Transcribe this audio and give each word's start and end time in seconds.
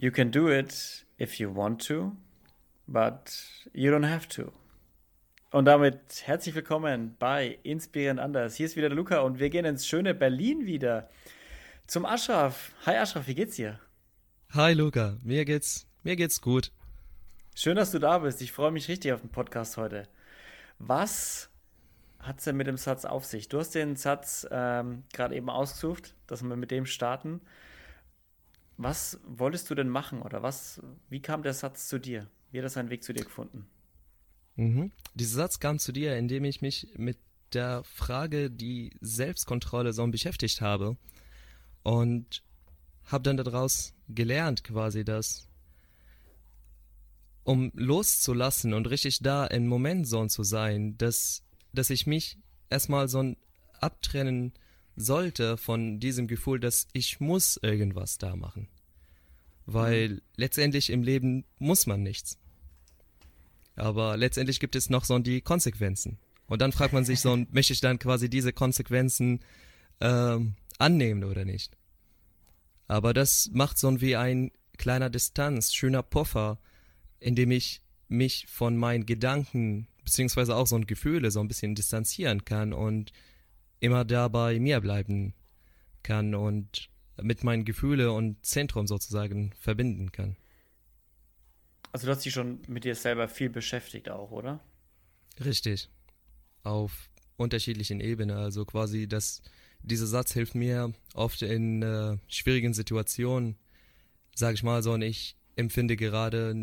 You 0.00 0.12
can 0.12 0.30
do 0.30 0.48
it 0.48 1.04
if 1.18 1.40
you 1.40 1.52
want 1.52 1.84
to, 1.88 2.12
but 2.86 3.36
you 3.72 3.90
don't 3.90 4.08
have 4.08 4.28
to. 4.28 4.52
Und 5.50 5.64
damit 5.64 6.22
herzlich 6.24 6.54
willkommen 6.54 7.16
bei 7.18 7.58
Inspirierend 7.64 8.20
Anders. 8.20 8.54
Hier 8.54 8.66
ist 8.66 8.76
wieder 8.76 8.90
der 8.90 8.96
Luca 8.96 9.18
und 9.22 9.40
wir 9.40 9.50
gehen 9.50 9.64
ins 9.64 9.88
schöne 9.88 10.14
Berlin 10.14 10.66
wieder 10.66 11.10
zum 11.88 12.06
Ashraf. 12.06 12.70
Hi 12.86 12.96
Ashraf, 12.96 13.26
wie 13.26 13.34
geht's 13.34 13.56
dir? 13.56 13.80
Hi 14.50 14.72
Luca, 14.72 15.16
mir 15.24 15.44
geht's, 15.44 15.88
mir 16.04 16.14
geht's 16.14 16.40
gut. 16.40 16.70
Schön, 17.56 17.74
dass 17.74 17.90
du 17.90 17.98
da 17.98 18.18
bist. 18.18 18.40
Ich 18.40 18.52
freue 18.52 18.70
mich 18.70 18.86
richtig 18.86 19.12
auf 19.12 19.20
den 19.20 19.30
Podcast 19.30 19.78
heute. 19.78 20.04
Was 20.78 21.50
hat 22.20 22.38
es 22.38 22.44
denn 22.44 22.56
mit 22.56 22.68
dem 22.68 22.76
Satz 22.76 23.04
auf 23.04 23.24
sich? 23.24 23.48
Du 23.48 23.58
hast 23.58 23.74
den 23.74 23.96
Satz 23.96 24.46
ähm, 24.52 25.02
gerade 25.12 25.34
eben 25.34 25.50
ausgesucht, 25.50 26.14
dass 26.28 26.44
wir 26.44 26.54
mit 26.54 26.70
dem 26.70 26.86
starten. 26.86 27.40
Was 28.78 29.20
wolltest 29.26 29.68
du 29.68 29.74
denn 29.74 29.88
machen 29.88 30.22
oder 30.22 30.42
was, 30.42 30.80
wie 31.10 31.20
kam 31.20 31.42
der 31.42 31.52
Satz 31.52 31.88
zu 31.88 31.98
dir? 31.98 32.28
Wie 32.52 32.58
hat 32.58 32.64
er 32.64 32.70
seinen 32.70 32.90
Weg 32.90 33.02
zu 33.02 33.12
dir 33.12 33.24
gefunden? 33.24 33.66
Mhm. 34.54 34.92
Dieser 35.14 35.36
Satz 35.36 35.58
kam 35.58 35.80
zu 35.80 35.92
dir, 35.92 36.16
indem 36.16 36.44
ich 36.44 36.62
mich 36.62 36.88
mit 36.96 37.18
der 37.52 37.82
Frage, 37.82 38.50
die 38.50 38.96
Selbstkontrolle 39.00 39.92
so 39.92 40.06
beschäftigt 40.06 40.60
habe 40.60 40.96
und 41.82 42.42
habe 43.04 43.24
dann 43.24 43.36
daraus 43.36 43.94
gelernt 44.08 44.62
quasi, 44.62 45.04
dass 45.04 45.48
um 47.42 47.72
loszulassen 47.74 48.74
und 48.74 48.90
richtig 48.90 49.20
da 49.20 49.46
im 49.46 49.66
Moment 49.66 50.06
so 50.06 50.24
zu 50.26 50.44
sein, 50.44 50.96
dass, 50.98 51.42
dass 51.72 51.90
ich 51.90 52.06
mich 52.06 52.38
erstmal 52.68 53.08
so 53.08 53.34
abtrennen 53.80 54.52
sollte 54.98 55.56
von 55.56 56.00
diesem 56.00 56.26
Gefühl, 56.26 56.60
dass 56.60 56.88
ich 56.92 57.20
muss 57.20 57.58
irgendwas 57.62 58.18
da 58.18 58.36
machen. 58.36 58.68
Weil 59.64 60.08
mhm. 60.08 60.20
letztendlich 60.36 60.90
im 60.90 61.02
Leben 61.02 61.44
muss 61.58 61.86
man 61.86 62.02
nichts. 62.02 62.38
Aber 63.76 64.16
letztendlich 64.16 64.58
gibt 64.60 64.74
es 64.74 64.90
noch 64.90 65.04
so 65.04 65.18
die 65.20 65.40
Konsequenzen. 65.40 66.18
Und 66.46 66.60
dann 66.60 66.72
fragt 66.72 66.92
man 66.92 67.04
sich 67.04 67.20
so, 67.20 67.36
möchte 67.50 67.72
ich 67.72 67.80
dann 67.80 67.98
quasi 67.98 68.28
diese 68.28 68.52
Konsequenzen 68.52 69.40
ähm, 70.00 70.56
annehmen 70.78 71.24
oder 71.24 71.44
nicht? 71.44 71.76
Aber 72.88 73.14
das 73.14 73.50
macht 73.52 73.78
so 73.78 74.00
wie 74.00 74.16
ein 74.16 74.50
kleiner 74.78 75.10
Distanz, 75.10 75.74
schöner 75.74 76.02
Puffer, 76.02 76.58
in 77.20 77.34
dem 77.34 77.50
ich 77.50 77.82
mich 78.08 78.46
von 78.48 78.76
meinen 78.76 79.06
Gedanken 79.06 79.86
beziehungsweise 80.02 80.56
auch 80.56 80.66
so 80.66 80.76
ein 80.76 80.86
Gefühle 80.86 81.30
so 81.30 81.40
ein 81.40 81.48
bisschen 81.48 81.74
distanzieren 81.74 82.44
kann 82.46 82.72
und 82.72 83.12
immer 83.80 84.04
da 84.04 84.28
bei 84.28 84.58
mir 84.58 84.80
bleiben 84.80 85.34
kann 86.02 86.34
und 86.34 86.88
mit 87.20 87.44
meinen 87.44 87.64
Gefühlen 87.64 88.08
und 88.08 88.44
Zentrum 88.44 88.86
sozusagen 88.86 89.52
verbinden 89.58 90.12
kann. 90.12 90.36
Also 91.92 92.06
du 92.06 92.12
hast 92.12 92.24
dich 92.24 92.32
schon 92.32 92.60
mit 92.68 92.84
dir 92.84 92.94
selber 92.94 93.28
viel 93.28 93.50
beschäftigt 93.50 94.08
auch, 94.08 94.30
oder? 94.30 94.60
Richtig. 95.44 95.88
Auf 96.62 97.10
unterschiedlichen 97.36 98.00
Ebenen. 98.00 98.36
Also 98.36 98.64
quasi, 98.64 99.08
dass 99.08 99.42
dieser 99.82 100.06
Satz 100.06 100.32
hilft 100.32 100.54
mir 100.54 100.92
oft 101.14 101.42
in 101.42 101.82
äh, 101.82 102.18
schwierigen 102.28 102.74
Situationen, 102.74 103.56
sage 104.34 104.54
ich 104.54 104.62
mal 104.62 104.82
so, 104.82 104.92
und 104.92 105.02
ich 105.02 105.36
empfinde 105.56 105.96
gerade 105.96 106.54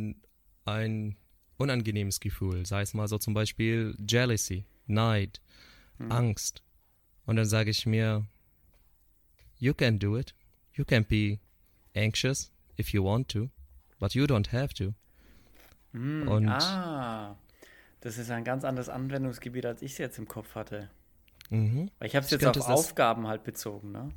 ein 0.65 1.15
unangenehmes 1.57 2.19
Gefühl, 2.19 2.65
sei 2.65 2.81
es 2.81 2.93
mal 2.93 3.07
so 3.07 3.17
zum 3.17 3.33
Beispiel 3.33 3.95
Jealousy, 4.07 4.65
Neid, 4.87 5.41
mhm. 5.97 6.11
Angst. 6.11 6.61
Und 7.25 7.37
dann 7.37 7.45
sage 7.45 7.69
ich 7.71 7.85
mir, 7.85 8.25
you 9.59 9.73
can 9.73 9.99
do 9.99 10.17
it. 10.17 10.33
You 10.73 10.85
can 10.85 11.05
be 11.05 11.39
anxious 11.95 12.51
if 12.77 12.89
you 12.89 13.03
want 13.03 13.29
to, 13.29 13.49
but 13.99 14.13
you 14.13 14.25
don't 14.25 14.51
have 14.51 14.73
to. 14.75 14.93
Mm, 15.93 16.27
Und 16.27 16.49
ah, 16.49 17.37
das 18.01 18.17
ist 18.17 18.29
ein 18.29 18.43
ganz 18.43 18.63
anderes 18.63 18.89
Anwendungsgebiet, 18.89 19.65
als 19.65 19.81
ich 19.81 19.93
es 19.93 19.97
jetzt 19.97 20.17
im 20.17 20.27
Kopf 20.27 20.55
hatte. 20.55 20.89
Mhm. 21.49 21.89
Weil 21.99 22.07
ich 22.07 22.15
habe 22.15 22.25
es 22.25 22.31
jetzt 22.31 22.45
auf 22.45 22.67
Aufgaben 22.67 23.27
halt 23.27 23.43
bezogen, 23.43 23.91
ne? 23.91 24.11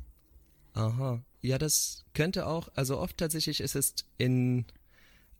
Aha. 0.73 1.21
Ja, 1.41 1.57
das 1.57 2.05
könnte 2.13 2.45
auch, 2.47 2.69
also 2.75 2.99
oft 2.99 3.17
tatsächlich 3.17 3.61
ist 3.61 3.75
es 3.75 3.95
in 4.17 4.65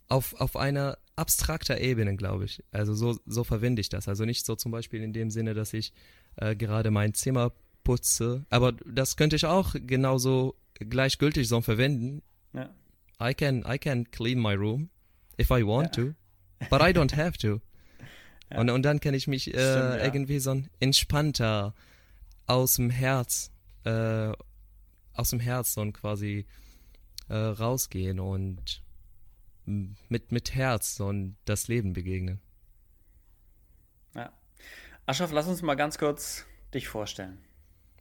auf, 0.07 0.39
auf 0.41 0.55
einer 0.55 0.97
abstrakter 1.15 1.79
Ebene, 1.79 2.15
glaube 2.15 2.45
ich. 2.45 2.63
Also 2.71 2.93
so, 2.93 3.19
so 3.25 3.43
verwende 3.43 3.81
ich 3.81 3.89
das. 3.89 4.07
Also 4.07 4.25
nicht 4.25 4.45
so 4.45 4.55
zum 4.55 4.71
Beispiel 4.71 5.03
in 5.03 5.13
dem 5.13 5.29
Sinne, 5.29 5.53
dass 5.53 5.73
ich 5.73 5.93
äh, 6.37 6.55
gerade 6.55 6.89
mein 6.89 7.13
Zimmer 7.13 7.51
putze. 7.89 8.45
Aber 8.51 8.73
das 8.85 9.17
könnte 9.17 9.35
ich 9.35 9.45
auch 9.45 9.73
genauso 9.73 10.55
gleichgültig 10.75 11.47
so 11.47 11.59
verwenden. 11.61 12.21
Ja. 12.53 12.69
I 13.19 13.33
can, 13.33 13.65
I 13.67 13.79
can 13.79 14.09
clean 14.11 14.39
my 14.39 14.53
room 14.53 14.89
if 15.39 15.49
I 15.49 15.65
want 15.65 15.97
ja. 15.97 16.03
to, 16.03 16.13
but 16.69 16.81
I 16.81 16.93
don't 16.93 17.15
have 17.15 17.37
to. 17.39 17.61
Ja. 18.51 18.61
Und, 18.61 18.71
und 18.71 18.81
dann 18.81 18.99
kann 18.99 19.13
ich 19.13 19.27
mich 19.27 19.53
äh, 19.53 19.59
Stimmt, 19.59 20.01
irgendwie 20.01 20.39
so 20.39 20.59
entspannter 20.79 21.75
aus 22.47 22.77
dem 22.77 22.89
Herz, 22.89 23.51
äh, 23.83 24.31
aus 25.13 25.29
dem 25.29 25.39
Herz 25.39 25.75
so 25.75 25.85
quasi 25.91 26.47
äh, 27.27 27.35
rausgehen 27.35 28.19
und 28.19 28.81
mit, 29.67 30.31
mit 30.31 30.55
Herz 30.55 30.99
und 30.99 31.37
das 31.45 31.67
Leben 31.67 31.93
begegnen. 31.93 32.41
Ja. 34.15 34.33
Aschaf, 35.05 35.31
lass 35.31 35.47
uns 35.47 35.61
mal 35.61 35.75
ganz 35.75 35.99
kurz 35.99 36.47
dich 36.73 36.87
vorstellen. 36.87 37.37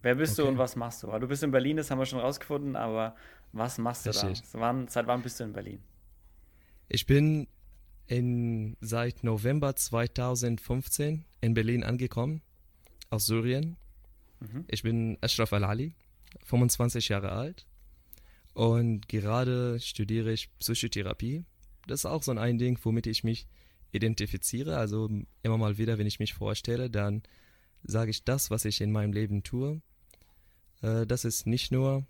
Wer 0.03 0.15
bist 0.15 0.39
okay. 0.39 0.43
du 0.43 0.53
und 0.53 0.59
was 0.59 0.77
machst 0.77 1.03
du? 1.03 1.19
Du 1.19 1.29
bist 1.29 1.43
in 1.43 1.51
Berlin, 1.51 1.77
das 1.77 1.91
haben 1.91 1.99
wir 1.99 2.07
schon 2.07 2.21
rausgefunden, 2.21 2.77
aber 2.77 3.17
was 3.53 3.79
machst 3.79 4.07
du 4.07 4.11
Richtig. 4.11 4.43
da? 4.53 4.61
Wann, 4.61 4.89
seit 4.89 5.07
wann 5.07 5.23
bist 5.23 5.41
du 5.41 5.45
in 5.45 5.53
Berlin? 5.53 5.81
Ich 6.89 7.07
bin 7.07 7.49
in, 8.07 8.77
seit 8.81 9.25
November 9.25 9.77
2015 9.77 11.25
in 11.41 11.55
Berlin 11.55 11.85
angekommen, 11.85 12.43
aus 13.11 13.27
Syrien. 13.27 13.77
Mhm. 14.41 14.65
Ich 14.69 14.83
bin 14.83 15.19
Ashraf 15.21 15.53
Al-Ali, 15.53 15.95
25 16.45 17.09
Jahre 17.09 17.33
alt 17.33 17.67
und 18.55 19.09
gerade 19.09 19.79
studiere 19.81 20.33
ich 20.33 20.51
Psychotherapie. 20.59 21.45
Das 21.87 22.01
ist 22.01 22.07
auch 22.07 22.23
so 22.23 22.33
ein 22.33 22.59
Ding, 22.59 22.79
womit 22.83 23.07
ich 23.07 23.25
mich 23.25 23.47
identifiziere. 23.93 24.77
Also 24.77 25.09
immer 25.43 25.59
mal 25.59 25.79
wieder, 25.79 25.99
wenn 25.99 26.07
ich 26.07 26.19
mich 26.19 26.35
vorstelle, 26.35 26.91
dann 26.91 27.23
sage 27.85 28.11
ich 28.11 28.25
das, 28.25 28.51
was 28.51 28.65
ich 28.65 28.81
in 28.81 28.91
meinem 28.91 29.13
Leben 29.13 29.43
tue. 29.43 29.81
Äh, 30.83 31.07
das 31.07 31.25
ist 31.25 31.47
nicht 31.47 31.73
nur, 31.73 32.05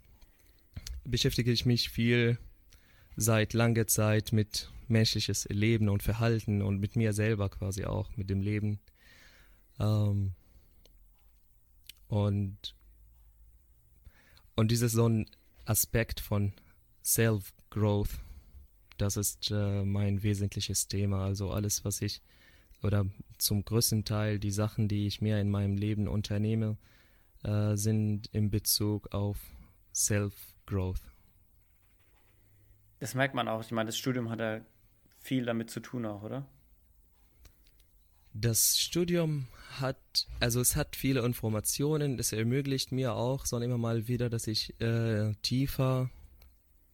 beschäftige 1.05 1.53
ich 1.53 1.67
mich 1.67 1.91
viel 1.91 2.39
seit 3.17 3.53
langer 3.53 3.87
Zeit 3.87 4.33
mit 4.33 4.71
menschliches 4.89 5.47
Leben 5.51 5.89
und 5.89 6.03
Verhalten 6.03 6.62
und 6.62 6.79
mit 6.79 6.97
mir 6.97 7.12
selber 7.12 7.49
quasi 7.49 7.84
auch, 7.84 8.17
mit 8.17 8.31
dem 8.31 8.41
Leben. 8.41 8.81
Ähm, 9.79 10.33
und, 12.09 12.75
und 14.55 14.71
dieses 14.71 14.93
so 14.93 15.09
ein 15.09 15.27
Aspekt 15.65 16.21
von 16.21 16.53
Self-Growth, 17.05 18.19
das 18.97 19.17
ist 19.17 19.50
äh, 19.50 19.85
mein 19.85 20.23
wesentliches 20.23 20.89
Thema. 20.89 21.25
Also 21.25 21.50
alles, 21.50 21.85
was 21.85 22.00
ich 22.03 22.23
oder 22.83 23.06
zum 23.39 23.65
größten 23.65 24.05
Teil 24.05 24.39
die 24.39 24.50
Sachen, 24.50 24.89
die 24.89 25.06
ich 25.06 25.21
mir 25.21 25.41
in 25.41 25.50
meinem 25.50 25.77
Leben 25.77 26.09
unternehme, 26.09 26.77
äh, 27.48 27.76
sind 27.76 28.26
in 28.28 28.50
Bezug 28.50 29.14
auf 29.14 29.38
Self-Growth. 29.94 31.00
Das 33.00 33.14
merkt 33.14 33.34
man 33.34 33.48
auch. 33.48 33.62
Ich 33.62 33.70
meine, 33.70 33.86
das 33.88 33.97
Studium 33.97 34.28
hat 34.28 34.41
ja 34.41 34.60
viel 35.20 35.44
damit 35.44 35.70
zu 35.70 35.81
tun 35.81 36.04
auch, 36.04 36.22
oder? 36.22 36.47
Das 38.34 38.78
Studium 38.78 39.48
hat, 39.81 40.28
also 40.41 40.60
es 40.60 40.76
hat 40.76 40.94
viele 40.94 41.25
Informationen, 41.25 42.19
es 42.19 42.32
ermöglicht 42.32 42.92
mir 42.92 43.14
auch, 43.14 43.47
sondern 43.47 43.70
immer 43.70 43.78
mal 43.78 44.08
wieder, 44.08 44.28
dass 44.28 44.47
ich 44.47 44.81
äh, 44.81 45.32
tiefer 45.42 46.10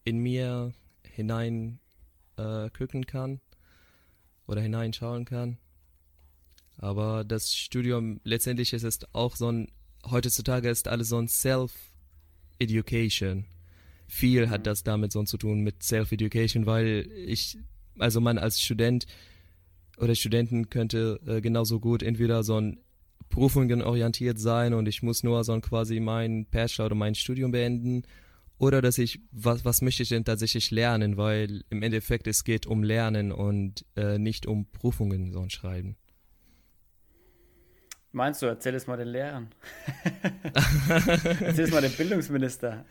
in 0.04 0.18
mir 0.18 0.72
hinein 1.02 1.80
äh, 2.36 2.70
gucken 2.70 3.06
kann 3.06 3.40
oder 4.46 4.60
hineinschauen 4.60 5.24
kann. 5.24 5.58
Aber 6.76 7.24
das 7.24 7.54
Studium, 7.54 8.20
letztendlich 8.24 8.72
ist 8.72 8.82
es 8.82 9.00
auch 9.14 9.36
so 9.36 9.50
ein, 9.50 9.72
heutzutage 10.10 10.68
ist 10.68 10.88
alles 10.88 11.08
so 11.08 11.18
ein 11.18 11.28
Self-Education. 11.28 13.46
Viel 14.06 14.50
hat 14.50 14.60
mhm. 14.60 14.64
das 14.64 14.82
damit 14.82 15.12
so 15.12 15.22
zu 15.24 15.38
tun 15.38 15.60
mit 15.60 15.82
Self-Education, 15.82 16.66
weil 16.66 17.08
ich, 17.26 17.56
also 17.98 18.20
man 18.20 18.36
als 18.38 18.60
Student 18.60 19.06
oder 19.98 20.14
Studenten 20.14 20.70
könnte 20.70 21.20
äh, 21.26 21.40
genauso 21.40 21.80
gut 21.80 22.02
entweder 22.02 22.42
so 22.42 22.60
ein 22.60 22.78
Prüfungen 23.30 23.82
orientiert 23.82 24.38
sein 24.38 24.74
und 24.74 24.86
ich 24.86 25.02
muss 25.02 25.22
nur 25.22 25.42
so 25.44 25.52
ein 25.52 25.60
quasi 25.60 26.00
mein 26.00 26.46
Bachelor 26.46 26.86
oder 26.86 26.94
mein 26.94 27.14
Studium 27.14 27.52
beenden 27.52 28.02
oder 28.58 28.80
dass 28.80 28.98
ich, 28.98 29.20
was, 29.32 29.64
was 29.64 29.82
möchte 29.82 30.04
ich 30.04 30.10
denn 30.10 30.24
tatsächlich 30.24 30.70
lernen, 30.70 31.16
weil 31.16 31.64
im 31.70 31.82
Endeffekt 31.82 32.26
es 32.26 32.44
geht 32.44 32.66
um 32.66 32.82
Lernen 32.82 33.32
und 33.32 33.84
äh, 33.96 34.18
nicht 34.18 34.46
um 34.46 34.70
Prüfungen 34.70 35.32
so 35.32 35.40
ein 35.40 35.50
Schreiben. 35.50 35.96
Meinst 38.14 38.42
du, 38.42 38.46
erzähl 38.46 38.76
es 38.76 38.86
mal 38.86 38.96
den 38.96 39.08
Lehrern. 39.08 39.48
erzähl 41.40 41.64
es 41.64 41.72
mal 41.72 41.82
dem 41.82 41.90
Bildungsminister. 41.90 42.84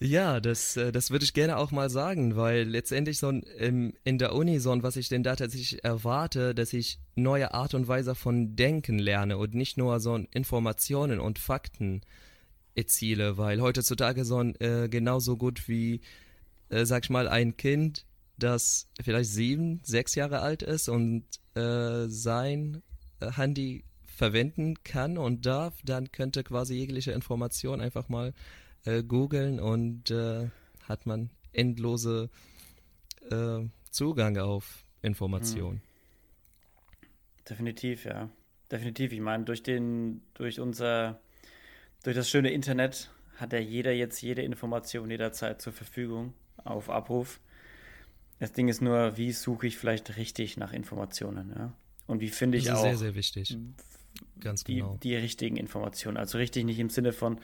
Ja, 0.00 0.40
das, 0.40 0.76
äh, 0.76 0.90
das 0.90 1.12
würde 1.12 1.24
ich 1.24 1.32
gerne 1.32 1.58
auch 1.58 1.70
mal 1.70 1.88
sagen, 1.88 2.34
weil 2.34 2.64
letztendlich 2.64 3.18
so 3.18 3.28
ein, 3.28 3.94
in 4.02 4.18
der 4.18 4.34
Uni 4.34 4.58
so 4.58 4.76
was 4.82 4.96
ich 4.96 5.08
denn 5.08 5.22
da 5.22 5.36
tatsächlich 5.36 5.84
erwarte, 5.84 6.56
dass 6.56 6.72
ich 6.72 6.98
neue 7.14 7.54
Art 7.54 7.74
und 7.74 7.86
Weise 7.86 8.16
von 8.16 8.56
Denken 8.56 8.98
lerne 8.98 9.38
und 9.38 9.54
nicht 9.54 9.78
nur 9.78 10.00
so 10.00 10.16
Informationen 10.32 11.20
und 11.20 11.38
Fakten 11.38 12.00
erziele, 12.74 13.38
weil 13.38 13.62
heutzutage 13.62 14.24
so 14.24 14.42
äh, 14.42 14.88
genauso 14.88 15.36
gut 15.36 15.68
wie, 15.68 16.00
äh, 16.68 16.84
sag 16.84 17.04
ich 17.04 17.10
mal, 17.10 17.28
ein 17.28 17.56
Kind, 17.56 18.06
das 18.36 18.88
vielleicht 19.00 19.30
sieben, 19.30 19.80
sechs 19.84 20.16
Jahre 20.16 20.40
alt 20.40 20.64
ist 20.64 20.88
und 20.88 21.26
äh, 21.54 22.08
sein 22.08 22.82
Handy 23.20 23.84
verwenden 24.18 24.82
kann 24.82 25.16
und 25.16 25.46
darf, 25.46 25.80
dann 25.84 26.10
könnte 26.10 26.42
quasi 26.42 26.74
jegliche 26.74 27.12
Information 27.12 27.80
einfach 27.80 28.08
mal 28.08 28.34
äh, 28.84 29.02
googeln 29.02 29.60
und 29.60 30.10
äh, 30.10 30.48
hat 30.82 31.06
man 31.06 31.30
endlose 31.52 32.28
äh, 33.30 33.60
Zugang 33.90 34.36
auf 34.38 34.84
Informationen. 35.02 35.80
Definitiv, 37.48 38.04
ja. 38.04 38.28
Definitiv. 38.70 39.12
Ich 39.12 39.20
meine, 39.20 39.44
durch 39.44 39.62
den, 39.62 40.20
durch 40.34 40.60
unser, 40.60 41.20
durch 42.02 42.16
das 42.16 42.28
schöne 42.28 42.50
Internet 42.50 43.10
hat 43.36 43.52
ja 43.52 43.60
jeder 43.60 43.92
jetzt 43.92 44.20
jede 44.20 44.42
Information 44.42 45.10
jederzeit 45.10 45.62
zur 45.62 45.72
Verfügung 45.72 46.34
auf 46.64 46.90
Abruf. 46.90 47.40
Das 48.40 48.52
Ding 48.52 48.68
ist 48.68 48.82
nur, 48.82 49.16
wie 49.16 49.32
suche 49.32 49.68
ich 49.68 49.78
vielleicht 49.78 50.16
richtig 50.16 50.56
nach 50.56 50.72
Informationen, 50.72 51.54
ja? 51.56 51.72
Und 52.06 52.20
wie 52.20 52.30
finde 52.30 52.58
ich 52.58 52.64
das 52.64 52.74
ist 52.74 52.78
auch 52.78 52.84
sehr, 52.84 52.96
sehr 52.96 53.14
wichtig. 53.14 53.56
Ganz 54.48 54.64
die, 54.64 54.76
genau. 54.76 54.98
die 55.02 55.14
richtigen 55.14 55.56
Informationen. 55.56 56.16
Also 56.16 56.38
richtig 56.38 56.64
nicht 56.64 56.78
im 56.78 56.90
Sinne 56.90 57.12
von, 57.12 57.40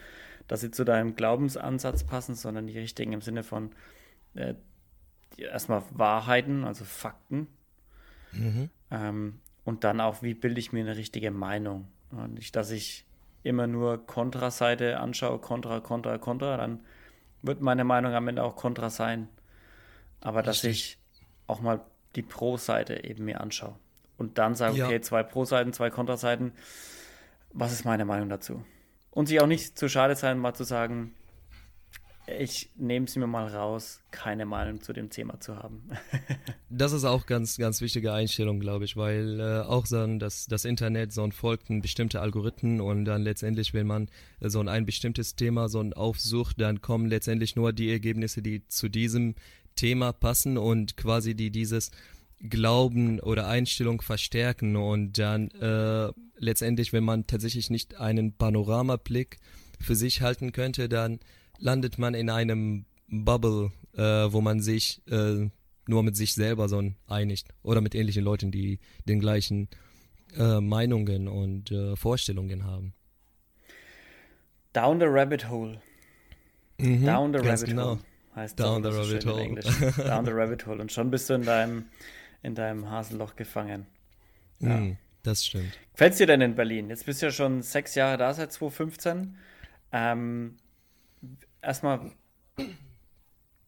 dass 0.48 0.60
sie 0.60 0.70
zu 0.70 0.84
deinem 0.84 1.16
Glaubensansatz 1.16 2.04
passen, 2.04 2.34
sondern 2.34 2.66
die 2.66 2.78
richtigen 2.78 3.12
im 3.12 3.20
Sinne 3.20 3.42
von 3.42 3.70
äh, 4.34 4.54
erstmal 5.36 5.82
Wahrheiten, 5.92 6.64
also 6.64 6.84
Fakten. 6.84 7.48
Mhm. 8.32 8.70
Ähm, 8.90 9.40
und 9.64 9.84
dann 9.84 10.00
auch, 10.00 10.22
wie 10.22 10.34
bilde 10.34 10.60
ich 10.60 10.72
mir 10.72 10.80
eine 10.80 10.96
richtige 10.96 11.30
Meinung. 11.30 11.88
Und 12.10 12.34
nicht, 12.34 12.54
dass 12.56 12.70
ich 12.70 13.06
immer 13.42 13.66
nur 13.66 14.06
Kontraseite 14.06 15.00
anschaue, 15.00 15.38
Kontra, 15.38 15.80
Kontra, 15.80 16.18
Kontra, 16.18 16.56
dann 16.56 16.80
wird 17.42 17.60
meine 17.60 17.84
Meinung 17.84 18.14
am 18.14 18.28
Ende 18.28 18.42
auch 18.42 18.56
Kontra 18.56 18.90
sein. 18.90 19.28
Aber 20.20 20.42
dass 20.42 20.64
ich 20.64 20.98
auch 21.46 21.60
mal 21.60 21.80
die 22.16 22.22
Pro-Seite 22.22 23.04
eben 23.04 23.24
mir 23.24 23.40
anschaue. 23.40 23.76
Und 24.16 24.38
dann 24.38 24.54
sage, 24.54 24.76
Ja. 24.76 24.86
okay, 24.86 25.00
zwei 25.00 25.22
Pro-Seiten, 25.22 25.72
zwei 25.72 25.90
Kontraseiten, 25.90 26.52
was 27.54 27.72
ist 27.72 27.84
meine 27.84 28.04
Meinung 28.04 28.28
dazu? 28.28 28.62
Und 29.10 29.28
sich 29.28 29.40
auch 29.40 29.46
nicht 29.46 29.78
zu 29.78 29.88
schade 29.88 30.16
sein, 30.16 30.38
mal 30.38 30.54
zu 30.54 30.64
sagen, 30.64 31.14
ich 32.26 32.70
nehme 32.76 33.06
es 33.06 33.16
mir 33.16 33.26
mal 33.26 33.46
raus, 33.46 34.00
keine 34.10 34.46
Meinung 34.46 34.80
zu 34.80 34.92
dem 34.92 35.10
Thema 35.10 35.40
zu 35.40 35.56
haben. 35.56 35.88
Das 36.76 36.90
ist 36.92 37.04
auch 37.04 37.26
ganz, 37.26 37.56
ganz 37.56 37.80
wichtige 37.80 38.12
Einstellung, 38.12 38.58
glaube 38.58 38.84
ich, 38.84 38.96
weil 38.96 39.38
äh, 39.38 39.60
auch 39.60 39.86
so 39.86 39.98
ein, 39.98 40.18
das, 40.18 40.46
das 40.46 40.64
Internet 40.64 41.12
so 41.12 41.22
ein 41.22 41.30
folgt 41.30 41.70
ein 41.70 41.82
bestimmte 41.82 42.20
Algorithmen 42.20 42.80
und 42.80 43.04
dann 43.04 43.22
letztendlich, 43.22 43.74
wenn 43.74 43.86
man 43.86 44.08
äh, 44.40 44.48
so 44.48 44.58
ein, 44.58 44.68
ein 44.68 44.84
bestimmtes 44.84 45.36
Thema 45.36 45.68
so 45.68 45.78
ein 45.78 45.92
aufsucht, 45.92 46.60
dann 46.60 46.80
kommen 46.80 47.06
letztendlich 47.06 47.54
nur 47.54 47.72
die 47.72 47.92
Ergebnisse, 47.92 48.42
die 48.42 48.66
zu 48.66 48.88
diesem 48.88 49.36
Thema 49.76 50.12
passen 50.12 50.58
und 50.58 50.96
quasi 50.96 51.36
die 51.36 51.50
dieses 51.50 51.92
Glauben 52.40 53.20
oder 53.20 53.46
Einstellung 53.46 54.02
verstärken 54.02 54.76
und 54.76 55.18
dann 55.18 55.50
äh, 55.52 56.12
letztendlich, 56.36 56.92
wenn 56.92 57.04
man 57.04 57.26
tatsächlich 57.26 57.70
nicht 57.70 57.96
einen 57.96 58.36
Panoramablick 58.36 59.38
für 59.80 59.96
sich 59.96 60.20
halten 60.20 60.52
könnte, 60.52 60.88
dann 60.88 61.20
landet 61.58 61.98
man 61.98 62.14
in 62.14 62.30
einem 62.30 62.84
Bubble, 63.08 63.72
äh, 63.94 64.02
wo 64.02 64.40
man 64.40 64.60
sich 64.60 65.02
äh, 65.08 65.48
nur 65.86 66.02
mit 66.02 66.16
sich 66.16 66.34
selber 66.34 66.68
so 66.68 66.82
einigt 67.06 67.48
oder 67.62 67.80
mit 67.80 67.94
ähnlichen 67.94 68.24
Leuten, 68.24 68.50
die 68.50 68.78
den 69.06 69.20
gleichen 69.20 69.68
äh, 70.36 70.60
Meinungen 70.60 71.28
und 71.28 71.70
äh, 71.70 71.96
Vorstellungen 71.96 72.64
haben. 72.64 72.94
Down 74.72 74.98
the 74.98 75.06
Rabbit 75.06 75.48
Hole. 75.48 75.80
Mhm, 76.78 77.06
Down 77.06 77.32
the 77.32 77.38
Rabbit 77.38 77.66
genau. 77.66 77.90
Hole. 77.90 78.00
Heißt 78.34 78.58
Down 78.58 78.82
das 78.82 78.94
the 78.94 79.00
rabbit 79.00 79.26
hole. 79.26 80.04
Down 80.08 80.24
the 80.24 80.32
Rabbit 80.32 80.66
Hole. 80.66 80.80
Und 80.80 80.90
schon 80.90 81.10
bist 81.10 81.30
du 81.30 81.34
in 81.34 81.42
deinem, 81.42 81.84
in 82.44 82.54
deinem 82.54 82.90
Hasenloch 82.90 83.36
gefangen. 83.36 83.86
Ja. 84.60 84.76
Mhm, 84.76 84.98
das 85.22 85.44
stimmt. 85.44 85.72
Gefällt 85.92 86.18
dir 86.18 86.26
denn 86.26 86.40
in 86.42 86.54
Berlin? 86.54 86.90
Jetzt 86.90 87.06
bist 87.06 87.22
du 87.22 87.26
ja 87.26 87.32
schon 87.32 87.62
sechs 87.62 87.94
Jahre 87.94 88.18
da, 88.18 88.32
seit 88.32 88.52
2015. 88.52 89.36
Ähm, 89.92 90.56
erstmal, 91.62 92.12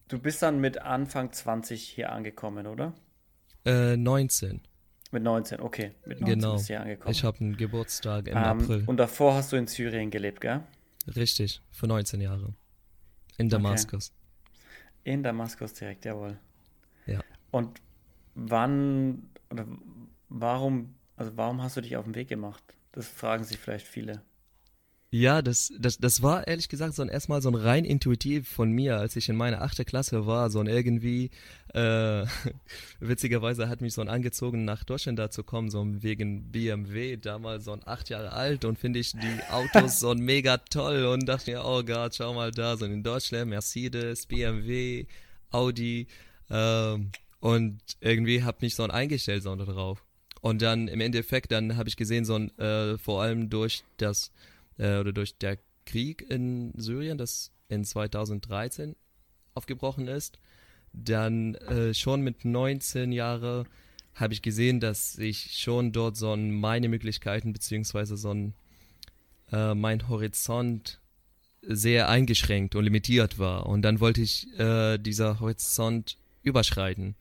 du 0.07 0.19
bist 0.19 0.41
dann 0.43 0.61
mit 0.61 0.81
Anfang 0.81 1.31
20 1.31 1.81
hier 1.83 2.11
angekommen, 2.11 2.67
oder? 2.67 2.93
Äh, 3.65 3.97
19, 3.97 4.61
Mit 5.11 5.23
19, 5.23 5.59
okay. 5.59 5.91
Mit 6.05 6.21
19 6.21 6.39
genau. 6.39 6.53
bist 6.53 6.69
du 6.69 6.73
hier 6.73 6.81
angekommen. 6.81 7.11
Ich 7.11 7.23
habe 7.23 7.39
einen 7.39 7.57
Geburtstag 7.57 8.27
im 8.27 8.37
ähm, 8.37 8.43
April. 8.43 8.83
und 8.85 8.97
davor 8.97 9.33
hast 9.33 9.51
du 9.51 9.55
in 9.57 9.67
Syrien 9.67 10.11
gelebt, 10.11 10.39
gell? 10.39 10.61
Richtig, 11.15 11.61
für 11.71 11.87
19 11.87 12.21
Jahre. 12.21 12.53
In 13.37 13.49
Damaskus. 13.49 14.13
In 15.03 15.23
Damaskus 15.23 15.73
direkt, 15.73 16.05
jawohl. 16.05 16.37
Ja. 17.05 17.21
Und 17.51 17.81
wann 18.37 19.29
oder 19.49 19.65
warum, 20.29 20.95
also 21.15 21.31
warum 21.35 21.61
hast 21.61 21.77
du 21.77 21.81
dich 21.81 21.97
auf 21.97 22.05
den 22.05 22.15
Weg 22.15 22.29
gemacht? 22.29 22.63
Das 22.91 23.07
fragen 23.07 23.43
sich 23.43 23.57
vielleicht 23.57 23.87
viele. 23.87 24.21
Ja, 25.09 25.41
das, 25.41 25.71
das, 25.79 25.97
das 25.99 26.21
war 26.21 26.47
ehrlich 26.47 26.67
gesagt 26.67 26.93
so 26.93 27.01
ein 27.01 27.07
erstmal 27.07 27.41
so 27.41 27.49
ein 27.49 27.55
rein 27.55 27.85
intuitiv 27.85 28.49
von 28.49 28.71
mir, 28.71 28.97
als 28.97 29.15
ich 29.15 29.29
in 29.29 29.37
meiner 29.37 29.61
achte 29.61 29.85
Klasse 29.85 30.25
war, 30.27 30.49
so 30.49 30.59
ein 30.59 30.67
irgendwie, 30.67 31.31
äh, 31.73 32.25
witzigerweise 32.99 33.69
hat 33.69 33.79
mich 33.79 33.93
so 33.93 34.01
ein 34.01 34.09
angezogen, 34.09 34.65
nach 34.65 34.83
Deutschland 34.83 35.17
da 35.17 35.31
zu 35.31 35.45
kommen, 35.45 35.69
so 35.69 35.85
wegen 36.03 36.51
BMW, 36.51 37.15
damals 37.15 37.63
so 37.63 37.71
ein 37.71 37.87
acht 37.87 38.09
Jahre 38.09 38.33
alt 38.33 38.65
und 38.65 38.77
finde 38.79 38.99
ich 38.99 39.13
die 39.13 39.39
Autos 39.49 40.01
so 40.01 40.11
ein 40.11 40.19
mega 40.19 40.57
toll 40.57 41.05
und 41.05 41.25
dachte 41.25 41.51
mir, 41.51 41.63
oh 41.63 41.83
Gott, 41.83 42.15
schau 42.15 42.33
mal 42.33 42.51
da, 42.51 42.75
so 42.75 42.85
in 42.85 43.01
Deutschland, 43.01 43.49
Mercedes, 43.49 44.25
BMW, 44.25 45.05
Audi, 45.51 46.07
ähm, 46.49 47.11
und 47.39 47.79
irgendwie 48.01 48.43
hab 48.43 48.61
mich 48.61 48.75
so 48.75 48.83
ein 48.83 48.91
eingestellt 48.91 49.43
so 49.43 49.55
darauf. 49.55 50.03
Und 50.41 50.61
dann 50.61 50.87
im 50.87 51.01
Endeffekt, 51.01 51.51
dann 51.51 51.77
habe 51.77 51.89
ich 51.89 51.97
gesehen, 51.97 52.25
so 52.25 52.35
ein, 52.35 52.57
äh, 52.57 52.97
vor 52.97 53.21
allem 53.21 53.49
durch 53.49 53.83
das 53.97 54.31
äh, 54.77 54.99
oder 54.99 55.11
durch 55.11 55.37
der 55.37 55.57
Krieg 55.85 56.25
in 56.29 56.73
Syrien, 56.77 57.17
das 57.17 57.51
in 57.69 57.83
2013 57.83 58.95
aufgebrochen 59.55 60.07
ist, 60.07 60.39
dann 60.93 61.55
äh, 61.55 61.93
schon 61.93 62.21
mit 62.21 62.45
19 62.45 63.11
Jahre 63.11 63.65
habe 64.15 64.33
ich 64.33 64.41
gesehen, 64.41 64.79
dass 64.79 65.17
ich 65.17 65.57
schon 65.59 65.91
dort 65.91 66.17
so 66.17 66.33
ein, 66.33 66.51
meine 66.51 66.89
Möglichkeiten 66.89 67.53
beziehungsweise 67.53 68.17
so 68.17 68.33
ein 68.33 68.53
äh, 69.51 69.75
mein 69.75 70.07
Horizont 70.09 70.99
sehr 71.61 72.09
eingeschränkt 72.09 72.75
und 72.75 72.83
limitiert 72.83 73.39
war. 73.39 73.67
Und 73.67 73.81
dann 73.81 73.99
wollte 73.99 74.21
ich 74.21 74.47
äh, 74.59 74.97
dieser 74.97 75.39
Horizont 75.39 76.17
überschreiten. 76.47 77.15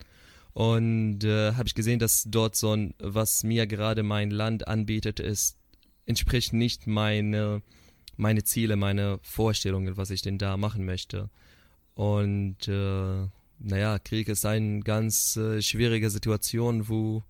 Und 0.52 1.22
äh, 1.22 1.52
habe 1.52 1.68
ich 1.68 1.74
gesehen, 1.74 1.98
dass 1.98 2.24
dort 2.26 2.56
so 2.56 2.74
ein, 2.74 2.94
was 2.98 3.44
mir 3.44 3.66
gerade 3.66 4.02
mein 4.02 4.30
Land 4.30 4.66
anbietet, 4.66 5.20
ist, 5.20 5.58
entspricht 6.06 6.54
nicht 6.54 6.86
meine, 6.86 7.60
meine 8.16 8.42
Ziele, 8.42 8.76
meine 8.76 9.18
Vorstellungen, 9.22 9.98
was 9.98 10.10
ich 10.10 10.22
denn 10.22 10.38
da 10.38 10.56
machen 10.56 10.86
möchte. 10.86 11.28
Und 11.94 12.68
äh, 12.68 13.28
naja, 13.58 13.98
Krieg 13.98 14.28
ist 14.28 14.46
eine 14.46 14.80
ganz 14.80 15.36
äh, 15.36 15.60
schwierige 15.60 16.08
Situation, 16.10 16.88
wo 16.88 17.22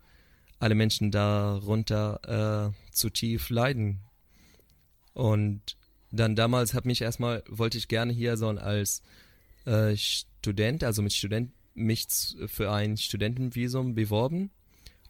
alle 0.59 0.75
Menschen 0.75 1.11
darunter 1.11 2.73
äh, 2.73 2.93
zu 2.93 3.11
tief 3.11 3.51
leiden. 3.51 4.01
Und 5.15 5.77
dann 6.11 6.37
damals 6.37 6.75
hat 6.75 6.85
mich 6.85 7.03
erstmal, 7.03 7.43
wollte 7.49 7.79
ich 7.79 7.89
gerne 7.89 8.13
hier 8.13 8.37
so 8.37 8.49
als 8.49 9.03
äh, 9.65 9.97
Student, 9.97 10.85
also 10.85 11.03
mit 11.03 11.13
Student, 11.13 11.53
mich 11.77 12.37
für 12.47 12.73
ein 12.73 12.97
Studentenvisum 12.97 13.95
beworben. 13.95 14.51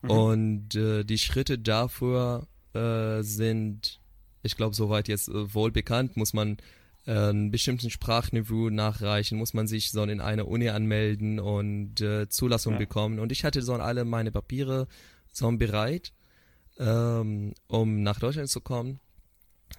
Und 0.03 0.75
äh, 0.75 1.05
die 1.05 1.19
Schritte 1.19 1.59
dafür 1.59 2.47
äh, 2.75 3.23
sind, 3.23 4.01
ich 4.43 4.57
glaube, 4.57 4.75
soweit 4.77 5.09
jetzt 5.09 5.29
äh, 5.29 5.55
wohl 5.55 5.73
bekannt, 5.73 6.17
muss 6.17 6.33
man 6.33 6.59
äh, 7.07 7.13
einen 7.13 7.51
bestimmten 7.51 7.91
Sprachniveau 7.91 8.71
nachreichen, 8.71 9.39
muss 9.39 9.55
man 9.55 9.67
sich 9.67 9.91
so 9.91 10.03
in 10.05 10.21
eine 10.21 10.45
Uni 10.45 10.69
anmelden 10.69 11.41
und 11.41 12.01
äh, 12.01 12.29
Zulassung 12.29 12.75
Ja. 12.75 12.79
bekommen. 12.79 13.19
Und 13.19 13.33
ich 13.33 13.45
hatte 13.45 13.63
so 13.63 13.75
alle 13.75 14.05
meine 14.05 14.31
Papiere 14.31 14.87
so 15.33 15.51
bereit, 15.53 16.13
ähm, 16.79 17.55
um 17.67 18.03
nach 18.03 18.21
Deutschland 18.21 18.49
zu 18.49 18.61
kommen. 18.61 19.01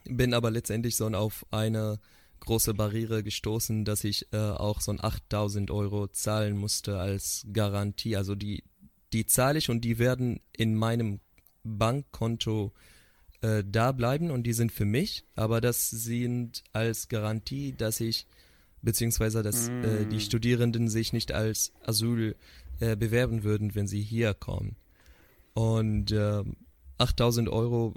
Bin 0.03 0.33
aber 0.33 0.51
letztendlich 0.51 0.95
so 0.97 1.07
auf 1.07 1.45
eine 1.51 1.99
große 2.47 2.73
Barriere 2.73 3.23
gestoßen, 3.23 3.85
dass 3.85 4.03
ich 4.03 4.31
äh, 4.31 4.37
auch 4.37 4.81
so 4.81 4.91
ein 4.91 5.03
8000 5.03 5.69
Euro 5.69 6.07
zahlen 6.07 6.57
musste 6.57 6.97
als 6.97 7.45
Garantie. 7.51 8.15
Also 8.15 8.35
die, 8.35 8.63
die 9.13 9.25
zahle 9.25 9.59
ich 9.59 9.69
und 9.69 9.81
die 9.81 9.99
werden 9.99 10.39
in 10.53 10.75
meinem 10.75 11.19
Bankkonto 11.63 12.71
äh, 13.41 13.63
da 13.65 13.91
bleiben 13.91 14.31
und 14.31 14.43
die 14.43 14.53
sind 14.53 14.71
für 14.71 14.85
mich, 14.85 15.25
aber 15.35 15.61
das 15.61 15.89
sind 15.89 16.63
als 16.71 17.09
Garantie, 17.09 17.73
dass 17.73 17.99
ich 17.99 18.25
beziehungsweise 18.81 19.43
dass 19.43 19.69
mm. 19.69 19.83
äh, 19.83 20.05
die 20.05 20.21
Studierenden 20.21 20.87
sich 20.87 21.11
nicht 21.11 21.33
als 21.33 21.73
Asyl 21.83 22.35
äh, 22.79 22.95
bewerben 22.95 23.43
würden, 23.43 23.75
wenn 23.75 23.87
sie 23.87 24.01
hier 24.01 24.33
kommen. 24.33 24.77
Und 25.53 26.11
äh, 26.11 26.43
8000 26.97 27.49
Euro, 27.49 27.93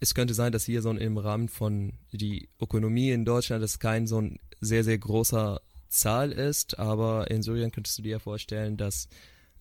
es 0.00 0.14
könnte 0.14 0.34
sein, 0.34 0.52
dass 0.52 0.64
hier 0.64 0.82
so 0.82 0.90
im 0.90 1.18
Rahmen 1.18 1.48
von 1.48 1.94
die 2.12 2.48
Ökonomie 2.60 3.10
in 3.10 3.24
Deutschland 3.24 3.62
das 3.62 3.78
kein 3.78 4.06
so 4.06 4.20
ein 4.20 4.38
sehr, 4.60 4.84
sehr 4.84 4.98
großer 4.98 5.60
Zahl 5.88 6.32
ist, 6.32 6.78
aber 6.78 7.30
in 7.30 7.42
Syrien 7.42 7.70
könntest 7.70 7.98
du 7.98 8.02
dir 8.02 8.20
vorstellen, 8.20 8.76
dass 8.76 9.08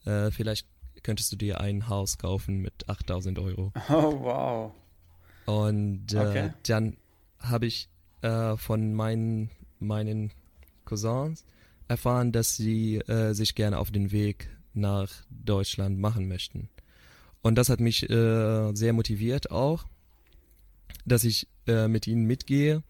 äh, 0.05 0.31
vielleicht 0.31 0.67
könntest 1.03 1.31
du 1.31 1.35
dir 1.35 1.59
ein 1.59 1.87
Haus 1.89 2.17
kaufen 2.17 2.61
mit 2.61 2.89
8000 2.89 3.39
Euro. 3.39 3.71
Oh, 3.89 4.19
wow. 4.21 4.71
Und 5.45 6.13
äh, 6.13 6.17
okay. 6.17 6.53
dann 6.65 6.97
habe 7.39 7.65
ich 7.65 7.89
äh, 8.21 8.55
von 8.55 8.93
meinen, 8.93 9.49
meinen 9.79 10.31
Cousins 10.85 11.45
erfahren, 11.87 12.31
dass 12.31 12.55
sie 12.55 12.97
äh, 12.97 13.33
sich 13.33 13.55
gerne 13.55 13.77
auf 13.77 13.91
den 13.91 14.11
Weg 14.11 14.49
nach 14.73 15.09
Deutschland 15.29 15.99
machen 15.99 16.27
möchten. 16.27 16.69
Und 17.41 17.55
das 17.55 17.69
hat 17.69 17.81
mich 17.81 18.09
äh, 18.09 18.73
sehr 18.73 18.93
motiviert 18.93 19.51
auch, 19.51 19.85
dass 21.05 21.23
ich 21.23 21.47
äh, 21.67 21.87
mit 21.87 22.07
ihnen 22.07 22.25
mitgehe. 22.25 22.83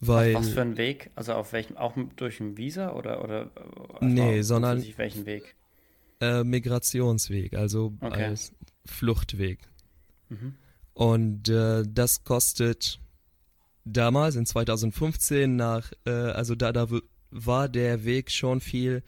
Weil, 0.00 0.34
auf 0.34 0.42
was 0.42 0.50
für 0.50 0.62
ein 0.62 0.76
Weg? 0.76 1.10
Also 1.14 1.34
auf 1.34 1.52
welchem, 1.52 1.76
auch 1.76 1.96
durch 2.16 2.40
ein 2.40 2.56
Visa 2.56 2.92
oder, 2.92 3.22
oder 3.22 3.50
nee, 4.00 4.42
sondern 4.42 4.84
welchen 4.96 5.26
Weg? 5.26 5.54
Äh, 6.20 6.42
Migrationsweg, 6.42 7.54
also 7.54 7.94
okay. 8.00 8.24
als 8.24 8.52
Fluchtweg. 8.84 9.60
Mhm. 10.28 10.54
Und 10.94 11.48
äh, 11.48 11.84
das 11.86 12.24
kostet 12.24 13.00
damals 13.84 14.36
in 14.36 14.46
2015 14.46 15.54
nach, 15.54 15.92
äh, 16.04 16.10
also 16.10 16.54
da, 16.54 16.72
da 16.72 16.88
war 17.30 17.68
der 17.68 18.04
Weg 18.04 18.30
schon 18.30 18.60
viel 18.60 19.02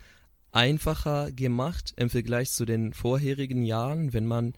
einfacher 0.52 1.32
gemacht 1.32 1.92
im 1.96 2.08
Vergleich 2.08 2.50
zu 2.52 2.64
den 2.64 2.92
vorherigen 2.92 3.64
Jahren, 3.64 4.12
wenn 4.12 4.26
man 4.26 4.54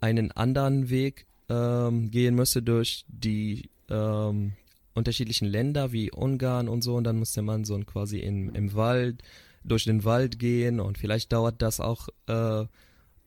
einen 0.00 0.32
anderen 0.32 0.90
Weg 0.90 1.26
ähm, 1.52 2.10
gehen 2.10 2.34
müsste 2.34 2.62
durch 2.62 3.04
die 3.08 3.68
ähm, 3.90 4.52
unterschiedlichen 4.94 5.46
Länder 5.46 5.92
wie 5.92 6.10
Ungarn 6.10 6.68
und 6.68 6.82
so 6.82 6.96
und 6.96 7.04
dann 7.04 7.18
musste 7.18 7.42
man 7.42 7.64
so 7.64 7.78
quasi 7.80 8.18
in, 8.18 8.54
im 8.54 8.74
Wald 8.74 9.22
durch 9.64 9.84
den 9.84 10.04
Wald 10.04 10.38
gehen 10.38 10.80
und 10.80 10.98
vielleicht 10.98 11.32
dauert 11.32 11.62
das 11.62 11.80
auch 11.80 12.08
äh, 12.26 12.64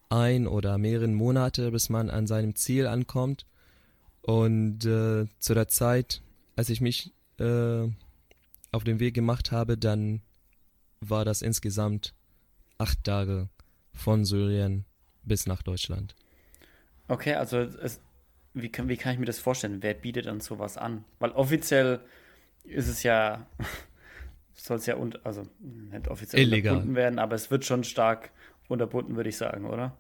ein 0.10 0.48
oder 0.48 0.78
mehrere 0.78 1.08
Monate, 1.08 1.72
bis 1.72 1.90
man 1.90 2.10
an 2.10 2.28
seinem 2.28 2.56
Ziel 2.56 2.88
ankommt. 2.88 3.46
Und 4.22 4.86
äh, 4.86 5.26
zu 5.40 5.54
der 5.54 5.68
Zeit, 5.68 6.22
als 6.56 6.70
ich 6.70 6.82
mich 6.82 7.14
äh, 7.40 7.88
auf 8.72 8.84
den 8.84 9.00
Weg 9.00 9.14
gemacht 9.14 9.52
habe, 9.52 9.78
dann 9.78 10.22
war 11.00 11.26
das 11.26 11.42
insgesamt 11.42 12.14
acht 12.78 13.04
Tage 13.04 13.50
von 13.94 14.26
Syrien 14.26 14.86
bis 15.24 15.48
nach 15.48 15.62
Deutschland. 15.62 16.16
Okay, 17.08 17.36
also 17.36 17.60
es, 17.60 18.00
wie, 18.56 18.70
kann, 18.70 18.88
wie 18.88 18.98
kann 18.98 19.14
ich 19.14 19.20
mir 19.20 19.26
das 19.26 19.38
vorstellen? 19.38 19.84
Wer 19.84 19.94
bietet 19.94 20.26
dann 20.26 20.40
sowas 20.40 20.78
an? 20.78 21.04
Weil 21.20 21.32
offiziell 21.32 22.00
ist 22.64 22.88
es 22.88 23.04
ja, 23.04 23.46
soll 24.54 24.78
es 24.78 24.86
ja, 24.86 24.96
un, 24.96 25.14
also 25.24 25.44
nicht 25.60 26.08
offiziell 26.08 26.42
Illegal. 26.42 26.74
unterbunden 26.74 26.96
werden, 26.96 27.20
aber 27.20 27.36
es 27.36 27.52
wird 27.52 27.66
schon 27.66 27.84
stark 27.84 28.32
unterbunden, 28.68 29.16
würde 29.16 29.30
ich 29.30 29.38
sagen, 29.38 29.66
oder? 29.66 29.96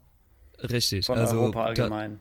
Richtig. 0.57 1.05
Von 1.05 1.17
also, 1.17 1.39
Europa 1.39 1.65
allgemein. 1.65 2.13
Da, 2.13 2.19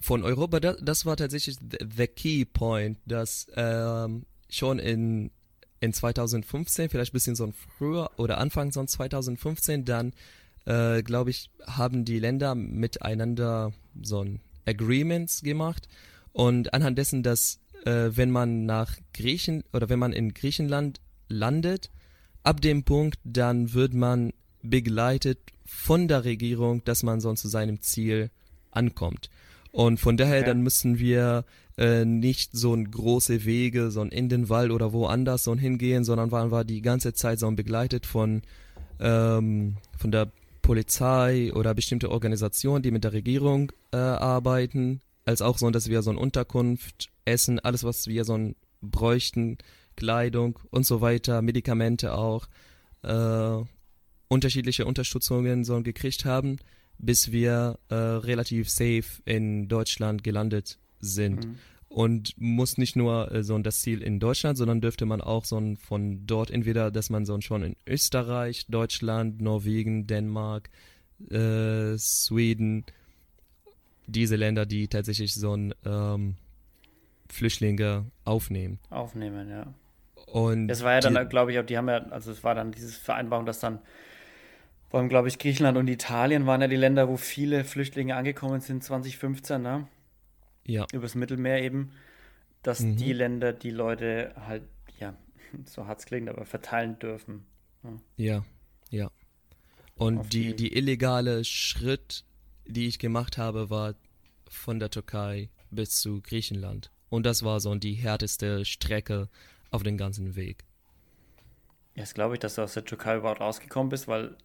von 0.00 0.24
Europa, 0.24 0.58
das, 0.58 0.76
das, 0.80 1.06
war 1.06 1.16
tatsächlich 1.16 1.58
the 1.60 2.06
key 2.06 2.44
point, 2.44 2.98
dass 3.04 3.46
ähm, 3.56 4.24
schon 4.48 4.78
in, 4.78 5.30
in 5.80 5.92
2015, 5.92 6.88
vielleicht 6.88 7.12
ein 7.12 7.14
bisschen 7.14 7.36
so 7.36 7.52
früher 7.76 8.10
oder 8.16 8.38
Anfang 8.38 8.72
so 8.72 8.82
2015, 8.82 9.84
dann 9.84 10.12
äh, 10.64 11.02
glaube 11.02 11.30
ich, 11.30 11.50
haben 11.66 12.04
die 12.04 12.18
Länder 12.18 12.54
miteinander 12.54 13.72
so 14.00 14.22
ein 14.22 14.40
Agreements 14.66 15.42
gemacht 15.42 15.88
und 16.32 16.74
anhand 16.74 16.98
dessen, 16.98 17.22
dass 17.22 17.60
äh, 17.84 18.10
wenn 18.10 18.30
man 18.30 18.66
nach 18.66 18.96
Griechen 19.14 19.64
oder 19.72 19.88
wenn 19.88 19.98
man 19.98 20.12
in 20.12 20.34
Griechenland 20.34 21.00
landet, 21.28 21.90
ab 22.42 22.60
dem 22.60 22.84
Punkt 22.84 23.18
dann 23.24 23.72
wird 23.72 23.94
man 23.94 24.32
begleitet 24.62 25.38
von 25.64 26.08
der 26.08 26.24
Regierung, 26.24 26.84
dass 26.84 27.02
man 27.02 27.20
sonst 27.20 27.42
zu 27.42 27.48
seinem 27.48 27.80
Ziel 27.80 28.30
ankommt. 28.70 29.30
Und 29.72 30.00
von 30.00 30.16
daher 30.16 30.38
okay. 30.38 30.46
dann 30.46 30.62
müssen 30.62 30.98
wir 30.98 31.44
äh, 31.76 32.04
nicht 32.04 32.52
so 32.52 32.72
ein 32.72 32.90
große 32.90 33.44
Wege, 33.44 33.90
so 33.90 34.00
ein 34.00 34.08
in 34.08 34.28
den 34.28 34.48
Wald 34.48 34.70
oder 34.70 34.92
woanders 34.92 35.44
so 35.44 35.54
hingehen, 35.54 36.04
sondern 36.04 36.30
waren 36.30 36.50
wir 36.50 36.64
die 36.64 36.80
ganze 36.80 37.12
Zeit 37.12 37.38
so 37.38 37.50
begleitet 37.50 38.06
von 38.06 38.42
ähm, 38.98 39.76
von 39.98 40.10
der 40.10 40.30
Polizei 40.66 41.52
oder 41.54 41.74
bestimmte 41.74 42.10
Organisationen, 42.10 42.82
die 42.82 42.90
mit 42.90 43.04
der 43.04 43.12
Regierung 43.12 43.70
äh, 43.92 43.98
arbeiten, 43.98 45.00
als 45.24 45.40
auch 45.40 45.58
so, 45.58 45.70
dass 45.70 45.88
wir 45.88 46.02
so 46.02 46.10
eine 46.10 46.18
Unterkunft, 46.18 47.08
Essen, 47.24 47.60
alles 47.60 47.84
was 47.84 48.08
wir 48.08 48.24
so 48.24 48.52
bräuchten, 48.82 49.58
Kleidung 49.94 50.58
und 50.70 50.84
so 50.84 51.00
weiter, 51.00 51.40
Medikamente 51.40 52.14
auch, 52.14 52.48
äh, 53.02 53.64
unterschiedliche 54.26 54.86
Unterstützungen 54.86 55.64
so 55.64 55.80
gekriegt 55.82 56.24
haben, 56.24 56.58
bis 56.98 57.30
wir 57.30 57.78
äh, 57.88 57.94
relativ 57.94 58.68
safe 58.68 59.22
in 59.24 59.68
Deutschland 59.68 60.24
gelandet 60.24 60.78
sind. 60.98 61.46
Mhm. 61.46 61.58
Und 61.88 62.34
muss 62.36 62.78
nicht 62.78 62.96
nur 62.96 63.32
äh, 63.32 63.42
so 63.42 63.56
das 63.58 63.80
Ziel 63.80 64.02
in 64.02 64.18
Deutschland, 64.18 64.58
sondern 64.58 64.80
dürfte 64.80 65.06
man 65.06 65.20
auch 65.20 65.44
so 65.44 65.56
ein, 65.56 65.76
von 65.76 66.26
dort 66.26 66.50
entweder, 66.50 66.90
dass 66.90 67.10
man 67.10 67.24
so 67.24 67.40
schon 67.40 67.62
in 67.62 67.76
Österreich, 67.86 68.66
Deutschland, 68.68 69.40
Norwegen, 69.40 70.06
Dänemark, 70.06 70.68
äh, 71.30 71.96
Schweden, 71.98 72.84
diese 74.06 74.36
Länder, 74.36 74.66
die 74.66 74.88
tatsächlich 74.88 75.34
so 75.34 75.56
ein 75.56 75.74
ähm, 75.84 76.34
Flüchtlinge 77.28 78.06
aufnehmen. 78.24 78.78
Aufnehmen, 78.90 79.48
ja. 79.48 79.66
Und 80.26 80.68
das 80.68 80.82
war 80.82 80.94
ja 80.94 81.00
dann, 81.00 81.28
glaube 81.28 81.52
ich, 81.52 81.58
auch, 81.58 81.64
die 81.64 81.76
haben 81.76 81.88
ja, 81.88 81.98
also 82.10 82.32
es 82.32 82.42
war 82.42 82.54
dann 82.54 82.72
diese 82.72 82.92
Vereinbarung, 82.92 83.46
dass 83.46 83.60
dann 83.60 83.78
vor 84.88 85.00
allem, 85.00 85.08
glaube 85.08 85.28
ich, 85.28 85.38
Griechenland 85.38 85.76
und 85.78 85.88
Italien 85.88 86.46
waren 86.46 86.60
ja 86.60 86.68
die 86.68 86.76
Länder, 86.76 87.08
wo 87.08 87.16
viele 87.16 87.64
Flüchtlinge 87.64 88.16
angekommen 88.16 88.60
sind 88.60 88.84
2015, 88.84 89.60
ne? 89.62 89.86
Ja. 90.66 90.86
Übers 90.92 91.14
Mittelmeer 91.14 91.62
eben, 91.62 91.92
dass 92.62 92.80
mhm. 92.80 92.96
die 92.96 93.12
Länder 93.12 93.52
die 93.52 93.70
Leute 93.70 94.34
halt, 94.36 94.64
ja, 94.98 95.14
so 95.64 95.86
hart 95.86 96.00
es 96.00 96.06
klingt, 96.06 96.28
aber 96.28 96.44
verteilen 96.44 96.98
dürfen. 96.98 97.46
Ne? 97.82 98.00
Ja, 98.16 98.44
ja. 98.90 99.10
Und 99.96 100.32
die, 100.32 100.48
die, 100.48 100.56
die 100.56 100.76
illegale 100.76 101.44
Schritt, 101.44 102.24
die 102.66 102.86
ich 102.86 102.98
gemacht 102.98 103.38
habe, 103.38 103.70
war 103.70 103.94
von 104.48 104.78
der 104.78 104.90
Türkei 104.90 105.48
bis 105.70 106.00
zu 106.00 106.20
Griechenland. 106.20 106.90
Und 107.08 107.24
das 107.24 107.42
war 107.42 107.60
so 107.60 107.74
die 107.74 107.94
härteste 107.94 108.64
Strecke 108.64 109.28
auf 109.70 109.82
den 109.82 109.96
ganzen 109.96 110.36
Weg. 110.36 110.64
Jetzt 111.94 112.14
glaube 112.14 112.34
ich, 112.34 112.40
dass 112.40 112.56
du 112.56 112.62
aus 112.62 112.74
der 112.74 112.84
Türkei 112.84 113.16
überhaupt 113.16 113.40
rausgekommen 113.40 113.88
bist, 113.88 114.06
weil 114.06 114.36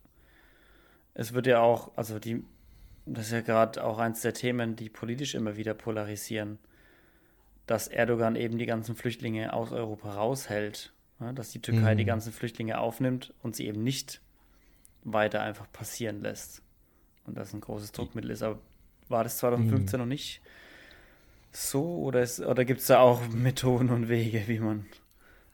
es 1.13 1.33
wird 1.33 1.47
ja 1.47 1.59
auch, 1.59 1.91
also 1.97 2.17
die, 2.17 2.43
das 3.05 3.27
ist 3.27 3.31
ja 3.31 3.41
gerade 3.41 3.83
auch 3.83 3.97
eins 3.97 4.21
der 4.21 4.33
Themen, 4.33 4.75
die 4.75 4.89
politisch 4.89 5.35
immer 5.35 5.57
wieder 5.57 5.73
polarisieren, 5.73 6.59
dass 7.65 7.87
Erdogan 7.87 8.35
eben 8.35 8.57
die 8.57 8.65
ganzen 8.65 8.95
Flüchtlinge 8.95 9.53
aus 9.53 9.71
Europa 9.71 10.13
raushält, 10.13 10.93
ja, 11.19 11.31
dass 11.33 11.51
die 11.51 11.61
Türkei 11.61 11.93
mhm. 11.93 11.97
die 11.97 12.05
ganzen 12.05 12.31
Flüchtlinge 12.31 12.79
aufnimmt 12.79 13.33
und 13.41 13.55
sie 13.55 13.67
eben 13.67 13.83
nicht 13.83 14.21
weiter 15.03 15.41
einfach 15.41 15.71
passieren 15.71 16.21
lässt. 16.21 16.61
Und 17.25 17.37
das 17.37 17.53
ein 17.53 17.61
großes 17.61 17.91
Druckmittel 17.91 18.31
ist. 18.31 18.43
Aber 18.43 18.59
war 19.09 19.23
das 19.23 19.37
2015 19.37 19.97
mhm. 19.97 20.03
noch 20.03 20.09
nicht 20.09 20.41
so 21.51 21.97
oder, 21.99 22.25
oder 22.47 22.65
gibt 22.65 22.79
es 22.79 22.87
da 22.87 22.99
auch 22.99 23.27
Methoden 23.29 23.89
und 23.89 24.09
Wege, 24.09 24.43
wie 24.47 24.59
man 24.59 24.85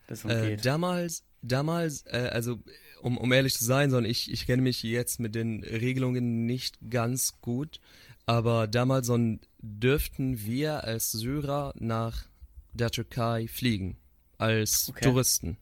das 0.06 0.24
umgeht? 0.24 0.60
Äh, 0.60 0.62
damals, 0.62 1.24
damals, 1.42 2.04
äh, 2.06 2.30
also 2.32 2.58
um, 3.00 3.18
um 3.18 3.32
ehrlich 3.32 3.54
zu 3.54 3.64
sein, 3.64 3.90
sondern 3.90 4.10
ich, 4.10 4.30
ich 4.30 4.46
kenne 4.46 4.62
mich 4.62 4.82
jetzt 4.82 5.20
mit 5.20 5.34
den 5.34 5.64
Regelungen 5.64 6.46
nicht 6.46 6.78
ganz 6.90 7.40
gut. 7.40 7.80
Aber 8.26 8.66
damals 8.66 9.06
so 9.06 9.18
dürften 9.60 10.44
wir 10.44 10.84
als 10.84 11.12
Syrer 11.12 11.72
nach 11.78 12.26
der 12.72 12.90
Türkei 12.90 13.48
fliegen, 13.48 13.96
als 14.36 14.88
okay. 14.90 15.04
Touristen. 15.04 15.56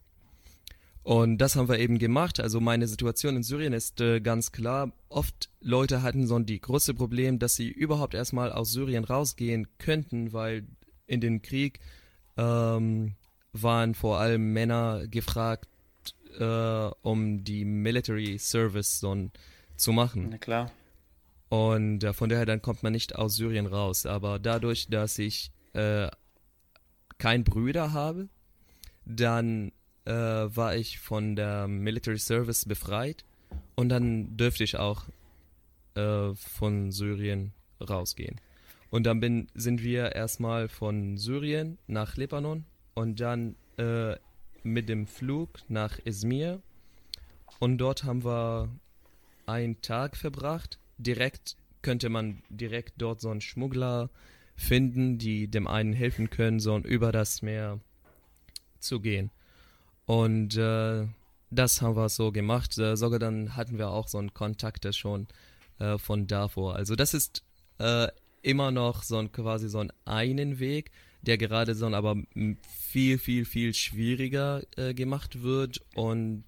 Und 1.07 1.38
das 1.38 1.55
haben 1.55 1.69
wir 1.69 1.78
eben 1.78 1.99
gemacht. 1.99 2.40
Also 2.40 2.59
meine 2.59 2.88
Situation 2.88 3.37
in 3.37 3.45
Syrien 3.45 3.73
ist 3.73 4.00
äh, 4.00 4.21
ganz 4.21 4.50
klar. 4.50 4.93
Oft 5.09 5.50
Leute 5.61 6.02
hatten 6.02 6.26
so 6.26 6.37
die 6.40 6.61
große 6.61 6.95
Problem, 6.95 7.38
dass 7.38 7.55
sie 7.55 7.69
überhaupt 7.69 8.14
erstmal 8.14 8.50
aus 8.50 8.73
Syrien 8.73 9.05
rausgehen 9.05 9.69
könnten, 9.78 10.33
weil 10.33 10.66
in 11.07 11.21
den 11.21 11.43
Krieg 11.43 11.78
ähm, 12.37 13.14
waren 13.52 13.95
vor 13.95 14.19
allem 14.19 14.52
Männer 14.52 15.07
gefragt, 15.07 15.69
äh, 16.38 16.90
um 17.02 17.45
die 17.45 17.64
Military 17.64 18.38
Service 18.38 19.00
so 19.00 19.31
zu 19.76 19.93
machen. 19.93 20.28
Na 20.31 20.38
klar. 20.38 20.71
Und 21.49 22.02
äh, 22.02 22.12
von 22.12 22.28
daher 22.28 22.47
dann 22.47 22.62
kommt 22.62 22.83
man 22.83 22.93
nicht 22.93 23.16
aus 23.16 23.37
Syrien 23.37 23.66
raus. 23.66 24.07
Aber 24.07 24.38
dadurch, 24.38 24.88
dass 24.88 25.19
ich 25.19 25.50
äh, 25.75 26.09
kein 27.19 27.45
Brüder 27.45 27.93
habe, 27.93 28.28
dann 29.05 29.73
äh, 30.05 30.12
war 30.12 30.76
ich 30.76 30.99
von 30.99 31.37
der 31.37 31.69
Military 31.69 32.19
Service 32.19 32.64
befreit 32.64 33.25
und 33.75 33.88
dann 33.88 34.37
dürfte 34.37 34.64
ich 34.64 34.76
auch 34.76 35.05
äh, 35.95 36.35
von 36.35 36.90
Syrien 36.93 37.52
rausgehen. 37.81 38.40
Und 38.90 39.05
dann 39.05 39.21
bin, 39.21 39.49
sind 39.55 39.83
wir 39.83 40.12
erstmal 40.14 40.69
von 40.69 41.19
Syrien 41.19 41.78
nach 41.87 42.16
Libanon 42.16 42.64
und 42.95 43.21
dann 43.21 43.57
äh, 43.78 44.16
mit 44.67 44.89
dem 44.89 45.07
Flug 45.07 45.51
nach 45.69 45.99
Izmir. 46.05 46.61
Und 47.59 47.79
dort 47.79 48.05
haben 48.05 48.25
wir 48.25 48.69
einen 49.47 49.81
Tag 49.81 50.17
verbracht. 50.17 50.79
Direkt 50.99 51.57
könnte 51.83 52.09
man 52.09 52.43
direkt 52.49 52.95
dort 52.99 53.21
so 53.21 53.31
einen 53.31 53.41
Schmuggler 53.41 54.11
finden, 54.57 55.19
die 55.19 55.49
dem 55.49 55.67
einen 55.67 55.93
helfen 55.93 56.31
können, 56.31 56.61
so 56.61 56.77
über 56.79 57.13
das 57.13 57.43
Meer 57.43 57.81
zu 58.81 59.01
gehen. 59.01 59.31
Und 60.07 60.57
äh, 60.57 61.07
das 61.51 61.83
haben 61.83 61.97
wir 61.97 62.09
so 62.09 62.33
gemacht. 62.33 62.77
Äh, 62.79 62.97
sogar 62.97 63.19
dann 63.19 63.57
hatten 63.57 63.79
wir 63.79 63.91
auch 63.91 64.09
so 64.09 64.19
einen 64.19 64.35
Kontakt 64.35 64.93
schon 64.95 65.27
äh, 65.79 65.99
von 65.99 66.27
davor. 66.27 66.77
Also 66.77 66.97
das 66.97 67.15
ist 67.15 67.43
äh, 67.79 68.09
immer 68.43 68.71
noch 68.71 69.03
so 69.03 69.19
ein 69.19 69.33
quasi 69.33 69.69
so 69.69 69.79
ein 69.79 69.93
einen 70.05 70.59
Weg, 70.59 70.91
der 71.26 71.38
gerade 71.38 71.75
so 71.75 71.87
aber 71.87 72.16
viel, 72.68 73.18
viel, 73.18 73.45
viel 73.45 73.75
schwieriger 73.75 74.62
äh, 74.76 74.95
gemacht 74.95 75.42
wird 75.42 75.80
und 75.95 76.45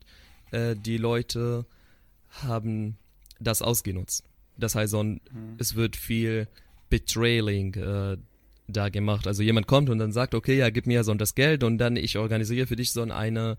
äh, 0.50 0.76
die 0.76 0.96
Leute 0.96 1.66
haben 2.28 2.96
das 3.40 3.62
ausgenutzt. 3.62 4.24
Das 4.56 4.74
heißt, 4.74 4.90
so 4.90 5.02
ein, 5.02 5.20
mhm. 5.30 5.56
es 5.58 5.74
wird 5.74 5.96
viel 5.96 6.48
Betrailing 6.90 7.74
äh, 7.74 8.16
da 8.66 8.88
gemacht. 8.88 9.26
Also 9.26 9.42
jemand 9.42 9.66
kommt 9.66 9.90
und 9.90 9.98
dann 9.98 10.12
sagt, 10.12 10.34
okay, 10.34 10.56
ja, 10.56 10.70
gib 10.70 10.86
mir 10.86 11.04
so 11.04 11.14
das 11.14 11.34
Geld 11.34 11.64
und 11.64 11.78
dann 11.78 11.96
ich 11.96 12.18
organisiere 12.18 12.66
für 12.66 12.76
dich 12.76 12.92
so 12.92 13.02
eine 13.02 13.56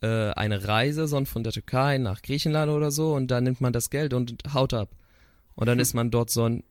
äh, 0.00 0.30
eine 0.32 0.66
Reise 0.66 1.06
so 1.06 1.24
von 1.24 1.44
der 1.44 1.52
Türkei 1.52 1.98
nach 1.98 2.22
Griechenland 2.22 2.70
oder 2.70 2.90
so 2.90 3.14
und 3.14 3.30
dann 3.30 3.44
nimmt 3.44 3.60
man 3.60 3.72
das 3.72 3.88
Geld 3.90 4.14
und 4.14 4.36
haut 4.52 4.74
ab. 4.74 4.90
Und 5.54 5.66
dann 5.66 5.78
hm. 5.78 5.80
ist 5.82 5.94
man 5.94 6.10
dort 6.10 6.30
so 6.30 6.44
ein 6.44 6.64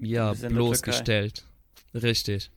ja, 0.00 0.32
bloßgestellt. 0.32 1.44
Richtig. 1.94 2.50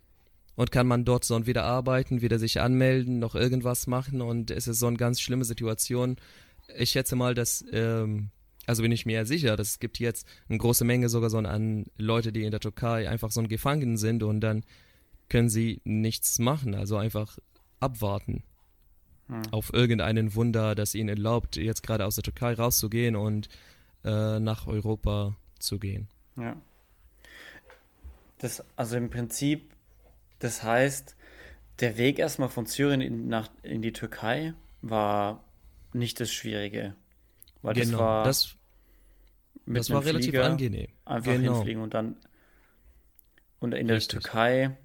Und 0.61 0.71
kann 0.71 0.85
man 0.85 1.05
dort 1.05 1.25
so 1.25 1.47
wieder 1.47 1.63
arbeiten, 1.63 2.21
wieder 2.21 2.37
sich 2.37 2.61
anmelden, 2.61 3.17
noch 3.17 3.33
irgendwas 3.33 3.87
machen 3.87 4.21
und 4.21 4.51
es 4.51 4.67
ist 4.67 4.77
so 4.77 4.85
eine 4.85 4.95
ganz 4.95 5.19
schlimme 5.19 5.43
Situation. 5.43 6.17
Ich 6.77 6.91
schätze 6.91 7.15
mal, 7.15 7.33
dass, 7.33 7.65
ähm, 7.71 8.29
also 8.67 8.83
bin 8.83 8.91
ich 8.91 9.07
mir 9.07 9.13
ja 9.13 9.25
sicher, 9.25 9.57
dass 9.57 9.69
es 9.69 9.79
gibt 9.79 9.97
jetzt 9.97 10.27
eine 10.49 10.59
große 10.59 10.85
Menge 10.85 11.09
sogar 11.09 11.31
so 11.31 11.39
an 11.39 11.85
Leute, 11.97 12.31
die 12.31 12.43
in 12.43 12.51
der 12.51 12.59
Türkei 12.59 13.09
einfach 13.09 13.31
so 13.31 13.41
ein 13.41 13.47
Gefangen 13.47 13.97
sind 13.97 14.21
und 14.21 14.41
dann 14.41 14.63
können 15.29 15.49
sie 15.49 15.81
nichts 15.83 16.37
machen, 16.37 16.75
also 16.75 16.95
einfach 16.95 17.39
abwarten 17.79 18.43
hm. 19.29 19.41
auf 19.49 19.73
irgendeinen 19.73 20.35
Wunder, 20.35 20.75
das 20.75 20.93
ihnen 20.93 21.09
erlaubt, 21.09 21.55
jetzt 21.55 21.81
gerade 21.81 22.05
aus 22.05 22.13
der 22.13 22.23
Türkei 22.23 22.53
rauszugehen 22.53 23.15
und 23.15 23.49
äh, 24.03 24.39
nach 24.39 24.67
Europa 24.67 25.35
zu 25.57 25.79
gehen. 25.79 26.07
Ja. 26.37 26.55
Das, 28.37 28.63
also 28.75 28.95
im 28.95 29.09
Prinzip, 29.09 29.70
das 30.41 30.63
heißt, 30.63 31.15
der 31.79 31.97
Weg 31.97 32.19
erstmal 32.19 32.49
von 32.49 32.65
Syrien 32.65 33.01
in, 33.01 33.27
nach, 33.27 33.49
in 33.63 33.81
die 33.81 33.93
Türkei 33.93 34.53
war 34.81 35.43
nicht 35.93 36.19
das 36.19 36.31
Schwierige. 36.31 36.95
Weil 37.61 37.75
genau, 37.75 37.91
das 37.91 37.99
war, 37.99 38.23
das, 38.25 38.55
das 39.65 39.89
war 39.91 40.03
relativ 40.03 40.29
Flieger 40.29 40.45
angenehm. 40.45 40.87
Einfach 41.05 41.31
genau. 41.31 41.55
hinfliegen 41.55 41.83
und 41.83 41.93
dann 41.93 42.17
und 43.59 43.73
in 43.73 43.89
Richtig. 43.89 44.07
der 44.07 44.21
Türkei. 44.21 44.77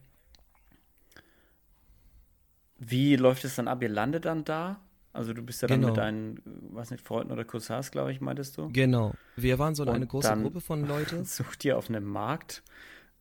Wie 2.78 3.16
läuft 3.16 3.44
es 3.44 3.56
dann 3.56 3.68
ab? 3.68 3.82
Ihr 3.82 3.88
landet 3.88 4.26
dann 4.26 4.44
da? 4.44 4.82
Also 5.14 5.32
du 5.32 5.40
bist 5.40 5.62
ja 5.62 5.68
dann 5.68 5.80
genau. 5.80 5.92
mit 5.92 5.96
deinen, 5.96 6.42
was 6.72 6.90
nicht, 6.90 7.02
Freunden 7.02 7.32
oder 7.32 7.46
Cousins, 7.46 7.90
glaube 7.90 8.12
ich, 8.12 8.20
meintest 8.20 8.58
du? 8.58 8.68
Genau. 8.70 9.14
Wir 9.34 9.58
waren 9.58 9.74
so 9.74 9.84
eine 9.84 10.06
große 10.06 10.36
Gruppe 10.36 10.60
von 10.60 10.86
Leuten. 10.86 11.24
Sucht 11.24 11.64
ihr 11.64 11.78
auf 11.78 11.88
einem 11.88 12.04
Markt 12.04 12.62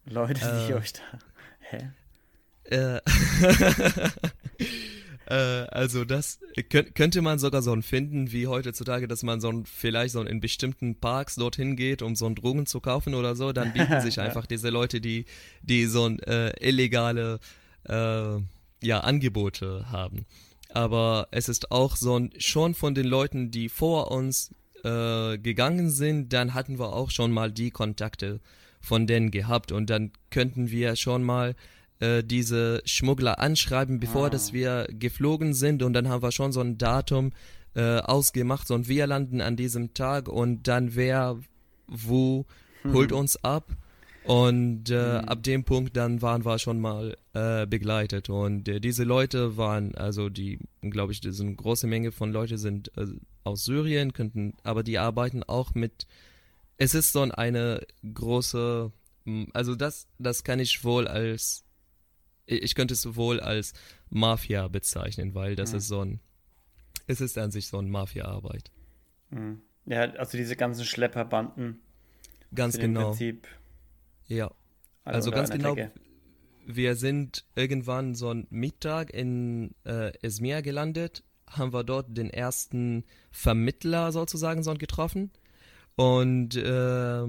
Leute, 0.03 0.41
die 0.67 0.73
äh, 0.73 0.75
euch 0.75 0.91
da. 0.91 1.01
Hä? 1.59 1.91
Äh, 2.69 2.97
äh, 5.28 5.34
also 5.34 6.06
das 6.06 6.39
könnte 6.69 7.21
man 7.21 7.39
sogar 7.39 7.62
so 7.62 7.80
finden 7.82 8.32
wie 8.32 8.47
heutzutage, 8.47 9.08
dass 9.08 9.23
man 9.23 9.39
so 9.39 9.49
ein, 9.49 9.65
vielleicht 9.65 10.13
so 10.13 10.21
in 10.21 10.39
bestimmten 10.39 10.99
Parks 10.99 11.36
dorthin 11.36 11.75
geht, 11.75 12.01
um 12.01 12.15
so 12.15 12.25
ein 12.25 12.36
Drogen 12.36 12.65
zu 12.65 12.80
kaufen 12.80 13.13
oder 13.13 13.36
so, 13.36 13.51
dann 13.51 13.73
bieten 13.73 14.01
sich 14.01 14.19
einfach 14.21 14.45
diese 14.45 14.69
Leute, 14.69 15.01
die, 15.01 15.25
die 15.62 15.86
so 15.86 16.06
ein 16.06 16.19
äh, 16.19 16.54
illegale 16.60 17.39
äh, 17.84 18.38
ja, 18.82 18.99
Angebote 18.99 19.91
haben. 19.91 20.25
Aber 20.69 21.28
es 21.32 21.47
ist 21.49 21.71
auch 21.71 21.95
so 21.95 22.19
ein, 22.19 22.32
schon 22.38 22.73
von 22.73 22.95
den 22.95 23.06
Leuten, 23.06 23.51
die 23.51 23.69
vor 23.69 24.12
uns 24.12 24.54
gegangen 24.84 25.89
sind, 25.89 26.32
dann 26.32 26.54
hatten 26.54 26.78
wir 26.78 26.93
auch 26.93 27.10
schon 27.10 27.32
mal 27.32 27.51
die 27.51 27.71
Kontakte 27.71 28.39
von 28.82 29.08
denen 29.08 29.32
gehabt 29.32 29.71
und 29.71 29.89
dann 29.89 30.12
könnten 30.30 30.69
wir 30.69 30.95
schon 30.95 31.23
mal 31.23 31.56
äh, 31.99 32.23
diese 32.23 32.81
Schmuggler 32.86 33.39
anschreiben, 33.39 33.99
bevor 33.99 34.27
ah. 34.27 34.29
dass 34.29 34.53
wir 34.53 34.88
geflogen 34.89 35.53
sind 35.53 35.84
und 35.84 35.93
dann 35.93 36.10
haben 36.10 36.23
wir 36.23 36.31
schon 36.31 36.51
so 36.51 36.62
ein 36.62 36.77
Datum 36.77 37.31
äh, 37.75 37.99
ausgemacht 37.99 38.69
und 38.71 38.88
wir 38.88 39.08
landen 39.08 39.41
an 39.41 39.55
diesem 39.55 39.93
Tag 39.93 40.27
und 40.29 40.67
dann 40.67 40.95
wer 40.95 41.39
wo 41.88 42.45
hm. 42.81 42.93
holt 42.93 43.12
uns 43.12 43.43
ab 43.43 43.69
und 44.23 44.89
äh, 44.89 45.19
hm. 45.19 45.25
ab 45.25 45.43
dem 45.43 45.63
Punkt 45.63 45.95
dann 45.95 46.21
waren 46.21 46.45
wir 46.45 46.58
schon 46.58 46.79
mal 46.79 47.15
äh, 47.34 47.67
begleitet 47.67 48.29
und 48.29 48.67
äh, 48.67 48.79
diese 48.79 49.03
Leute 49.03 49.58
waren 49.58 49.93
also 49.95 50.29
die 50.29 50.60
glaube 50.81 51.12
ich 51.12 51.21
eine 51.23 51.55
große 51.55 51.88
Menge 51.88 52.12
von 52.12 52.31
Leute 52.31 52.58
sind 52.58 52.97
äh, 52.97 53.08
aus 53.43 53.65
Syrien 53.65 54.13
könnten 54.13 54.53
aber 54.63 54.84
die 54.84 54.97
arbeiten 54.97 55.43
auch 55.43 55.75
mit 55.75 56.08
es 56.77 56.95
ist 56.95 57.13
so 57.13 57.21
eine 57.21 57.86
große, 58.13 58.91
also 59.53 59.75
das, 59.75 60.08
das 60.19 60.43
kann 60.43 60.60
ich 60.60 60.84
wohl 60.84 61.08
als, 61.08 61.64
ich 62.45 62.75
könnte 62.75 62.93
es 62.93 63.15
wohl 63.15 63.39
als 63.39 63.73
Mafia 64.10 64.67
bezeichnen, 64.67 65.34
weil 65.34 65.55
das 65.55 65.71
mhm. 65.71 65.77
ist 65.77 65.88
so 65.88 66.01
ein, 66.01 66.19
es 67.08 67.21
ist 67.21 67.38
an 67.38 67.51
sich 67.51 67.67
so 67.67 67.77
eine 67.77 67.89
Mafia-Arbeit. 67.89 68.71
Mhm. 69.29 69.62
Ja, 69.86 70.01
also 70.01 70.38
diese 70.38 70.55
ganzen 70.55 70.86
Schlepperbanden. 70.86 71.79
Ganz 72.53 72.77
genau. 72.77 73.10
Prinzip 73.10 73.47
ja. 74.27 74.51
Also 75.03 75.31
ganz 75.31 75.49
genau. 75.49 75.75
Decke. 75.75 75.91
Wir 76.65 76.95
sind 76.95 77.45
irgendwann 77.55 78.15
so 78.15 78.29
ein 78.29 78.47
Mittag 78.49 79.13
in 79.13 79.75
äh, 79.86 80.12
Esmir 80.23 80.63
gelandet, 80.63 81.23
haben 81.47 81.73
wir 81.73 81.84
dort 81.84 82.17
den 82.17 82.31
ersten 82.31 83.03
Vermittler 83.29 84.12
sozusagen 84.12 84.63
so 84.63 84.73
getroffen 84.73 85.31
und 85.95 86.55
äh, 86.55 87.27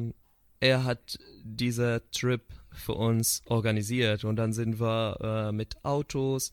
er 0.61 0.85
hat 0.85 1.18
dieser 1.44 2.11
Trip 2.12 2.42
für 2.76 2.94
uns 2.94 3.42
organisiert. 3.46 4.24
Und 4.24 4.36
dann 4.36 4.52
sind 4.52 4.80
wir 4.80 5.48
äh, 5.48 5.52
mit 5.52 5.84
Autos 5.84 6.52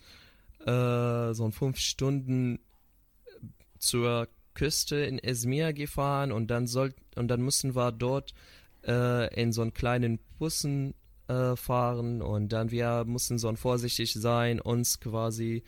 äh, 0.66 1.34
so 1.34 1.50
fünf 1.52 1.78
Stunden 1.78 2.60
zur 3.80 4.28
Küste 4.54 4.98
in 4.98 5.18
Izmir 5.18 5.74
gefahren 5.74 6.32
und 6.32 6.48
dann 6.48 6.68
soll 6.68 6.94
und 7.16 7.28
dann 7.28 7.42
mussten 7.42 7.76
wir 7.76 7.92
dort 7.92 8.34
äh, 8.86 9.34
in 9.42 9.52
so 9.52 9.62
einen 9.62 9.74
kleinen 9.74 10.20
Bussen 10.40 10.94
äh, 11.28 11.56
fahren 11.56 12.22
und 12.22 12.50
dann 12.50 12.72
wir 12.72 13.04
mussten 13.06 13.38
so 13.40 13.54
vorsichtig 13.56 14.14
sein 14.14 14.62
uns 14.62 15.00
quasi 15.00 15.64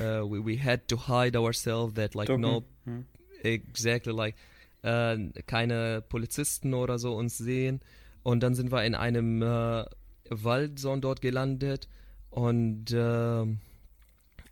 uh, 0.00 0.22
we, 0.22 0.44
we 0.44 0.62
had 0.62 0.86
to 0.88 0.96
hide 0.96 1.36
ourselves 1.38 1.94
that 1.94 2.14
like 2.14 2.28
Ducken. 2.28 2.40
no 2.40 2.64
hm. 2.84 3.06
exactly 3.42 4.12
like 4.12 4.36
äh, 4.82 5.16
keine 5.46 6.02
Polizisten 6.08 6.74
oder 6.74 6.98
so 6.98 7.14
uns 7.14 7.38
sehen. 7.38 7.80
Und 8.22 8.42
dann 8.42 8.54
sind 8.54 8.70
wir 8.70 8.84
in 8.84 8.94
einem 8.94 9.42
äh, 9.42 9.84
Waldzone 10.30 11.00
dort 11.00 11.20
gelandet 11.20 11.88
und 12.30 12.92
äh, 12.92 13.44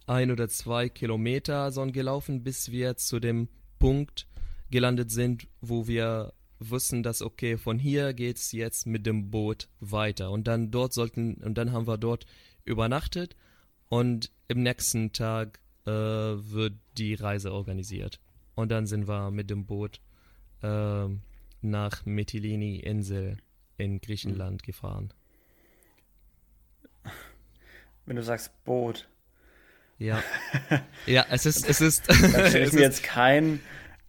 ein 0.06 0.30
oder 0.30 0.48
zwei 0.48 0.88
Kilometer 0.88 1.70
so 1.70 1.84
gelaufen, 1.86 2.42
bis 2.42 2.70
wir 2.70 2.96
zu 2.96 3.20
dem 3.20 3.48
Punkt 3.78 4.26
gelandet 4.70 5.10
sind, 5.10 5.46
wo 5.60 5.86
wir 5.86 6.32
wussten, 6.58 7.02
dass 7.02 7.22
okay, 7.22 7.56
von 7.56 7.78
hier 7.78 8.12
geht's 8.12 8.52
jetzt 8.52 8.86
mit 8.86 9.06
dem 9.06 9.30
Boot 9.30 9.68
weiter. 9.80 10.30
Und 10.30 10.46
dann 10.46 10.70
dort 10.70 10.92
sollten, 10.92 11.34
und 11.34 11.56
dann 11.56 11.72
haben 11.72 11.86
wir 11.86 11.96
dort 11.96 12.26
übernachtet 12.64 13.36
und 13.88 14.30
im 14.48 14.62
nächsten 14.62 15.12
Tag 15.12 15.60
äh, 15.86 15.90
wird 15.90 16.74
die 16.98 17.14
Reise 17.14 17.52
organisiert. 17.52 18.20
Und 18.54 18.70
dann 18.70 18.86
sind 18.86 19.08
wir 19.08 19.30
mit 19.30 19.48
dem 19.48 19.64
Boot 19.64 20.00
äh, 20.62 21.06
nach 21.62 22.04
Mytilini-Insel 22.04 23.38
in 23.80 24.00
Griechenland 24.00 24.62
gefahren. 24.62 25.12
Wenn 28.06 28.16
du 28.16 28.22
sagst 28.22 28.64
Boot. 28.64 29.08
Ja. 29.98 30.22
ja, 31.06 31.26
es 31.30 31.46
ist, 31.46 31.68
es 31.68 31.80
ist. 31.80 32.08
Da 32.08 32.14
stelle 32.14 32.64
ich 32.66 32.72
mir 32.72 32.80
jetzt 32.80 33.02
kein, 33.02 33.60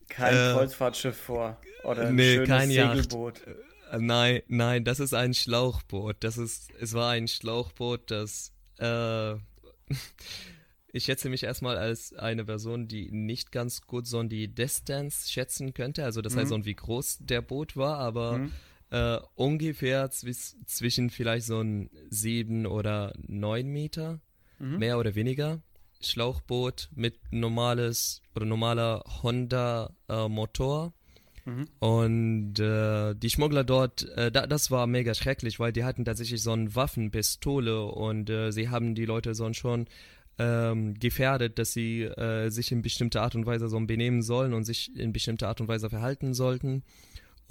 kein 0.10 0.34
äh, 0.34 0.54
Kreuzfahrtschiff 0.54 1.18
vor. 1.18 1.60
Oder 1.84 2.08
ein 2.08 2.16
nee, 2.16 2.36
schönes 2.36 2.50
kein 2.50 2.70
Segelboot. 2.70 3.40
Yacht. 3.46 3.58
Äh, 3.92 4.00
nein, 4.00 4.42
nein, 4.48 4.86
das 4.86 5.00
ist 5.00 5.14
ein 5.14 5.34
Schlauchboot. 5.34 6.18
Das 6.22 6.38
ist, 6.38 6.72
es 6.80 6.94
war 6.94 7.12
ein 7.12 7.28
Schlauchboot, 7.28 8.10
das, 8.10 8.54
äh, 8.80 9.34
ich 10.94 11.04
schätze 11.04 11.30
mich 11.30 11.44
erstmal 11.44 11.78
als 11.78 12.14
eine 12.14 12.46
Person, 12.46 12.88
die 12.88 13.12
nicht 13.12 13.52
ganz 13.52 13.82
gut 13.82 14.08
so 14.08 14.24
die 14.24 14.48
Distanz 14.48 15.30
schätzen 15.30 15.74
könnte. 15.74 16.06
Also 16.06 16.22
das 16.22 16.36
mhm. 16.36 16.40
heißt, 16.40 16.50
so 16.50 16.66
wie 16.66 16.76
groß 16.76 17.20
der 17.22 17.42
Boot 17.42 17.76
war, 17.76 17.98
aber 17.98 18.38
mhm. 18.38 18.52
Äh, 18.92 19.18
ungefähr 19.36 20.12
zw 20.12 20.32
zwischen 20.66 21.10
vielleicht 21.10 21.48
so 21.48 21.60
ein 21.60 21.90
sieben 22.10 22.66
oder 22.66 23.14
neun 23.28 23.68
Meter, 23.68 24.20
mhm. 24.60 24.78
mehr 24.78 25.00
oder 25.00 25.16
weniger. 25.16 25.62
Schlauchboot 26.02 26.90
mit 26.96 27.20
normales 27.32 28.22
oder 28.36 28.46
normaler 28.46 29.04
Honda 29.22 29.94
äh, 30.10 30.28
Motor. 30.28 30.94
Mhm. 31.46 31.68
Und 31.80 32.60
äh, 32.60 33.16
die 33.16 33.30
Schmuggler 33.30 33.64
dort, 33.64 34.08
äh, 34.10 34.32
da, 34.32 34.46
das 34.46 34.72
war 34.72 34.88
mega 34.88 35.14
schrecklich, 35.14 35.60
weil 35.60 35.74
die 35.74 35.84
hatten 35.84 36.06
tatsächlich 36.06 36.42
so 36.42 36.52
eine 36.52 36.76
Waffenpistole 36.76 37.86
und 37.86 38.30
äh, 38.30 38.52
sie 38.52 38.70
haben 38.70 38.94
die 38.94 39.06
Leute 39.06 39.34
so 39.34 39.52
schon 39.54 39.88
ähm, 40.38 40.96
gefährdet, 40.96 41.60
dass 41.60 41.74
sie 41.74 42.04
äh, 42.04 42.50
sich 42.50 42.72
in 42.72 42.82
bestimmter 42.82 43.22
Art 43.22 43.36
und 43.36 43.46
Weise 43.46 43.70
so 43.70 43.80
benehmen 43.80 44.22
sollen 44.22 44.54
und 44.54 44.64
sich 44.64 44.96
in 44.96 45.14
bestimmter 45.14 45.48
Art 45.48 45.62
und 45.62 45.68
Weise 45.68 45.90
verhalten 45.90 46.34
sollten. 46.34 46.84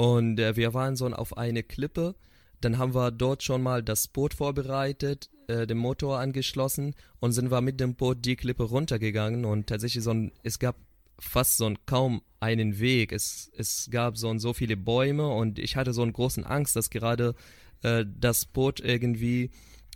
Und 0.01 0.41
äh, 0.41 0.57
wir 0.57 0.73
waren 0.73 0.97
so 0.97 1.07
auf 1.09 1.37
eine 1.37 1.63
Klippe. 1.63 2.15
Dann 2.63 2.79
haben 2.79 2.95
wir 2.95 3.11
dort 3.11 3.43
schon 3.43 3.63
mal 3.63 3.83
das 3.83 4.09
Boot 4.09 4.33
vorbereitet, 4.33 5.29
äh, 5.47 5.67
den 5.67 5.77
Motor 5.77 6.21
angeschlossen 6.21 6.95
und 7.19 7.33
sind 7.33 7.51
wir 7.51 7.61
mit 7.61 7.81
dem 7.81 7.97
Boot 7.97 8.25
die 8.25 8.37
Klippe 8.37 8.63
runtergegangen 8.63 9.45
und 9.45 9.67
tatsächlich 9.67 10.03
so 10.03 10.13
ein, 10.13 10.33
es 10.43 10.59
gab 10.59 10.77
fast 11.19 11.59
so 11.59 11.67
ein, 11.67 11.77
kaum 11.85 12.23
einen 12.41 12.81
Weg. 12.81 13.13
Es, 13.13 13.51
es 13.55 13.89
gab 13.91 14.17
so, 14.17 14.39
so 14.39 14.55
viele 14.55 14.79
Bäume 14.79 15.29
und 15.29 15.59
ich 15.59 15.77
hatte 15.77 15.93
so 15.93 16.01
einen 16.01 16.15
großen 16.15 16.47
Angst, 16.47 16.77
dass 16.77 16.89
gerade 16.89 17.35
äh, 17.83 18.07
das 18.19 18.47
Boot 18.47 18.81
irgendwie 18.81 19.51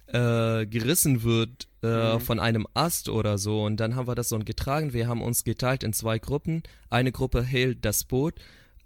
äh, 0.09 0.67
gerissen 0.67 1.23
wird 1.23 1.67
äh, 1.83 2.17
mhm. 2.17 2.21
von 2.21 2.41
einem 2.41 2.67
Ast 2.75 3.09
oder 3.09 3.39
so. 3.39 3.65
Und 3.65 3.79
dann 3.79 3.97
haben 3.97 4.07
wir 4.07 4.15
das 4.15 4.29
so 4.29 4.39
getragen. 4.39 4.93
Wir 4.93 5.09
haben 5.09 5.23
uns 5.23 5.45
geteilt 5.45 5.83
in 5.83 5.95
zwei 5.95 6.19
Gruppen. 6.19 6.63
Eine 6.91 7.11
Gruppe 7.11 7.43
hält 7.43 7.87
das 7.87 8.05
Boot, 8.05 8.35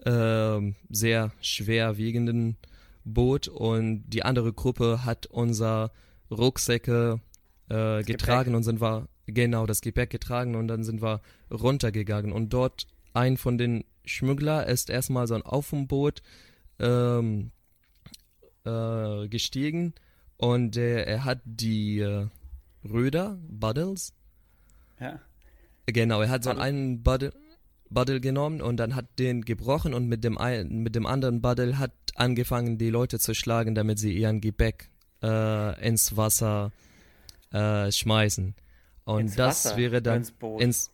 äh, 0.04 0.72
sehr 0.90 1.32
schwerwiegenden 1.40 2.56
Boot, 3.04 3.48
und 3.48 4.04
die 4.08 4.22
andere 4.22 4.52
Gruppe 4.52 5.04
hat 5.04 5.26
unser 5.26 5.92
Rucksäcke 6.30 7.20
äh, 7.68 8.02
getragen 8.02 8.44
Gepäck. 8.50 8.56
und 8.56 8.62
sind 8.62 8.80
wir 8.80 9.08
genau 9.26 9.66
das 9.66 9.80
Gepäck 9.80 10.10
getragen 10.10 10.54
und 10.54 10.68
dann 10.68 10.84
sind 10.84 11.02
wir 11.02 11.20
runtergegangen 11.50 12.32
und 12.32 12.52
dort 12.52 12.86
ein 13.14 13.36
von 13.36 13.58
den 13.58 13.84
Schmuggler 14.04 14.66
ist 14.66 14.90
erstmal 14.90 15.26
so 15.26 15.36
auf 15.36 15.70
dem 15.70 15.86
Boot 15.86 16.22
ähm, 16.78 17.50
äh, 18.64 19.28
gestiegen 19.28 19.94
und 20.36 20.76
äh, 20.76 21.02
er 21.04 21.24
hat 21.24 21.40
die 21.44 21.98
äh, 22.00 22.26
Röder, 22.84 23.38
Buddles. 23.48 24.14
Ja. 25.00 25.20
Genau, 25.86 26.20
er 26.22 26.28
hat 26.28 26.44
so 26.44 26.50
einen 26.50 27.02
Buddle, 27.02 27.32
Buddle 27.90 28.20
genommen 28.20 28.60
und 28.60 28.76
dann 28.76 28.94
hat 28.94 29.06
den 29.18 29.42
gebrochen 29.42 29.94
und 29.94 30.08
mit 30.08 30.24
dem, 30.24 30.38
ein, 30.38 30.82
mit 30.82 30.94
dem 30.94 31.06
anderen 31.06 31.40
Buddle 31.40 31.78
hat 31.78 31.92
angefangen, 32.14 32.78
die 32.78 32.90
Leute 32.90 33.18
zu 33.18 33.34
schlagen, 33.34 33.74
damit 33.74 33.98
sie 33.98 34.12
ihren 34.12 34.40
Gebäck 34.40 34.90
äh, 35.22 35.86
ins 35.86 36.16
Wasser 36.16 36.72
äh, 37.52 37.90
schmeißen. 37.90 38.54
Und 39.04 39.20
ins 39.20 39.36
das 39.36 39.64
Wasser, 39.64 39.76
wäre 39.76 40.02
dann 40.02 40.18
ins, 40.18 40.32
Boot. 40.32 40.60
ins 40.60 40.90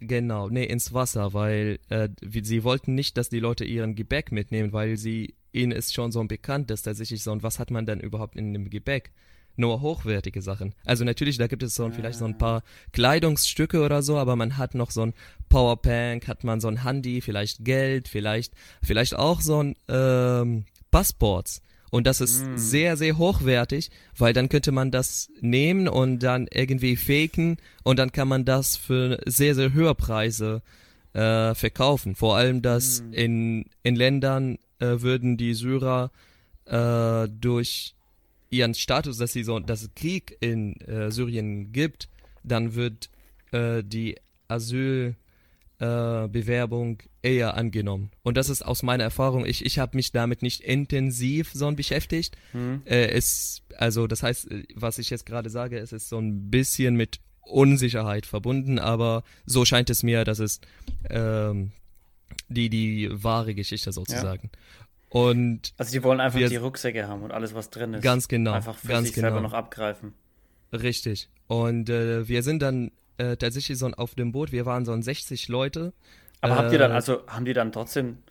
genau, 0.00 0.48
nee, 0.48 0.64
ins 0.64 0.92
Wasser, 0.92 1.32
weil 1.32 1.78
äh, 1.88 2.08
sie 2.42 2.64
wollten 2.64 2.94
nicht, 2.94 3.16
dass 3.16 3.28
die 3.28 3.40
Leute 3.40 3.64
ihren 3.64 3.94
Gebäck 3.94 4.32
mitnehmen, 4.32 4.72
weil 4.72 4.96
sie 4.96 5.34
ihnen 5.52 5.72
ist 5.72 5.94
schon 5.94 6.12
so 6.12 6.22
bekannt, 6.24 6.70
dass 6.70 6.82
tatsächlich 6.82 7.22
so 7.22 7.30
und 7.30 7.42
was 7.42 7.58
hat 7.58 7.70
man 7.70 7.86
denn 7.86 8.00
überhaupt 8.00 8.36
in 8.36 8.52
dem 8.52 8.70
Gebäck? 8.70 9.12
Nur 9.56 9.80
hochwertige 9.80 10.40
Sachen. 10.40 10.74
Also 10.84 11.04
natürlich, 11.04 11.36
da 11.38 11.46
gibt 11.46 11.62
es 11.62 11.74
so 11.74 11.86
ah. 11.86 11.90
vielleicht 11.90 12.18
so 12.18 12.24
ein 12.24 12.38
paar 12.38 12.62
Kleidungsstücke 12.92 13.82
oder 13.82 14.02
so, 14.02 14.16
aber 14.16 14.34
man 14.36 14.56
hat 14.56 14.74
noch 14.74 14.90
so 14.90 15.02
ein 15.02 15.14
Powerbank, 15.48 16.26
hat 16.26 16.44
man 16.44 16.60
so 16.60 16.68
ein 16.68 16.84
Handy, 16.84 17.20
vielleicht 17.20 17.64
Geld, 17.64 18.08
vielleicht, 18.08 18.54
vielleicht 18.82 19.14
auch 19.16 19.40
so 19.40 19.62
ein 19.62 19.76
ähm, 19.88 20.64
Passports. 20.90 21.62
Und 21.90 22.06
das 22.06 22.22
ist 22.22 22.46
mm. 22.46 22.56
sehr, 22.56 22.96
sehr 22.96 23.18
hochwertig, 23.18 23.90
weil 24.16 24.32
dann 24.32 24.48
könnte 24.48 24.72
man 24.72 24.90
das 24.90 25.28
nehmen 25.42 25.88
und 25.88 26.20
dann 26.20 26.48
irgendwie 26.50 26.96
faken 26.96 27.58
und 27.82 27.98
dann 27.98 28.12
kann 28.12 28.28
man 28.28 28.46
das 28.46 28.78
für 28.78 29.20
sehr, 29.26 29.54
sehr 29.54 29.74
hohe 29.74 29.94
Preise 29.94 30.62
äh, 31.12 31.54
verkaufen. 31.54 32.14
Vor 32.14 32.36
allem, 32.36 32.62
dass 32.62 33.02
mm. 33.02 33.12
in, 33.12 33.64
in 33.82 33.96
Ländern 33.96 34.58
äh, 34.78 35.02
würden 35.02 35.36
die 35.36 35.52
Syrer 35.52 36.10
äh, 36.64 37.28
durch 37.28 37.94
ihren 38.52 38.74
Status, 38.74 39.18
dass 39.18 39.32
sie 39.32 39.44
so, 39.44 39.58
dass 39.58 39.82
es 39.82 39.90
Krieg 39.94 40.36
in 40.40 40.80
äh, 40.82 41.10
Syrien 41.10 41.72
gibt, 41.72 42.08
dann 42.44 42.74
wird 42.74 43.08
äh, 43.50 43.82
die 43.82 44.16
Asylbewerbung 44.48 46.98
äh, 47.22 47.36
eher 47.36 47.56
angenommen. 47.56 48.10
Und 48.22 48.36
das 48.36 48.50
ist 48.50 48.62
aus 48.62 48.82
meiner 48.82 49.04
Erfahrung. 49.04 49.46
Ich, 49.46 49.64
ich 49.64 49.78
habe 49.78 49.96
mich 49.96 50.12
damit 50.12 50.42
nicht 50.42 50.60
intensiv 50.60 51.50
so 51.54 51.70
beschäftigt. 51.72 52.36
Mhm. 52.52 52.82
Äh, 52.84 53.08
es, 53.08 53.62
also 53.76 54.06
das 54.06 54.22
heißt, 54.22 54.48
was 54.74 54.98
ich 54.98 55.08
jetzt 55.10 55.24
gerade 55.24 55.48
sage, 55.48 55.78
es 55.78 55.92
ist 55.92 56.08
so 56.08 56.18
ein 56.18 56.50
bisschen 56.50 56.94
mit 56.94 57.20
Unsicherheit 57.40 58.26
verbunden, 58.26 58.78
aber 58.78 59.24
so 59.46 59.64
scheint 59.64 59.90
es 59.90 60.02
mir, 60.02 60.24
dass 60.24 60.38
es 60.38 60.60
ähm, 61.08 61.72
die, 62.48 62.68
die 62.68 63.08
wahre 63.10 63.54
Geschichte 63.54 63.92
sozusagen. 63.92 64.50
Ja. 64.52 64.58
Und 65.12 65.74
also 65.76 65.92
die 65.92 66.02
wollen 66.02 66.20
einfach 66.20 66.38
wir, 66.38 66.48
die 66.48 66.56
Rucksäcke 66.56 67.06
haben 67.06 67.22
und 67.22 67.32
alles, 67.32 67.54
was 67.54 67.68
drin 67.68 67.92
ist. 67.92 68.02
Ganz 68.02 68.28
genau. 68.28 68.52
Einfach 68.52 68.78
für 68.78 68.88
ganz 68.88 69.08
sich 69.08 69.14
genau. 69.14 69.26
selber 69.26 69.42
noch 69.42 69.52
abgreifen. 69.52 70.14
Richtig. 70.72 71.28
Und 71.48 71.90
äh, 71.90 72.26
wir 72.26 72.42
sind 72.42 72.62
dann 72.62 72.92
äh, 73.18 73.36
tatsächlich 73.36 73.76
so 73.76 73.88
auf 73.88 74.14
dem 74.14 74.32
Boot, 74.32 74.52
wir 74.52 74.64
waren 74.64 74.86
so 74.86 74.98
60 74.98 75.48
Leute. 75.48 75.92
Aber 76.40 76.54
äh, 76.54 76.56
habt 76.56 76.72
ihr 76.72 76.78
dann, 76.78 76.92
äh, 76.92 76.94
also 76.94 77.26
haben 77.26 77.44
die 77.44 77.52
dann 77.52 77.72
trotzdem, 77.72 78.22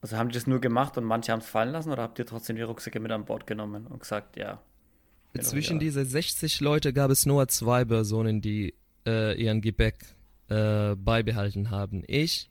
also 0.00 0.16
haben 0.16 0.28
die 0.28 0.34
das 0.34 0.46
nur 0.46 0.60
gemacht 0.60 0.96
und 0.96 1.02
manche 1.02 1.32
haben 1.32 1.40
es 1.40 1.48
fallen 1.48 1.72
lassen 1.72 1.90
oder 1.90 2.02
habt 2.02 2.20
ihr 2.20 2.26
trotzdem 2.26 2.54
die 2.54 2.62
Rucksäcke 2.62 3.00
mit 3.00 3.10
an 3.10 3.24
Bord 3.24 3.48
genommen 3.48 3.88
und 3.88 3.98
gesagt, 3.98 4.36
ja. 4.36 4.62
Zwischen 5.40 5.80
diese 5.80 6.04
60 6.04 6.60
Leute 6.60 6.92
gab 6.92 7.10
es 7.10 7.26
nur 7.26 7.48
zwei 7.48 7.84
Personen, 7.84 8.40
die 8.40 8.74
äh, 9.04 9.40
ihren 9.40 9.60
Gebäck 9.60 9.96
äh, 10.48 10.94
beibehalten 10.94 11.70
haben. 11.70 12.04
Ich 12.06 12.48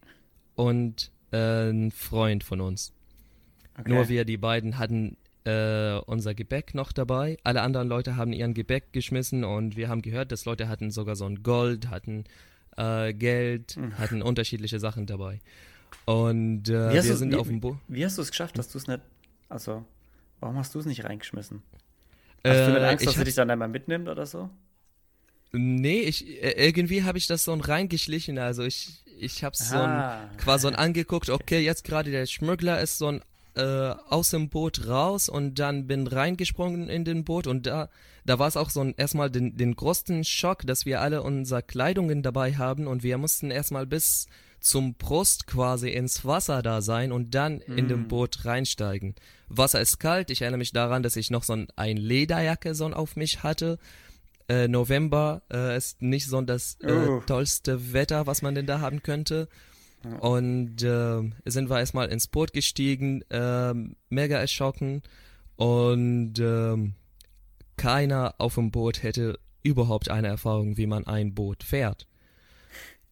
und 0.56 1.12
ein 1.30 1.92
Freund 1.92 2.46
von 2.46 2.62
uns. 2.62 2.94
Okay. 3.80 3.94
Nur 3.94 4.10
wir, 4.10 4.26
die 4.26 4.38
beiden, 4.38 4.78
hatten 4.78 5.18
äh, 5.48 6.00
unser 6.06 6.34
Gebäck 6.36 6.74
noch 6.76 6.92
dabei. 6.92 7.38
Alle 7.44 7.62
anderen 7.62 7.88
Leute 7.88 8.16
haben 8.16 8.34
ihren 8.34 8.54
Gebäck 8.54 8.92
geschmissen 8.92 9.44
und 9.44 9.78
wir 9.78 9.88
haben 9.88 10.02
gehört, 10.02 10.32
dass 10.32 10.46
Leute 10.46 10.68
hatten 10.68 10.92
sogar 10.92 11.16
so 11.16 11.26
ein 11.26 11.44
Gold, 11.44 11.90
hatten 11.90 12.26
äh, 12.76 13.14
Geld, 13.14 13.78
mhm. 13.78 13.98
hatten 13.98 14.22
unterschiedliche 14.22 14.80
Sachen 14.80 15.06
dabei. 15.06 15.40
Und 16.06 16.70
äh, 16.70 16.94
wir 16.94 17.02
sind 17.02 17.32
wie, 17.32 17.38
auf 17.38 17.48
dem 17.48 17.62
Boot. 17.62 17.78
Wie 17.88 18.04
hast 18.04 18.18
du 18.18 18.22
es 18.22 18.32
geschafft, 18.32 18.58
dass 18.58 18.72
du 18.72 18.78
es 18.78 18.88
nicht, 18.88 19.02
also, 19.50 19.86
warum 20.40 20.58
hast 20.58 20.76
du 20.76 20.80
es 20.80 20.86
nicht 20.86 21.04
reingeschmissen? 21.04 21.62
Hast 22.46 22.68
du 22.68 22.74
nicht 22.74 22.82
äh, 22.82 22.86
Angst, 22.86 23.06
dass 23.06 23.18
er 23.18 23.24
dich 23.24 23.36
dann 23.36 23.50
einmal 23.50 23.68
mitnimmt 23.68 24.10
oder 24.10 24.26
so? 24.26 24.50
Nee, 25.54 26.02
ich, 26.02 26.44
äh, 26.44 26.68
irgendwie 26.68 27.04
habe 27.04 27.18
ich 27.18 27.28
das 27.28 27.46
so 27.46 27.54
reingeschlichen, 27.54 28.38
also 28.38 28.64
ich, 28.64 29.04
ich 29.18 29.44
habe 29.44 29.56
so 29.56 29.78
ein, 29.78 30.38
quasi 30.38 30.64
so 30.64 30.68
ein 30.68 30.76
angeguckt, 30.76 31.30
okay, 31.30 31.60
jetzt 31.60 31.84
gerade 31.84 32.12
der 32.12 32.26
Schmuggler 32.26 32.82
ist 32.82 32.98
so 32.98 33.08
ein 33.08 33.22
äh, 33.58 33.96
aus 34.10 34.30
dem 34.30 34.50
Boot 34.50 34.88
raus 34.88 35.30
und 35.30 35.56
dann 35.56 35.88
bin 35.88 36.08
reingesprungen 36.08 36.90
in 36.90 37.04
den 37.04 37.24
Boot 37.24 37.48
und 37.48 37.66
da, 37.66 37.90
da 38.26 38.40
war 38.40 38.48
es 38.48 38.58
auch 38.58 38.70
so 38.70 38.82
ein, 38.82 38.94
erstmal 38.98 39.30
den, 39.30 39.58
den 39.58 39.76
größten 39.76 40.24
Schock, 40.24 40.66
dass 40.66 40.86
wir 40.86 41.02
alle 41.02 41.24
unsere 41.24 41.64
Kleidungen 41.64 42.24
dabei 42.24 42.56
haben 42.56 42.88
und 42.88 43.04
wir 43.04 43.18
mussten 43.18 43.52
erstmal 43.52 43.86
bis 43.86 44.28
zum 44.60 44.96
Brust 44.96 45.48
quasi 45.48 45.90
ins 45.90 46.26
Wasser 46.26 46.62
da 46.62 46.82
sein 46.82 47.12
und 47.12 47.36
dann 47.36 47.62
mm. 47.68 47.78
in 47.78 47.88
dem 47.88 48.02
mm. 48.04 48.08
Boot 48.08 48.46
reinsteigen. 48.46 49.16
Wasser 49.50 49.80
ist 49.82 50.00
kalt, 50.00 50.30
ich 50.32 50.42
erinnere 50.42 50.60
mich 50.60 50.74
daran, 50.74 51.04
dass 51.04 51.16
ich 51.16 51.30
noch 51.30 51.44
so 51.44 51.54
ein, 51.54 51.68
ein 51.76 51.98
Lederjacke 51.98 52.76
so 52.76 52.88
auf 52.88 53.16
mich 53.16 53.44
hatte. 53.44 53.78
Äh, 54.50 54.68
November 54.68 55.42
äh, 55.52 55.78
ist 55.78 56.02
nicht 56.02 56.28
so 56.28 56.42
das 56.42 56.80
äh, 56.82 57.20
tollste 57.26 57.94
Wetter, 57.94 58.28
was 58.28 58.42
man 58.42 58.56
denn 58.56 58.66
da 58.66 58.80
haben 58.80 59.04
könnte. 59.04 59.48
Und 60.04 60.84
äh, 60.84 61.22
sind 61.46 61.70
wir 61.70 61.80
erstmal 61.80 62.10
ins 62.10 62.28
Boot 62.28 62.54
gestiegen, 62.54 63.24
äh, 63.30 63.74
mega 64.10 64.38
erschrocken 64.38 65.02
und 65.56 66.40
äh, 66.40 66.92
keiner 67.78 68.36
auf 68.38 68.56
dem 68.56 68.72
Boot 68.72 69.04
hätte 69.04 69.40
überhaupt 69.64 70.10
eine 70.10 70.28
Erfahrung, 70.28 70.78
wie 70.78 70.88
man 70.88 71.06
ein 71.08 71.34
Boot 71.34 71.64
fährt. 71.64 72.08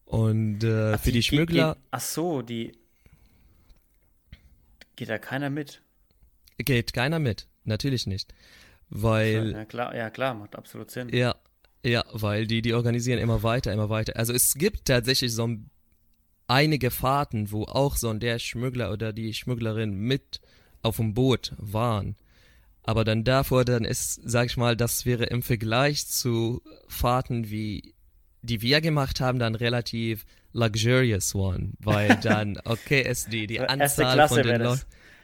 Und 0.06 0.64
äh, 0.64 0.94
ach, 0.94 1.00
für 1.00 1.12
die, 1.12 1.14
die 1.14 1.24
Schmuggler. 1.24 1.74
Geht, 1.74 1.84
ach 1.92 2.02
so, 2.02 2.42
die. 2.42 2.72
Geht 4.96 5.10
da 5.10 5.18
keiner 5.18 5.50
mit? 5.50 5.82
Geht 6.58 6.94
keiner 6.94 7.20
mit, 7.20 7.48
natürlich 7.64 8.08
nicht. 8.08 8.34
Weil. 8.90 9.52
Ja 9.52 9.66
klar, 9.66 9.96
ja, 9.96 10.10
klar 10.10 10.36
macht 10.36 10.56
absolut 10.56 10.92
Sinn. 10.92 11.10
Ja, 11.10 11.36
ja, 11.84 12.06
weil 12.12 12.48
die, 12.48 12.62
die 12.62 12.74
organisieren 12.74 13.20
immer 13.20 13.44
weiter, 13.44 13.74
immer 13.74 13.90
weiter. 13.90 14.16
Also 14.16 14.34
es 14.34 14.54
gibt 14.54 14.86
tatsächlich 14.86 15.34
so 15.34 15.48
ein 15.48 15.70
einige 16.48 16.92
Fahrten, 16.92 17.52
wo 17.52 17.64
auch 17.64 17.98
so 17.98 18.14
der 18.14 18.40
Schmuggler 18.40 18.92
oder 18.92 19.14
die 19.14 19.34
Schmugglerin 19.34 19.94
mit 19.94 20.42
auf 20.82 20.98
dem 20.98 21.14
Boot 21.14 21.54
waren. 21.58 22.16
Aber 22.84 23.04
dann 23.04 23.24
davor, 23.24 23.66
dann 23.66 23.84
ist, 23.84 24.22
sag 24.24 24.48
ich 24.48 24.58
mal, 24.58 24.78
das 24.78 25.06
wäre 25.06 25.26
im 25.26 25.42
Vergleich 25.42 26.08
zu 26.08 26.62
Fahrten 26.88 27.50
wie 27.50 27.96
die 28.46 28.62
wir 28.62 28.82
gemacht 28.82 29.20
haben, 29.20 29.40
dann 29.40 29.56
relativ 29.56 30.26
luxurious 30.54 31.36
one, 31.36 31.72
weil 31.80 32.16
dann, 32.24 32.60
okay, 32.64 33.04
es 33.04 33.26
die, 33.26 33.48
die 33.48 33.60
Anzahl 33.60 34.28
von 34.28 34.44
den 34.44 34.62
Leuten. 34.62 34.82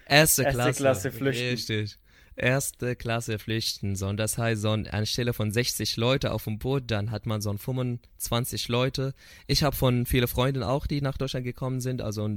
Erste, 0.08 0.44
erste 0.44 0.46
Klasse. 0.46 0.74
Klasse 0.74 1.12
flüchten. 1.12 1.50
Richtig. 1.50 1.98
Erste 2.42 2.96
Klasse 2.96 3.38
flüchten. 3.38 3.96
So, 3.96 4.08
und 4.08 4.18
das 4.18 4.40
heißt, 4.40 4.64
so 4.64 4.72
anstelle 4.72 5.32
von 5.32 5.52
60 5.52 5.96
Leute 5.98 6.32
auf 6.32 6.46
dem 6.46 6.58
Boot, 6.58 6.86
dann 6.88 7.12
hat 7.12 7.28
man 7.28 7.40
so 7.40 7.56
25 7.56 8.68
Leute. 8.68 9.14
Ich 9.46 9.62
habe 9.62 9.76
von 9.76 10.08
vielen 10.08 10.28
Freunden 10.28 10.64
auch, 10.64 10.88
die 10.88 11.02
nach 11.02 11.20
Deutschland 11.20 11.44
gekommen 11.44 11.82
sind, 11.82 12.02
also 12.02 12.28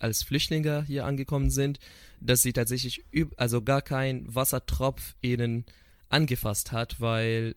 als 0.00 0.22
Flüchtlinge 0.22 0.84
hier 0.86 1.04
angekommen 1.04 1.50
sind, 1.50 1.78
dass 2.20 2.40
sie 2.40 2.54
tatsächlich 2.54 3.04
also 3.36 3.60
gar 3.60 3.82
kein 3.82 4.34
Wassertropf 4.34 5.14
ihnen 5.20 5.66
angefasst 6.08 6.72
hat, 6.72 7.02
weil 7.02 7.54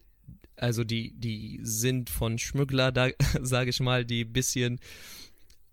also 0.58 0.84
die, 0.84 1.13
die 1.13 1.60
sind 1.62 2.10
von 2.10 2.38
Schmuggler, 2.38 2.91
da 2.91 3.08
sage 3.41 3.69
ich 3.69 3.80
mal, 3.80 4.04
die 4.04 4.26
bisschen 4.26 4.82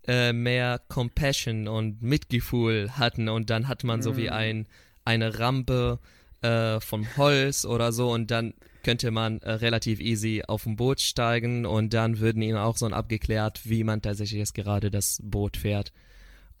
äh, 0.07 0.31
mehr 0.31 0.79
Compassion 0.87 1.67
und 1.67 2.01
Mitgefühl 2.01 2.97
hatten 2.97 3.27
und 3.27 3.49
dann 3.49 3.67
hat 3.67 3.83
man 3.83 4.01
so 4.01 4.15
wie 4.15 4.29
mm. 4.29 4.33
ein, 4.33 4.67
eine 5.05 5.39
Rampe 5.39 5.99
äh, 6.41 6.79
vom 6.79 7.05
Holz 7.17 7.65
oder 7.65 7.91
so 7.91 8.11
und 8.11 8.31
dann 8.31 8.53
könnte 8.83 9.09
man 9.09 9.39
äh, 9.39 9.51
relativ 9.51 9.99
easy 9.99 10.43
auf 10.47 10.65
ein 10.65 10.75
Boot 10.75 11.01
steigen 11.01 11.65
und 11.65 11.93
dann 11.93 12.19
würden 12.19 12.41
ihnen 12.41 12.57
auch 12.57 12.77
so 12.77 12.85
abgeklärt, 12.87 13.61
wie 13.63 13.83
man 13.83 14.01
tatsächlich 14.01 14.39
jetzt 14.39 14.53
gerade 14.53 14.91
das 14.91 15.21
Boot 15.23 15.57
fährt. 15.57 15.91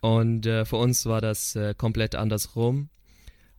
Und 0.01 0.45
äh, 0.45 0.65
für 0.65 0.77
uns 0.77 1.05
war 1.05 1.21
das 1.21 1.55
äh, 1.55 1.75
komplett 1.75 2.15
andersrum. 2.15 2.89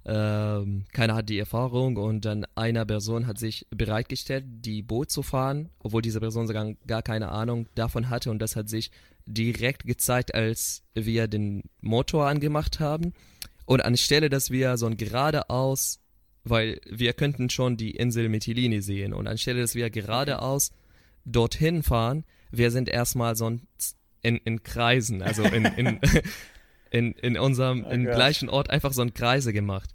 Ähm, 0.05 0.85
keiner 0.92 1.16
hat 1.16 1.29
die 1.29 1.38
Erfahrung 1.38 1.96
und 1.96 2.25
dann 2.25 2.46
eine 2.55 2.87
Person 2.87 3.27
hat 3.27 3.38
sich 3.38 3.66
bereitgestellt, 3.70 4.44
die 4.46 4.83
Boot 4.83 5.11
zu 5.11 5.25
fahren, 5.25 5.70
obwohl 5.81 6.03
diese 6.03 6.20
Person 6.20 6.46
sogar 6.46 6.75
gar 6.87 7.03
keine 7.03 7.31
Ahnung 7.31 7.68
davon 7.75 8.09
hatte 8.09 8.31
und 8.31 8.40
das 8.40 8.55
hat 8.55 8.68
sich 8.68 8.92
direkt 9.27 9.85
gezeigt, 9.85 10.35
als 10.35 10.85
wir 10.94 11.27
den 11.27 11.64
Motor 11.81 12.29
angemacht 12.29 12.79
haben. 12.79 13.14
Und 13.66 13.85
anstelle, 13.85 14.31
dass 14.31 14.50
wir 14.50 14.79
so 14.79 14.87
ein 14.87 14.96
geradeaus, 14.96 16.00
weil 16.44 16.81
wir 16.88 17.12
könnten 17.12 17.50
schon 17.50 17.76
die 17.76 17.90
Insel 17.90 18.29
Mytilini 18.29 18.81
sehen 18.81 19.12
und 19.12 19.26
anstelle, 19.26 19.61
dass 19.61 19.74
wir 19.74 19.90
geradeaus 19.90 20.72
dorthin 21.24 21.83
fahren, 21.83 22.24
wir 22.50 22.70
sind 22.70 22.88
erstmal 22.88 23.37
so 23.37 23.50
ein 23.50 23.66
in, 24.22 24.37
in 24.38 24.62
Kreisen, 24.62 25.22
also 25.22 25.44
in, 25.44 25.64
in, 25.64 26.00
in, 26.90 27.12
in 27.12 27.38
unserem 27.38 27.85
oh 27.85 27.96
gleichen 27.96 28.48
Ort 28.48 28.70
einfach 28.70 28.92
so 28.92 29.02
ein 29.02 29.14
Kreise 29.14 29.52
gemacht. 29.52 29.90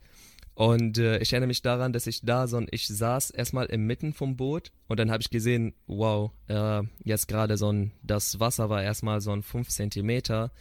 Und 0.53 0.97
äh, 0.97 1.17
ich 1.19 1.33
erinnere 1.33 1.47
mich 1.47 1.61
daran, 1.61 1.93
dass 1.93 2.07
ich 2.07 2.21
da 2.21 2.47
so 2.47 2.57
ein, 2.57 2.67
ich 2.71 2.87
saß 2.87 3.31
erstmal 3.31 3.65
im 3.67 3.87
Mitten 3.87 4.13
vom 4.13 4.35
Boot 4.35 4.71
und 4.87 4.99
dann 4.99 5.09
habe 5.09 5.21
ich 5.21 5.29
gesehen, 5.29 5.73
wow, 5.87 6.31
äh, 6.47 6.83
jetzt 7.03 7.27
gerade 7.27 7.57
so 7.57 7.71
ein, 7.71 7.91
das 8.03 8.39
Wasser 8.39 8.69
war 8.69 8.83
erstmal 8.83 9.21
so 9.21 9.31
ein 9.31 9.43
5 9.43 9.69
Zentimeter 9.69 10.51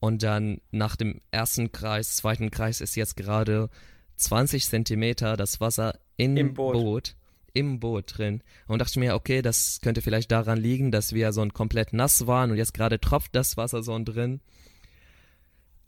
und 0.00 0.22
dann 0.22 0.60
nach 0.70 0.96
dem 0.96 1.20
ersten 1.30 1.72
Kreis, 1.72 2.16
zweiten 2.16 2.50
Kreis 2.50 2.80
ist 2.80 2.94
jetzt 2.96 3.16
gerade 3.16 3.70
20 4.16 4.66
Zentimeter 4.66 5.36
das 5.36 5.60
Wasser 5.60 5.98
in 6.16 6.36
Im 6.36 6.54
Boot. 6.54 6.72
Boot 6.72 7.14
im 7.54 7.80
Boot 7.80 8.18
drin. 8.18 8.42
Und 8.68 8.80
dachte 8.80 9.00
mir, 9.00 9.14
okay, 9.14 9.42
das 9.42 9.80
könnte 9.82 10.00
vielleicht 10.00 10.30
daran 10.30 10.58
liegen, 10.58 10.92
dass 10.92 11.12
wir 11.12 11.32
so 11.32 11.40
ein 11.40 11.52
komplett 11.52 11.92
nass 11.92 12.26
waren 12.26 12.50
und 12.50 12.56
jetzt 12.56 12.74
gerade 12.74 13.00
tropft 13.00 13.34
das 13.34 13.56
Wasser 13.56 13.82
so 13.82 13.98
drin. 14.04 14.40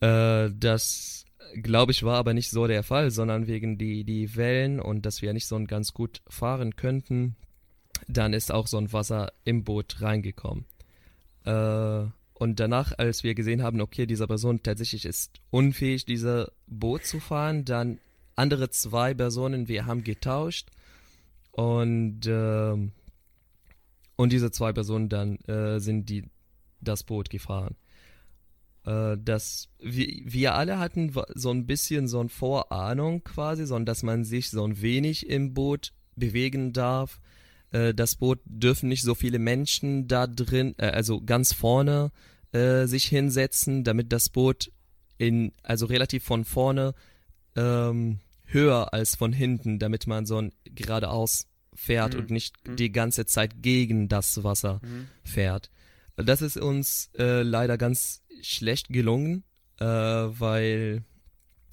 Äh, 0.00 0.50
das 0.52 1.26
glaube 1.62 1.92
ich 1.92 2.02
war 2.02 2.16
aber 2.16 2.34
nicht 2.34 2.50
so 2.50 2.66
der 2.66 2.82
Fall, 2.82 3.10
sondern 3.10 3.46
wegen 3.46 3.78
die, 3.78 4.04
die 4.04 4.36
Wellen 4.36 4.80
und 4.80 5.06
dass 5.06 5.22
wir 5.22 5.32
nicht 5.32 5.46
so 5.46 5.62
ganz 5.64 5.92
gut 5.92 6.22
fahren 6.28 6.76
könnten, 6.76 7.36
dann 8.08 8.32
ist 8.32 8.52
auch 8.52 8.66
so 8.66 8.78
ein 8.78 8.92
Wasser 8.92 9.32
im 9.44 9.64
Boot 9.64 10.00
reingekommen. 10.00 10.64
Äh, 11.44 12.06
und 12.40 12.59
danach, 12.59 12.96
als 12.96 13.22
wir 13.22 13.35
gesehen 13.35 13.62
haben, 13.62 13.83
okay, 13.83 14.07
dieser 14.07 14.26
Person 14.26 14.62
tatsächlich 14.62 15.05
ist 15.05 15.42
unfähig, 15.50 16.07
dieses 16.07 16.50
Boot 16.66 17.05
zu 17.05 17.20
fahren, 17.20 17.66
dann 17.66 18.00
andere 18.35 18.70
zwei 18.70 19.12
Personen, 19.12 19.68
wir 19.68 19.85
haben 19.85 20.05
getauscht 20.05 20.70
und, 21.53 22.26
äh, 22.26 22.72
und 24.16 24.33
diese 24.33 24.50
zwei 24.50 24.72
Personen 24.72 25.11
dann 25.11 25.37
äh, 25.40 25.81
sind 25.81 26.09
die 26.09 26.31
das 26.81 27.05
Boot 27.05 27.29
gefahren. 27.29 27.76
Äh, 28.87 29.18
dass 29.22 29.68
wir, 29.79 30.07
wir 30.24 30.55
alle 30.55 30.79
hatten 30.79 31.12
so 31.35 31.50
ein 31.50 31.66
bisschen 31.66 32.09
so 32.09 32.20
eine 32.20 32.31
Vorahnung 32.31 33.22
quasi, 33.22 33.66
sondern 33.66 33.85
dass 33.85 34.03
man 34.03 34.24
sich 34.24 34.48
so 34.48 34.64
ein 34.64 34.81
wenig 34.81 35.29
im 35.29 35.53
Boot 35.53 35.92
bewegen 36.16 36.72
darf. 36.72 37.20
Äh, 37.72 37.94
das 37.94 38.16
Boot 38.16 38.40
dürfen 38.44 38.88
nicht 38.88 39.02
so 39.02 39.14
viele 39.14 39.38
Menschen 39.38 40.09
da 40.09 40.26
drin, 40.26 40.74
äh, 40.78 40.87
also 40.87 41.20
ganz 41.20 41.52
vorne 41.52 42.11
äh, 42.52 42.87
sich 42.87 43.04
hinsetzen, 43.04 43.85
damit 43.85 44.12
das 44.12 44.28
Boot 44.28 44.72
in, 45.18 45.52
also 45.62 45.87
relativ 45.87 46.24
von 46.24 46.44
vorne 46.44 46.94
ähm, 47.56 48.20
höher 48.46 48.92
als 48.92 49.16
von 49.16 49.33
hinten, 49.33 49.78
damit 49.78 50.06
man 50.06 50.26
so 50.26 50.40
ein 50.40 50.52
geradeaus 50.64 51.46
fährt 51.74 52.14
mhm. 52.14 52.20
und 52.20 52.30
nicht 52.30 52.66
mhm. 52.66 52.76
die 52.76 52.90
ganze 52.92 53.26
Zeit 53.26 53.62
gegen 53.62 54.09
das 54.09 54.42
Wasser 54.42 54.80
mhm. 54.83 55.09
fährt. 55.24 55.70
Das 56.16 56.42
ist 56.42 56.56
uns 56.56 57.11
äh, 57.18 57.42
leider 57.42 57.78
ganz 57.78 58.22
schlecht 58.42 58.88
gelungen, 58.88 59.44
äh, 59.78 59.85
weil 59.85 61.04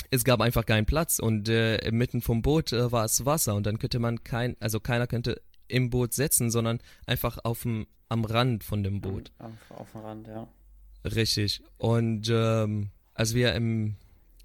es 0.09 0.23
gab 0.23 0.41
einfach 0.41 0.65
keinen 0.65 0.85
Platz 0.85 1.19
und 1.19 1.49
äh, 1.49 1.91
mitten 1.91 2.21
vom 2.21 2.41
Boot 2.41 2.71
äh, 2.71 2.91
war 2.91 3.05
es 3.05 3.25
Wasser 3.25 3.55
und 3.55 3.65
dann 3.65 3.79
könnte 3.79 3.99
man 3.99 4.23
kein, 4.23 4.55
also 4.59 4.79
keiner 4.79 5.07
könnte 5.07 5.41
im 5.67 5.89
Boot 5.89 6.13
sitzen, 6.13 6.51
sondern 6.51 6.79
einfach 7.05 7.39
auf 7.43 7.63
dem, 7.63 7.87
am 8.09 8.25
Rand 8.25 8.63
von 8.63 8.83
dem 8.83 9.01
Boot. 9.01 9.31
Auf, 9.39 9.51
auf 9.71 9.91
dem 9.91 10.01
Rand, 10.01 10.27
ja. 10.27 10.47
Richtig. 11.03 11.61
Und 11.77 12.29
ähm, 12.29 12.89
als 13.13 13.33
wir 13.33 13.53
im, 13.53 13.95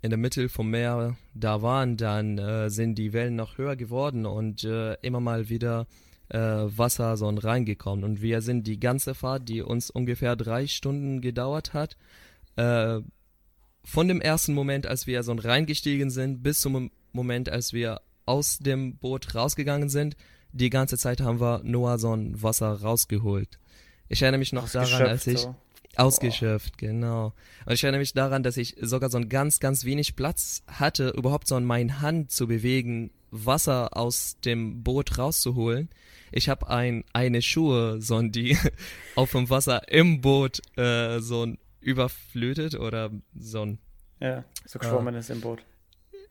in 0.00 0.10
der 0.10 0.18
Mitte 0.18 0.48
vom 0.48 0.70
Meer 0.70 1.16
da 1.34 1.62
waren, 1.62 1.96
dann 1.96 2.38
äh, 2.38 2.70
sind 2.70 2.96
die 2.96 3.12
Wellen 3.12 3.36
noch 3.36 3.58
höher 3.58 3.76
geworden 3.76 4.26
und 4.26 4.64
äh, 4.64 4.94
immer 5.02 5.20
mal 5.20 5.48
wieder 5.48 5.86
äh, 6.28 6.38
Wasser 6.38 7.16
so 7.16 7.28
reingekommen. 7.28 8.04
Und 8.04 8.22
wir 8.22 8.42
sind 8.42 8.66
die 8.66 8.80
ganze 8.80 9.14
Fahrt, 9.14 9.48
die 9.48 9.62
uns 9.62 9.90
ungefähr 9.90 10.36
drei 10.36 10.66
Stunden 10.66 11.20
gedauert 11.20 11.74
hat, 11.74 11.96
äh, 12.56 13.00
von 13.84 14.08
dem 14.08 14.20
ersten 14.20 14.54
Moment, 14.54 14.86
als 14.86 15.06
wir 15.06 15.22
so 15.22 15.32
reingestiegen 15.32 16.10
sind, 16.10 16.42
bis 16.42 16.60
zum 16.60 16.90
Moment, 17.12 17.48
als 17.48 17.72
wir 17.72 18.00
aus 18.26 18.58
dem 18.58 18.96
Boot 18.96 19.34
rausgegangen 19.34 19.88
sind, 19.88 20.16
die 20.52 20.70
ganze 20.70 20.98
Zeit 20.98 21.20
haben 21.20 21.40
wir 21.40 21.60
nur 21.64 21.98
so 21.98 22.14
ein 22.14 22.42
Wasser 22.42 22.80
rausgeholt. 22.80 23.58
Ich 24.08 24.22
erinnere 24.22 24.38
mich 24.38 24.52
noch 24.52 24.68
daran, 24.68 25.02
als 25.02 25.26
ich 25.26 25.40
so. 25.40 25.54
ausgeschöpft, 25.96 26.74
oh. 26.74 26.78
genau. 26.78 27.32
Und 27.64 27.72
ich 27.72 27.82
erinnere 27.82 28.00
mich 28.00 28.12
daran, 28.12 28.42
dass 28.42 28.56
ich 28.56 28.76
sogar 28.80 29.10
so 29.10 29.18
ein 29.18 29.28
ganz, 29.28 29.58
ganz 29.60 29.84
wenig 29.84 30.16
Platz 30.16 30.62
hatte, 30.66 31.08
überhaupt 31.10 31.48
so 31.48 31.56
in 31.56 31.64
meine 31.64 32.00
Hand 32.00 32.30
zu 32.30 32.46
bewegen, 32.46 33.10
Wasser 33.30 33.96
aus 33.96 34.36
dem 34.44 34.82
Boot 34.82 35.18
rauszuholen. 35.18 35.88
Ich 36.30 36.48
habe 36.48 36.68
ein 36.68 37.04
eine 37.12 37.42
Schuhe, 37.42 38.00
so 38.00 38.16
ein 38.16 38.30
die 38.30 38.58
auf 39.16 39.32
dem 39.32 39.48
Wasser 39.50 39.88
im 39.88 40.20
Boot 40.20 40.60
äh, 40.78 41.18
so 41.20 41.46
ein 41.46 41.58
überflötet 41.80 42.78
oder 42.78 43.10
so 43.34 43.62
ein 43.62 43.78
ja 44.20 44.44
so 44.66 44.78
geschwommen 44.78 45.14
äh, 45.14 45.18
ist 45.18 45.30
im 45.30 45.40
Boot. 45.40 45.64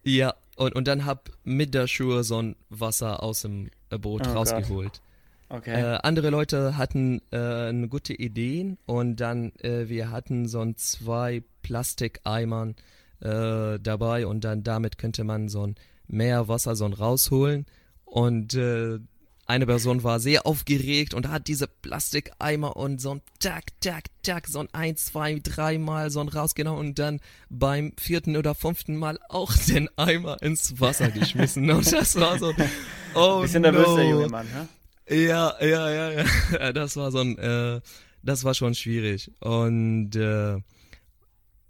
Ja 0.04 0.34
und 0.56 0.76
und 0.76 0.88
dann 0.88 1.06
hab 1.06 1.30
mit 1.44 1.74
der 1.74 1.88
Schuhe 1.88 2.24
so 2.24 2.42
ein 2.42 2.56
Wasser 2.70 3.24
aus 3.24 3.42
dem 3.42 3.70
äh, 3.90 3.98
Boot 3.98 4.28
oh 4.28 4.32
rausgeholt. 4.34 5.02
Gott. 5.50 5.58
Okay. 5.58 5.82
Äh, 5.82 6.00
andere 6.04 6.30
Leute 6.30 6.78
hatten 6.78 7.22
äh, 7.32 7.38
eine 7.38 7.90
gute 7.90 8.14
Ideen 8.14 8.78
und 8.86 9.18
dann 9.18 9.52
äh, 9.58 9.90
wir 9.90 10.10
hatten 10.10 10.48
so 10.48 10.62
ein 10.62 10.78
zwei 10.78 11.44
Plastikeimern 11.62 12.76
äh, 13.20 13.78
dabei 13.80 14.26
und 14.28 14.46
dann 14.46 14.64
damit 14.64 14.98
könnte 14.98 15.26
man 15.26 15.50
so 15.50 15.68
ein 15.68 15.76
mehr 16.08 16.48
Wasser 16.48 16.76
so 16.76 16.86
ein 16.86 16.94
rausholen 16.94 17.66
und 18.06 18.54
äh, 18.54 19.00
eine 19.52 19.66
Person 19.66 20.04
war 20.04 20.22
sehr 20.22 20.46
aufgeregt 20.46 21.14
und 21.14 21.28
hat 21.28 21.48
diese 21.48 21.68
Plastikeimer 21.68 22.78
und 22.78 23.02
so 23.02 23.16
ein 23.16 23.22
Tack, 23.40 23.66
Tack, 23.82 24.06
Tack, 24.24 24.48
so 24.48 24.60
ein 24.60 24.70
ein, 24.72 24.96
zwei, 24.96 25.40
dreimal 25.44 26.10
so 26.10 26.22
ein 26.22 26.30
rausgenommen 26.30 26.80
und 26.80 27.00
dann 27.00 27.20
beim 27.50 27.92
vierten 28.00 28.38
oder 28.38 28.56
fünften 28.56 28.96
Mal 28.96 29.20
auch 29.28 29.54
den 29.68 29.90
Eimer 29.98 30.42
ins 30.42 30.80
Wasser 30.80 31.12
geschmissen. 31.12 31.70
und 31.70 31.92
das 31.92 32.16
war 32.16 32.40
so, 32.40 32.54
oh 33.14 33.42
Bisschen 33.42 33.64
no. 33.64 33.72
nervös, 33.72 33.96
der 33.96 34.08
junge 34.08 34.30
Mann, 34.30 34.48
hä? 34.48 35.26
Ja, 35.28 35.54
ja, 35.62 35.92
ja, 35.92 36.12
ja. 36.12 36.72
Das 36.74 36.96
war 36.96 37.12
so 37.12 37.20
ein, 37.20 37.38
äh, 37.38 37.82
das 38.24 38.46
war 38.46 38.54
schon 38.54 38.74
schwierig. 38.74 39.32
Und, 39.42 40.16
äh, 40.16 40.62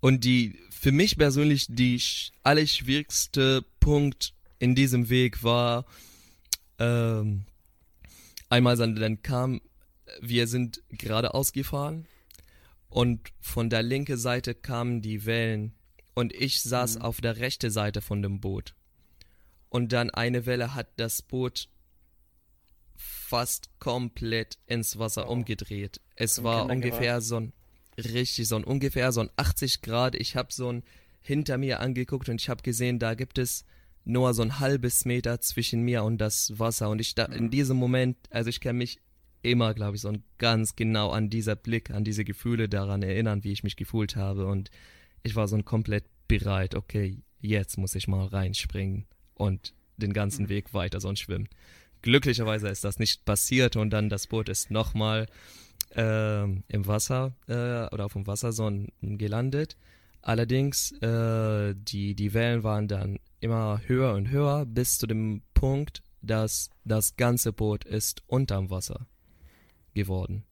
und 0.01 0.23
die, 0.23 0.59
für 0.69 0.91
mich 0.91 1.17
persönlich, 1.17 1.65
die 1.67 1.99
allerschwierigste 2.43 3.65
Punkt 3.79 4.33
in 4.59 4.75
diesem 4.75 5.09
Weg 5.09 5.43
war, 5.43 5.85
ähm, 6.77 7.45
einmal 8.51 8.75
dann 8.77 9.21
kam, 9.23 9.61
wir 10.19 10.47
sind 10.47 10.83
geradeaus 10.89 11.53
gefahren 11.53 12.05
und 12.89 13.31
von 13.39 13.69
der 13.69 13.81
linken 13.81 14.17
Seite 14.17 14.53
kamen 14.53 15.01
die 15.01 15.25
Wellen 15.25 15.73
und 16.13 16.33
ich 16.33 16.61
saß 16.61 16.97
mhm. 16.97 17.01
auf 17.03 17.21
der 17.21 17.37
rechten 17.37 17.71
Seite 17.71 18.01
von 18.01 18.21
dem 18.21 18.41
Boot. 18.41 18.75
Und 19.69 19.93
dann 19.93 20.09
eine 20.09 20.45
Welle 20.45 20.75
hat 20.75 20.89
das 20.97 21.21
Boot 21.21 21.69
fast 22.97 23.69
komplett 23.79 24.57
ins 24.67 24.99
Wasser 24.99 25.29
Oh. 25.29 25.31
umgedreht. 25.31 26.01
Es 26.17 26.35
Zum 26.35 26.43
war 26.43 26.69
ungefähr 26.69 27.21
so 27.21 27.37
ein, 27.39 27.53
richtig, 27.97 28.49
so 28.49 28.57
ein 28.57 28.65
ungefähr 28.65 29.13
so 29.13 29.21
ein 29.21 29.29
80 29.37 29.81
Grad. 29.81 30.15
Ich 30.15 30.35
habe 30.35 30.51
so 30.51 30.69
ein 30.69 30.83
hinter 31.21 31.57
mir 31.57 31.79
angeguckt 31.79 32.27
und 32.27 32.41
ich 32.41 32.49
habe 32.49 32.61
gesehen, 32.63 32.99
da 32.99 33.13
gibt 33.13 33.37
es 33.37 33.63
nur 34.03 34.33
so 34.33 34.41
ein 34.41 34.59
halbes 34.59 35.05
Meter 35.05 35.39
zwischen 35.41 35.81
mir 35.81 36.03
und 36.03 36.17
das 36.19 36.57
Wasser. 36.57 36.89
Und 36.89 36.99
ich 36.99 37.15
da, 37.15 37.25
in 37.25 37.49
diesem 37.49 37.77
Moment, 37.77 38.17
also 38.29 38.49
ich 38.49 38.59
kann 38.59 38.77
mich 38.77 38.99
immer, 39.43 39.73
glaube 39.73 39.95
ich, 39.95 40.01
so 40.01 40.09
ein 40.09 40.23
ganz 40.37 40.75
genau 40.75 41.09
an 41.09 41.29
dieser 41.29 41.55
Blick, 41.55 41.91
an 41.91 42.03
diese 42.03 42.23
Gefühle 42.23 42.69
daran 42.69 43.01
erinnern, 43.03 43.43
wie 43.43 43.51
ich 43.51 43.63
mich 43.63 43.75
gefühlt 43.75 44.15
habe. 44.15 44.45
Und 44.45 44.69
ich 45.23 45.35
war 45.35 45.47
so 45.47 45.55
ein 45.55 45.65
komplett 45.65 46.05
bereit, 46.27 46.75
okay, 46.75 47.17
jetzt 47.41 47.77
muss 47.77 47.95
ich 47.95 48.07
mal 48.07 48.25
reinspringen 48.27 49.05
und 49.35 49.73
den 49.97 50.13
ganzen 50.13 50.49
Weg 50.49 50.73
weiter 50.73 50.99
sonst 50.99 51.19
schwimmen. 51.21 51.49
Glücklicherweise 52.01 52.67
ist 52.69 52.83
das 52.83 52.99
nicht 52.99 53.25
passiert 53.25 53.75
und 53.75 53.91
dann 53.91 54.09
das 54.09 54.27
Boot 54.27 54.49
ist 54.49 54.71
nochmal 54.71 55.27
ähm, 55.95 56.63
im 56.67 56.87
Wasser 56.87 57.33
äh, 57.47 57.93
oder 57.93 58.05
auf 58.05 58.13
dem 58.13 58.25
Wasser 58.27 58.51
so 58.51 58.69
ein- 58.69 58.91
gelandet. 59.01 59.75
Allerdings, 60.21 60.91
äh, 61.01 61.75
die, 61.75 62.15
die 62.15 62.33
Wellen 62.33 62.63
waren 62.63 62.87
dann 62.87 63.19
immer 63.41 63.81
höher 63.85 64.13
und 64.13 64.29
höher 64.29 64.65
bis 64.65 64.97
zu 64.97 65.07
dem 65.07 65.41
Punkt, 65.53 66.01
dass 66.21 66.69
das 66.85 67.17
ganze 67.17 67.51
Boot 67.51 67.83
ist 67.83 68.23
unterm 68.27 68.69
Wasser 68.69 69.07
geworden. 69.93 70.45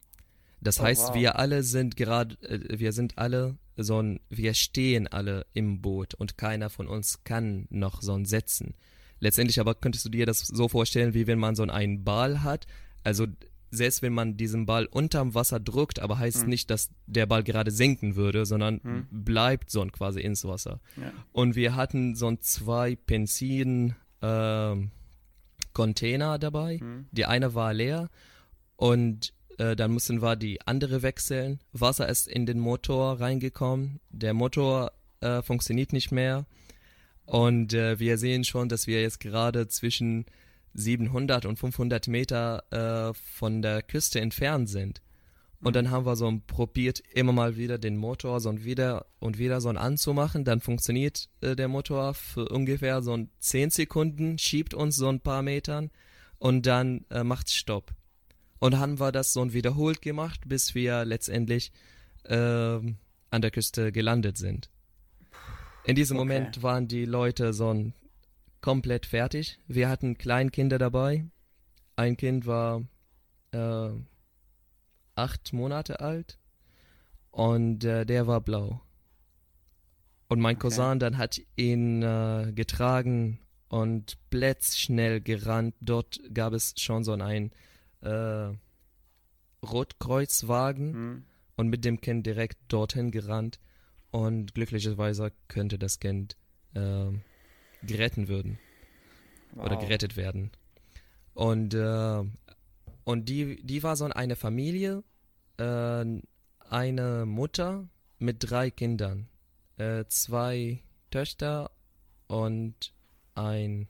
Das 0.61 0.79
Oh, 0.79 0.83
heißt, 0.83 1.09
wow. 1.09 1.15
wir 1.15 1.39
alle 1.39 1.63
sind 1.63 1.95
gerade, 1.95 2.35
äh, 2.41 2.79
wir 2.79 2.91
sind 2.91 3.17
alle 3.17 3.57
so 3.77 4.01
ein, 4.01 4.19
wir 4.29 4.53
stehen 4.53 5.07
alle 5.07 5.45
im 5.53 5.81
Boot 5.81 6.13
und 6.15 6.37
keiner 6.37 6.69
von 6.69 6.87
uns 6.87 7.23
kann 7.23 7.65
noch 7.69 8.01
so 8.01 8.13
ein 8.13 8.25
setzen. 8.25 8.75
Letztendlich 9.21 9.59
aber 9.59 9.75
könntest 9.75 10.05
du 10.05 10.09
dir 10.09 10.25
das 10.25 10.39
so 10.39 10.67
vorstellen, 10.67 11.13
wie 11.13 11.27
wenn 11.27 11.39
man 11.39 11.55
so 11.55 11.63
einen 11.63 12.03
Ball 12.03 12.43
hat. 12.43 12.67
Also 13.03 13.27
selbst 13.71 14.01
wenn 14.01 14.13
man 14.13 14.37
diesen 14.37 14.65
Ball 14.65 14.85
unterm 14.85 15.33
Wasser 15.33 15.59
drückt, 15.59 15.99
aber 15.99 16.17
heißt 16.19 16.43
Hm. 16.43 16.49
nicht, 16.49 16.69
dass 16.69 16.89
der 17.07 17.25
Ball 17.25 17.43
gerade 17.43 17.71
sinken 17.71 18.15
würde, 18.15 18.45
sondern 18.45 18.79
Hm. 18.83 19.07
bleibt 19.11 19.69
so 19.69 19.85
quasi 19.87 20.21
ins 20.21 20.45
Wasser. 20.45 20.79
Ja. 20.97 21.11
Und 21.31 21.55
wir 21.55 21.75
hatten 21.75 22.15
so 22.15 22.35
zwei 22.37 22.95
Benzin 22.95 23.95
ähm, 24.21 24.91
Container 25.73 26.39
dabei. 26.39 26.79
Hm. 26.79 27.07
Die 27.11 27.25
eine 27.25 27.53
war 27.53 27.73
leer 27.73 28.09
und 28.75 29.33
äh, 29.57 29.75
dann 29.75 29.91
mussten 29.91 30.21
wir 30.21 30.35
die 30.35 30.61
andere 30.65 31.01
wechseln. 31.01 31.59
Wasser 31.73 32.07
ist 32.09 32.27
in 32.27 32.45
den 32.45 32.59
Motor 32.59 33.19
reingekommen. 33.19 33.99
Der 34.09 34.33
Motor 34.33 34.91
äh, 35.21 35.41
funktioniert 35.41 35.93
nicht 35.93 36.11
mehr. 36.11 36.45
Und 37.25 37.73
äh, 37.73 37.99
wir 37.99 38.17
sehen 38.17 38.43
schon, 38.43 38.69
dass 38.69 38.87
wir 38.87 39.01
jetzt 39.01 39.19
gerade 39.19 39.67
zwischen 39.67 40.25
700 40.73 41.45
und 41.45 41.57
500 41.57 42.07
Meter 42.07 42.63
äh, 42.71 43.13
von 43.13 43.61
der 43.61 43.81
Küste 43.81 44.19
entfernt 44.19 44.69
sind. 44.69 45.01
Und 45.61 45.75
dann 45.75 45.91
haben 45.91 46.05
wir 46.05 46.15
so 46.15 46.31
probiert, 46.47 47.03
immer 47.13 47.33
mal 47.33 47.57
wieder 47.57 47.77
den 47.77 47.97
Motor 47.97 48.39
so 48.39 48.49
und 48.49 48.63
wieder 48.63 49.05
und 49.19 49.37
wieder 49.37 49.59
so 49.59 49.69
anzumachen. 49.69 50.45
Dann 50.45 50.61
funktioniert 50.61 51.27
äh, 51.41 51.55
der 51.55 51.67
Motor 51.67 52.13
für 52.13 52.47
ungefähr 52.47 53.01
so 53.01 53.13
ein 53.13 53.29
10 53.39 53.69
Sekunden, 53.71 54.37
schiebt 54.37 54.73
uns 54.73 54.95
so 54.95 55.09
ein 55.09 55.19
paar 55.19 55.41
Metern 55.41 55.91
und 56.37 56.65
dann 56.65 57.05
äh, 57.09 57.25
macht 57.25 57.49
Stopp. 57.49 57.93
Und 58.59 58.77
haben 58.79 58.99
wir 58.99 59.11
das 59.11 59.33
so 59.33 59.53
wiederholt 59.53 60.01
gemacht, 60.01 60.41
bis 60.45 60.75
wir 60.75 61.03
letztendlich 61.03 61.71
ähm, 62.25 62.97
an 63.29 63.41
der 63.41 63.51
Küste 63.51 63.91
gelandet 63.91 64.37
sind. 64.37 64.69
In 65.83 65.95
diesem 65.95 66.17
Okay. 66.17 66.25
Moment 66.25 66.63
waren 66.63 66.87
die 66.87 67.05
Leute 67.05 67.53
so 67.53 67.73
ein 67.73 67.93
komplett 68.61 69.05
fertig. 69.05 69.59
Wir 69.67 69.89
hatten 69.89 70.17
Kleinkinder 70.17 70.77
dabei. 70.77 71.25
Ein 71.95 72.17
Kind 72.17 72.45
war 72.45 72.83
äh, 73.51 73.89
acht 75.15 75.53
Monate 75.53 75.99
alt 75.99 76.39
und 77.31 77.83
äh, 77.83 78.05
der 78.05 78.27
war 78.27 78.41
blau. 78.41 78.81
Und 80.27 80.39
mein 80.39 80.55
Okay. 80.57 80.67
Cousin 80.67 80.99
dann 80.99 81.17
hat 81.17 81.41
ihn 81.55 82.03
äh, 82.03 82.51
getragen 82.53 83.39
und 83.67 84.17
blitzschnell 84.29 85.21
gerannt. 85.21 85.75
Dort 85.81 86.19
gab 86.33 86.53
es 86.53 86.73
schon 86.77 87.03
so 87.03 87.13
einen 87.13 87.51
äh, 88.01 88.51
Rotkreuzwagen 89.65 90.93
Hm. 90.93 91.23
und 91.57 91.67
mit 91.69 91.83
dem 91.85 91.99
Kind 92.01 92.25
direkt 92.25 92.57
dorthin 92.67 93.11
gerannt. 93.11 93.59
Und 94.11 94.55
glücklicherweise 94.55 95.31
könnte 95.47 95.77
das 95.77 95.99
Kind 95.99 96.35
äh, 96.73 97.09
gerettet 97.83 98.27
werden 98.27 98.57
oder 99.55 99.75
Wow. 99.75 99.79
gerettet 99.81 100.15
werden. 100.17 100.51
Und, 101.33 101.73
äh, 101.73 102.23
und 103.05 103.29
die, 103.29 103.61
die 103.63 103.81
war 103.83 103.95
so 103.95 104.05
eine 104.05 104.35
Familie, 104.35 105.03
äh, 105.57 106.05
eine 106.69 107.25
Mutter 107.25 107.87
mit 108.19 108.37
drei 108.39 108.69
Kindern, 108.69 109.27
äh, 109.77 110.03
zwei 110.09 110.79
Töchter 111.09 111.71
und 112.27 112.93
ein 113.35 113.87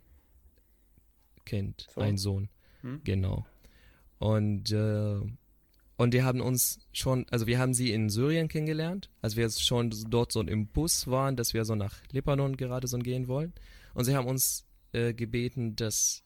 Kind, 1.45 1.87
So. 1.93 2.01
ein 2.01 2.17
Sohn, 2.17 2.49
Hm? 2.81 3.01
genau. 3.03 3.45
Und, 4.19 4.71
äh, 4.71 5.19
und 5.97 6.13
die 6.13 6.23
haben 6.23 6.39
uns 6.41 6.79
schon, 6.93 7.25
also 7.29 7.47
wir 7.47 7.59
haben 7.59 7.73
sie 7.73 7.91
in 7.91 8.09
Syrien 8.09 8.47
kennengelernt, 8.47 9.09
als 9.21 9.35
wir 9.35 9.43
jetzt 9.43 9.65
schon 9.65 9.89
dort 10.09 10.31
so 10.31 10.41
im 10.41 10.67
Bus 10.67 11.07
waren, 11.07 11.35
dass 11.35 11.53
wir 11.53 11.65
so 11.65 11.75
nach 11.75 11.95
Libanon 12.11 12.55
gerade 12.55 12.87
so 12.87 12.97
gehen 12.99 13.27
wollen. 13.27 13.53
Und 13.99 14.05
sie 14.05 14.15
haben 14.15 14.27
uns 14.29 14.65
äh, 14.93 15.13
gebeten, 15.13 15.75
dass, 15.75 16.23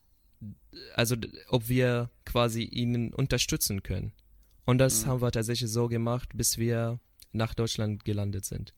also 0.94 1.16
ob 1.50 1.70
wir 1.70 2.12
quasi 2.24 2.62
ihnen 2.62 3.12
unterstützen 3.12 3.82
können. 3.82 4.14
Und 4.64 4.78
das 4.78 5.04
Mhm. 5.04 5.10
haben 5.10 5.22
wir 5.24 5.32
tatsächlich 5.32 5.72
so 5.72 5.88
gemacht, 5.88 6.30
bis 6.36 6.60
wir 6.60 7.00
nach 7.32 7.56
Deutschland 7.56 8.06
gelandet 8.06 8.46
sind. 8.46 8.76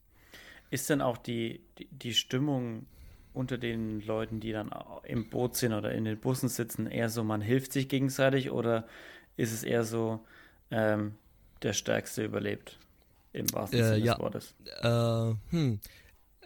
Ist 0.70 0.88
denn 0.88 1.02
auch 1.02 1.18
die, 1.18 1.60
die, 1.78 1.88
die 1.90 2.14
Stimmung 2.14 2.86
unter 3.34 3.58
den 3.58 4.00
Leuten, 4.00 4.40
die 4.40 4.52
dann 4.52 4.70
im 5.04 5.28
Boot 5.28 5.56
sind 5.56 5.74
oder 5.74 5.92
in 5.92 6.06
den 6.06 6.18
Bussen 6.18 6.48
sitzen, 6.48 6.86
eher 6.86 7.10
so, 7.10 7.22
man 7.22 7.42
hilft 7.42 7.74
sich 7.74 7.90
gegenseitig 7.90 8.50
oder 8.50 8.88
ist 9.36 9.52
es 9.52 9.62
eher 9.62 9.84
so, 9.84 10.24
ähm, 10.70 11.16
der 11.60 11.74
Stärkste 11.74 12.24
überlebt? 12.24 12.78
Im 13.34 13.52
wahrsten 13.52 13.78
Äh, 13.78 13.84
Sinne 13.84 13.98
ja. 14.06 14.14
des 14.14 14.22
Wortes. 14.22 14.54
Äh, 14.80 15.34
hm. 15.50 15.80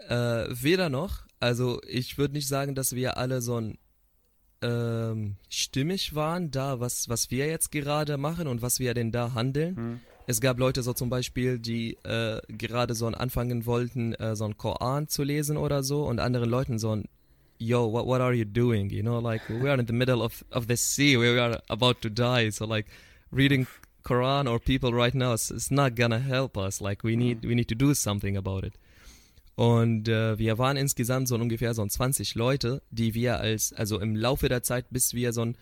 Äh, 0.09 0.47
weder 0.51 0.89
noch. 0.89 1.30
Also 1.41 1.81
ich 1.87 2.19
würde 2.19 2.35
nicht 2.35 2.49
sagen, 2.49 2.75
dass 2.75 2.95
wir 2.95 3.17
alle 3.17 3.41
so 3.41 3.61
ein 3.61 3.79
ähm, 4.63 5.37
stimmig 5.49 6.15
waren, 6.15 6.51
da 6.51 6.81
was, 6.81 7.09
was 7.09 7.31
wir 7.31 7.47
jetzt 7.47 7.73
gerade 7.73 8.19
machen 8.19 8.47
und 8.47 8.61
was 8.63 8.79
wir 8.79 8.93
denn 8.95 9.11
da 9.11 9.33
handeln. 9.35 9.77
Hm. 9.77 10.01
Es 10.27 10.41
gab 10.41 10.59
Leute 10.59 10.83
so 10.83 10.93
zum 10.93 11.09
Beispiel, 11.09 11.59
die 11.59 11.95
äh, 12.05 12.41
gerade 12.49 12.95
so 12.95 13.07
anfangen 13.07 13.67
wollten, 13.67 14.15
äh, 14.15 14.37
so 14.37 14.45
ein 14.45 14.57
Koran 14.57 15.09
zu 15.09 15.25
lesen 15.25 15.57
oder 15.57 15.83
so 15.83 16.07
und 16.07 16.21
anderen 16.21 16.49
Leuten 16.49 16.79
so 16.79 16.95
ein 16.95 17.09
Yo, 17.63 17.93
what, 17.93 18.07
what 18.07 18.23
are 18.23 18.33
you 18.33 18.47
doing? 18.47 18.89
You 18.89 19.03
know, 19.03 19.21
like 19.21 19.43
we 19.51 19.69
are 19.71 19.79
in 19.79 19.87
the 19.87 19.93
middle 19.93 20.23
of, 20.23 20.43
of 20.51 20.67
the 20.67 20.77
sea, 20.77 21.19
we 21.19 21.39
are 21.39 21.61
about 21.69 22.01
to 22.01 22.09
die. 22.09 22.51
So 22.51 22.65
like 22.65 22.87
reading 23.31 23.67
Quran 24.03 24.51
or 24.51 24.59
people 24.59 24.95
right 24.95 25.15
now 25.15 25.35
is, 25.35 25.51
is 25.51 25.71
not 25.71 25.95
gonna 25.95 26.21
help 26.21 26.57
us. 26.57 26.81
Like 26.81 27.05
we 27.05 27.17
need 27.17 27.45
we 27.45 27.55
need 27.55 27.69
to 27.69 27.75
do 27.75 27.93
something 27.93 28.35
about 28.35 28.65
it. 28.65 28.73
Und 29.61 30.09
äh, 30.09 30.39
wir 30.39 30.57
waren 30.57 30.79
insgesamt 30.79 31.29
so 31.29 31.35
ungefähr 31.35 31.75
so 31.75 31.85
20 31.87 32.35
Leute, 32.35 32.81
die 32.91 33.13
wir 33.13 33.41
als, 33.41 33.75
also 33.75 34.01
im 34.01 34.17
Laufe 34.17 34.49
der 34.49 34.63
Zeit, 34.63 34.87
bis 34.89 35.13
wir 35.13 35.35
so 35.35 35.43
ein 35.43 35.59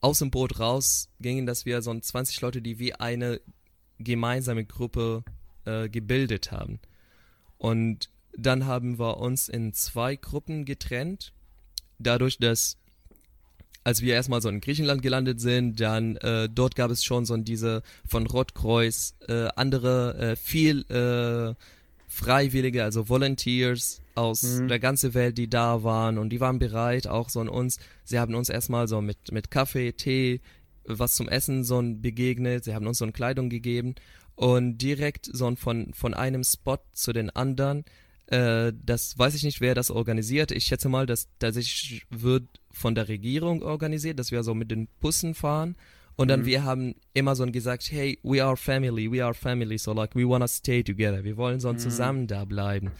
aus 0.00 0.20
dem 0.20 0.30
Boot 0.30 0.58
rausgingen, 0.58 1.44
dass 1.44 1.66
wir 1.66 1.82
so 1.82 1.90
ein 1.90 2.00
20 2.00 2.40
Leute, 2.40 2.62
die 2.62 2.78
wie 2.78 2.94
eine 2.94 3.42
gemeinsame 3.98 4.64
Gruppe 4.64 5.22
äh, 5.66 5.90
gebildet 5.90 6.50
haben. 6.50 6.80
Und 7.58 8.08
dann 8.34 8.64
haben 8.64 8.98
wir 8.98 9.18
uns 9.18 9.50
in 9.50 9.74
zwei 9.74 10.16
Gruppen 10.16 10.64
getrennt, 10.64 11.34
dadurch, 11.98 12.38
dass 12.38 12.78
als 13.84 14.00
wir 14.00 14.14
erstmal 14.14 14.40
so 14.40 14.48
in 14.48 14.62
Griechenland 14.62 15.02
gelandet 15.02 15.42
sind, 15.42 15.78
dann 15.78 16.16
äh, 16.16 16.48
dort 16.48 16.74
gab 16.74 16.90
es 16.90 17.04
schon 17.04 17.26
so 17.26 17.36
diese 17.36 17.82
von 18.08 18.26
Rotkreuz 18.26 19.14
äh, 19.28 19.48
andere 19.56 20.16
äh, 20.16 20.36
viel 20.36 20.86
äh, 20.90 21.54
Freiwillige, 22.08 22.84
also 22.84 23.08
Volunteers 23.08 24.00
aus 24.14 24.42
Mhm. 24.42 24.68
der 24.68 24.78
ganzen 24.78 25.14
Welt, 25.14 25.36
die 25.38 25.48
da 25.50 25.82
waren 25.82 26.18
und 26.18 26.30
die 26.30 26.40
waren 26.40 26.58
bereit, 26.58 27.06
auch 27.06 27.28
so 27.28 27.40
an 27.40 27.48
uns. 27.48 27.78
Sie 28.04 28.18
haben 28.18 28.34
uns 28.34 28.48
erstmal 28.48 28.88
so 28.88 29.00
mit 29.00 29.32
mit 29.32 29.50
Kaffee, 29.50 29.92
Tee, 29.92 30.40
was 30.84 31.14
zum 31.16 31.28
Essen 31.28 31.64
so 31.64 31.80
ein 31.80 32.00
begegnet. 32.00 32.64
Sie 32.64 32.74
haben 32.74 32.86
uns 32.86 32.98
so 32.98 33.04
eine 33.04 33.12
Kleidung 33.12 33.50
gegeben 33.50 33.94
und 34.34 34.78
direkt 34.78 35.28
so 35.32 35.46
ein 35.46 35.56
von 35.56 35.92
von 35.94 36.14
einem 36.14 36.44
Spot 36.44 36.78
zu 36.92 37.12
den 37.12 37.30
anderen. 37.30 37.84
Äh, 38.28 38.72
das 38.84 39.18
weiß 39.18 39.34
ich 39.34 39.42
nicht, 39.44 39.60
wer 39.60 39.74
das 39.74 39.90
organisiert. 39.90 40.50
Ich 40.52 40.64
schätze 40.64 40.88
mal, 40.88 41.06
dass 41.06 41.28
tatsächlich 41.38 42.06
wird 42.10 42.44
von 42.72 42.94
der 42.94 43.08
Regierung 43.08 43.62
organisiert, 43.62 44.18
dass 44.18 44.30
wir 44.32 44.42
so 44.42 44.54
mit 44.54 44.70
den 44.70 44.88
Bussen 45.00 45.34
fahren. 45.34 45.76
Und 46.16 46.28
dann 46.28 46.40
Mhm. 46.40 46.46
wir 46.46 46.64
haben 46.64 46.94
immer 47.12 47.36
so 47.36 47.44
gesagt, 47.46 47.90
hey, 47.90 48.18
we 48.22 48.42
are 48.42 48.56
family, 48.56 49.10
we 49.10 49.22
are 49.24 49.34
family, 49.34 49.76
so 49.78 49.92
like 49.92 50.14
we 50.14 50.26
wanna 50.26 50.48
stay 50.48 50.82
together. 50.82 51.22
Wir 51.24 51.36
wollen 51.36 51.60
so 51.60 51.72
Mhm. 51.72 51.78
zusammen 51.78 52.26
da 52.26 52.44
bleiben. 52.44 52.90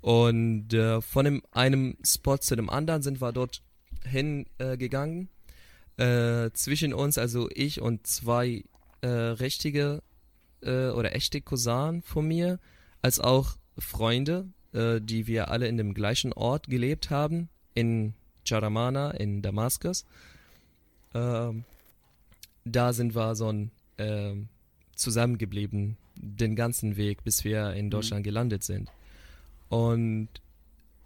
Und 0.00 0.74
äh, 0.74 1.00
von 1.00 1.24
dem, 1.24 1.42
einem 1.52 1.96
Spot 2.04 2.36
zu 2.38 2.56
dem 2.56 2.68
anderen 2.68 3.02
sind 3.02 3.20
wir 3.20 3.32
dort 3.32 3.62
hingegangen. 4.04 5.28
Äh, 5.98 6.46
äh, 6.46 6.52
zwischen 6.52 6.92
uns, 6.92 7.18
also 7.18 7.48
ich 7.54 7.80
und 7.80 8.06
zwei 8.06 8.64
äh, 9.02 9.06
richtige 9.06 10.02
äh, 10.62 10.88
oder 10.88 11.14
echte 11.14 11.40
Cousin 11.40 12.02
von 12.02 12.26
mir, 12.26 12.58
als 13.02 13.20
auch 13.20 13.56
Freunde, 13.78 14.48
äh, 14.72 15.00
die 15.00 15.26
wir 15.28 15.50
alle 15.50 15.68
in 15.68 15.76
dem 15.76 15.94
gleichen 15.94 16.32
Ort 16.32 16.66
gelebt 16.68 17.10
haben, 17.10 17.48
in 17.74 18.14
Charamana, 18.44 19.12
in 19.12 19.40
Damaskus. 19.42 20.04
Ähm, 21.14 21.64
da 22.64 22.92
sind 22.92 23.14
wir 23.14 23.34
so 23.34 23.48
ein 23.48 23.70
ähm, 23.98 24.48
zusammengeblieben 24.96 25.96
den 26.16 26.56
ganzen 26.56 26.96
Weg, 26.96 27.24
bis 27.24 27.44
wir 27.44 27.72
in 27.74 27.90
Deutschland 27.90 28.20
mhm. 28.20 28.24
gelandet 28.24 28.64
sind. 28.64 28.90
Und 29.68 30.28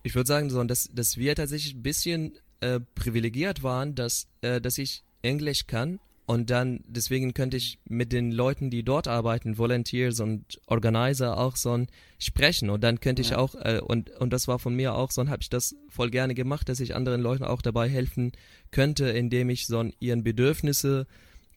ich 0.03 0.15
würde 0.15 0.27
sagen, 0.27 0.51
so, 0.51 0.63
dass, 0.65 0.91
dass 0.93 1.17
wir 1.17 1.35
tatsächlich 1.35 1.75
ein 1.75 1.83
bisschen 1.83 2.33
äh, 2.61 2.81
privilegiert 2.95 3.63
waren, 3.63 3.95
dass, 3.95 4.29
äh, 4.43 4.61
dass 4.61 4.79
ich 4.79 5.03
Englisch 5.23 5.67
kann 5.67 5.99
und 6.29 6.51
dann 6.51 6.81
deswegen 6.87 7.33
könnte 7.33 7.57
ich 7.57 7.79
mit 7.89 8.13
den 8.13 8.33
Leuten, 8.33 8.69
die 8.69 8.83
dort 8.83 9.09
arbeiten, 9.09 9.57
Volunteers 9.57 10.21
und 10.21 10.61
Organizer 10.67 11.39
auch 11.39 11.57
so 11.57 11.73
ein 11.73 11.87
sprechen 12.19 12.69
und 12.69 12.85
dann 12.85 13.01
könnte 13.01 13.23
ja. 13.23 13.29
ich 13.29 13.35
auch 13.35 13.55
äh, 13.55 13.81
und 13.81 14.11
und 14.11 14.33
das 14.35 14.47
war 14.47 14.59
von 14.59 14.75
mir 14.75 14.95
auch 14.95 15.11
so, 15.11 15.27
habe 15.27 15.41
ich 15.41 15.49
das 15.49 15.75
voll 15.89 16.11
gerne 16.11 16.35
gemacht, 16.35 16.69
dass 16.69 16.81
ich 16.81 16.95
anderen 16.95 17.23
Leuten 17.23 17.45
auch 17.45 17.63
dabei 17.63 17.89
helfen 17.89 18.33
könnte, 18.71 19.09
indem 19.09 19.49
ich 19.49 19.67
so 19.67 19.91
ihren 20.01 20.23
Bedürfnisse 20.23 21.07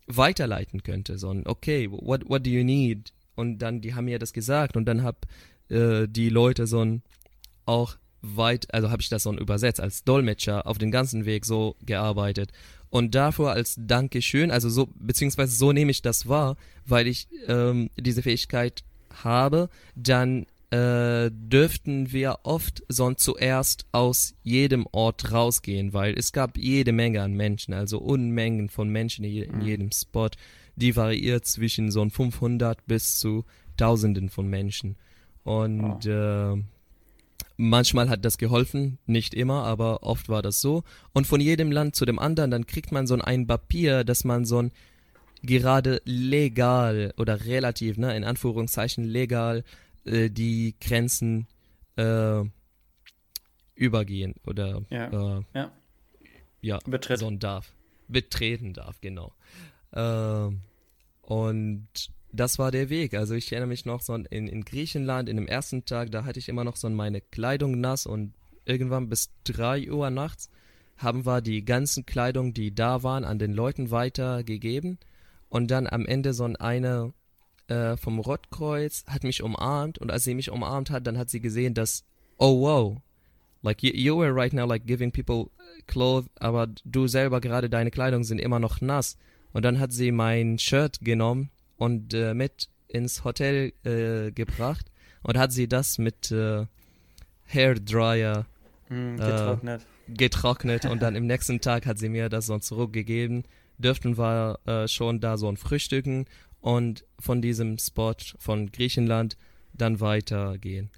weiterleiten 0.07 0.83
könnte. 0.83 1.17
So 1.17 1.29
ein 1.29 1.45
okay, 1.45 1.89
what 1.89 2.27
what 2.29 2.45
do 2.45 2.49
you 2.49 2.63
need? 2.63 3.13
Und 3.35 3.59
dann 3.59 3.81
die 3.81 3.93
haben 3.95 4.05
mir 4.05 4.19
das 4.19 4.33
gesagt 4.33 4.77
und 4.77 4.85
dann 4.85 5.03
hab 5.03 5.25
äh, 5.69 6.07
die 6.07 6.29
Leute 6.29 6.67
so 6.67 6.83
ein 6.83 7.01
auch 7.65 7.95
weit, 8.21 8.73
also 8.73 8.91
habe 8.91 9.01
ich 9.01 9.09
das 9.09 9.23
so 9.23 9.33
übersetzt 9.33 9.79
als 9.79 10.03
Dolmetscher 10.03 10.67
auf 10.67 10.77
den 10.77 10.91
ganzen 10.91 11.25
Weg 11.25 11.45
so 11.45 11.75
gearbeitet 11.81 12.51
und 12.89 13.15
dafür 13.15 13.51
als 13.51 13.75
Dankeschön, 13.79 14.51
also 14.51 14.69
so, 14.69 14.89
beziehungsweise 14.95 15.55
so 15.55 15.71
nehme 15.71 15.91
ich 15.91 16.01
das 16.01 16.27
wahr, 16.27 16.57
weil 16.85 17.07
ich 17.07 17.27
ähm, 17.47 17.89
diese 17.97 18.21
Fähigkeit 18.21 18.83
habe, 19.23 19.69
dann 19.95 20.45
äh, 20.71 21.29
dürften 21.31 22.11
wir 22.11 22.39
oft 22.43 22.83
sonst 22.87 23.23
zuerst 23.23 23.85
aus 23.91 24.33
jedem 24.43 24.87
Ort 24.91 25.31
rausgehen, 25.31 25.93
weil 25.93 26.17
es 26.17 26.31
gab 26.31 26.57
jede 26.57 26.91
Menge 26.91 27.21
an 27.21 27.33
Menschen, 27.33 27.73
also 27.73 27.99
Unmengen 27.99 28.69
von 28.69 28.89
Menschen 28.89 29.25
in 29.25 29.57
mhm. 29.57 29.61
jedem 29.61 29.91
Spot, 29.91 30.29
die 30.75 30.95
variiert 30.95 31.45
zwischen 31.45 31.91
so 31.91 32.07
500 32.07 32.85
bis 32.85 33.19
zu 33.19 33.45
Tausenden 33.77 34.29
von 34.29 34.47
Menschen. 34.47 34.95
Und 35.43 36.05
oh. 36.05 36.55
äh, 36.55 36.61
Manchmal 37.63 38.09
hat 38.09 38.25
das 38.25 38.39
geholfen, 38.39 38.97
nicht 39.05 39.35
immer, 39.35 39.65
aber 39.65 40.01
oft 40.01 40.29
war 40.29 40.41
das 40.41 40.61
so. 40.61 40.83
Und 41.13 41.27
von 41.27 41.39
jedem 41.39 41.71
Land 41.71 41.95
zu 41.95 42.05
dem 42.05 42.17
anderen, 42.17 42.49
dann 42.49 42.65
kriegt 42.65 42.91
man 42.91 43.05
so 43.05 43.15
ein 43.19 43.45
Papier, 43.45 44.03
dass 44.03 44.23
man 44.23 44.45
so 44.45 44.63
ein 44.63 44.71
gerade 45.43 46.01
legal 46.03 47.13
oder 47.17 47.45
relativ, 47.45 47.97
ne, 47.97 48.17
in 48.17 48.23
Anführungszeichen 48.23 49.03
legal 49.03 49.63
äh, 50.05 50.29
die 50.29 50.75
Grenzen 50.79 51.47
äh, 51.95 52.43
übergehen 53.75 54.35
oder 54.45 54.83
ja, 54.89 55.37
äh, 55.37 55.41
ja. 55.53 55.71
ja 56.61 56.79
Betritt. 56.85 57.19
so 57.19 57.29
darf. 57.31 57.73
Betreten 58.07 58.73
darf, 58.73 58.99
genau. 59.01 59.33
Äh, 59.91 60.49
und 61.21 61.87
das 62.31 62.59
war 62.59 62.71
der 62.71 62.89
Weg. 62.89 63.13
Also 63.13 63.35
ich 63.35 63.51
erinnere 63.51 63.69
mich 63.69 63.85
noch 63.85 64.01
so 64.01 64.15
in, 64.15 64.47
in 64.47 64.63
Griechenland, 64.63 65.29
in 65.29 65.37
dem 65.37 65.47
ersten 65.47 65.85
Tag, 65.85 66.11
da 66.11 66.25
hatte 66.25 66.39
ich 66.39 66.49
immer 66.49 66.63
noch 66.63 66.75
so 66.75 66.89
meine 66.89 67.21
Kleidung 67.21 67.79
nass 67.79 68.05
und 68.05 68.33
irgendwann 68.65 69.09
bis 69.09 69.31
drei 69.43 69.91
Uhr 69.91 70.09
nachts 70.09 70.49
haben 70.97 71.25
wir 71.25 71.41
die 71.41 71.65
ganzen 71.65 72.05
Kleidung, 72.05 72.53
die 72.53 72.75
da 72.75 73.03
waren, 73.03 73.25
an 73.25 73.39
den 73.39 73.53
Leuten 73.53 73.91
weitergegeben. 73.91 74.99
Und 75.49 75.71
dann 75.71 75.87
am 75.87 76.05
Ende 76.05 76.33
so 76.33 76.45
eine 76.59 77.13
äh, 77.71 77.97
vom 77.97 78.19
Rotkreuz 78.19 79.05
hat 79.07 79.23
mich 79.23 79.41
umarmt 79.41 79.97
und 79.97 80.11
als 80.11 80.25
sie 80.25 80.35
mich 80.35 80.51
umarmt 80.51 80.89
hat, 80.89 81.07
dann 81.07 81.17
hat 81.17 81.29
sie 81.29 81.39
gesehen, 81.39 81.73
dass, 81.73 82.03
oh 82.37 82.61
wow, 82.61 82.97
like 83.61 83.81
you, 83.81 83.91
you 83.93 84.17
were 84.17 84.35
right 84.35 84.51
now 84.51 84.65
like 84.65 84.85
giving 84.85 85.11
people 85.11 85.49
clothes, 85.87 86.29
aber 86.39 86.67
du 86.83 87.07
selber 87.07 87.39
gerade 87.39 87.69
deine 87.69 87.91
Kleidung 87.91 88.23
sind 88.23 88.39
immer 88.39 88.59
noch 88.59 88.81
nass. 88.81 89.17
Und 89.53 89.63
dann 89.63 89.79
hat 89.79 89.91
sie 89.91 90.11
mein 90.11 90.59
Shirt 90.59 90.99
genommen 91.01 91.49
und 91.77 92.13
äh, 92.13 92.33
mit 92.33 92.69
ins 92.87 93.23
Hotel 93.23 93.73
äh, 93.83 94.31
gebracht 94.31 94.91
und 95.23 95.37
hat 95.37 95.51
sie 95.51 95.67
das 95.67 95.97
mit 95.97 96.31
äh, 96.31 96.65
Hairdryer 97.47 98.45
mm, 98.89 99.17
getrocknet. 99.17 99.81
getrocknet 100.07 100.85
und 100.85 101.01
dann 101.01 101.15
im 101.19 101.27
nächsten 101.27 101.59
Tag 101.61 101.85
hat 101.85 101.99
sie 101.99 102.09
mir 102.09 102.29
das 102.29 102.47
so 102.47 102.59
zurückgegeben. 102.59 103.43
Dürften 103.77 104.17
wir 104.17 104.59
äh, 104.65 104.87
schon 104.87 105.19
da 105.19 105.37
so 105.37 105.49
ein 105.49 105.57
Frühstücken 105.57 106.25
und 106.61 107.05
von 107.19 107.41
diesem 107.41 107.77
Spot 107.77 108.15
von 108.37 108.71
Griechenland 108.71 109.37
dann 109.73 109.99
weitergehen. 109.99 110.89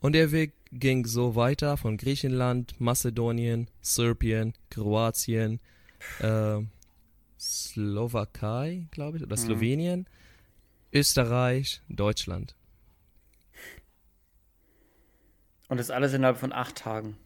Und 0.00 0.12
der 0.12 0.30
Weg 0.30 0.52
ging 0.70 1.06
so 1.06 1.34
weiter 1.34 1.76
von 1.76 1.96
Griechenland, 1.96 2.80
Mazedonien, 2.80 3.68
Serbien, 3.80 4.54
Kroatien, 4.70 5.60
äh, 6.20 6.60
Slowakei, 7.38 8.86
glaube 8.90 9.16
ich, 9.16 9.22
oder 9.22 9.36
mhm. 9.36 9.40
Slowenien 9.40 10.06
Österreich, 10.92 11.82
Deutschland. 11.88 12.54
Und 15.68 15.78
das 15.78 15.90
alles 15.90 16.14
innerhalb 16.14 16.38
von 16.38 16.52
acht 16.52 16.76
Tagen. 16.76 17.16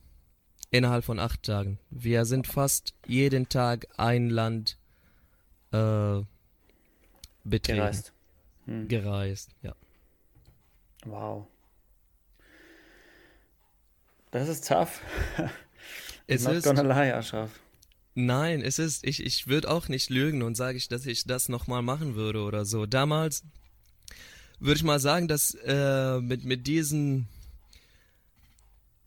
Innerhalb 0.70 1.04
von 1.04 1.18
acht 1.18 1.44
Tagen. 1.44 1.78
Wir 1.90 2.24
sind 2.24 2.46
fast 2.46 2.94
jeden 3.06 3.48
Tag 3.48 3.86
ein 3.98 4.30
Land 4.30 4.78
äh, 5.70 6.22
betreten. 7.44 7.78
Gereist. 7.78 8.12
Hm. 8.66 8.88
Gereist, 8.88 9.50
ja. 9.62 9.74
Wow. 11.04 11.46
Das 14.30 14.48
ist 14.48 14.66
tough. 14.66 15.00
es 16.26 16.44
not 16.44 16.54
ist, 16.54 16.64
gonna 16.64 16.82
lie, 16.82 17.14
Ashraf. 17.14 17.50
Nein, 18.14 18.60
es 18.62 18.78
ist, 18.78 19.04
ich, 19.04 19.24
ich 19.24 19.46
würde 19.46 19.70
auch 19.70 19.88
nicht 19.88 20.10
lügen 20.10 20.42
und 20.42 20.54
sage 20.54 20.76
ich, 20.76 20.88
dass 20.88 21.06
ich 21.06 21.24
das 21.24 21.48
nochmal 21.48 21.82
machen 21.82 22.14
würde 22.14 22.42
oder 22.42 22.64
so. 22.64 22.86
Damals 22.86 23.42
würde 24.58 24.76
ich 24.76 24.84
mal 24.84 25.00
sagen, 25.00 25.28
dass 25.28 25.54
äh, 25.64 26.20
mit, 26.20 26.44
mit 26.44 26.66
diesen, 26.66 27.26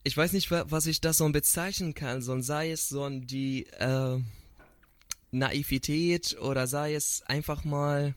ich 0.04 0.18
weiß 0.18 0.34
nicht, 0.34 0.52
was 0.52 0.86
ich 0.86 1.02
das 1.02 1.18
so 1.18 1.30
bezeichnen 1.30 1.94
kann, 1.94 2.22
so 2.22 2.40
sei 2.42 2.72
es 2.72 2.90
so 2.90 3.08
die 3.10 3.66
äh, 3.80 4.20
Naivität 5.32 6.38
oder 6.40 6.68
sei 6.68 6.96
es 6.96 7.24
einfach 7.28 7.64
mal, 7.64 8.16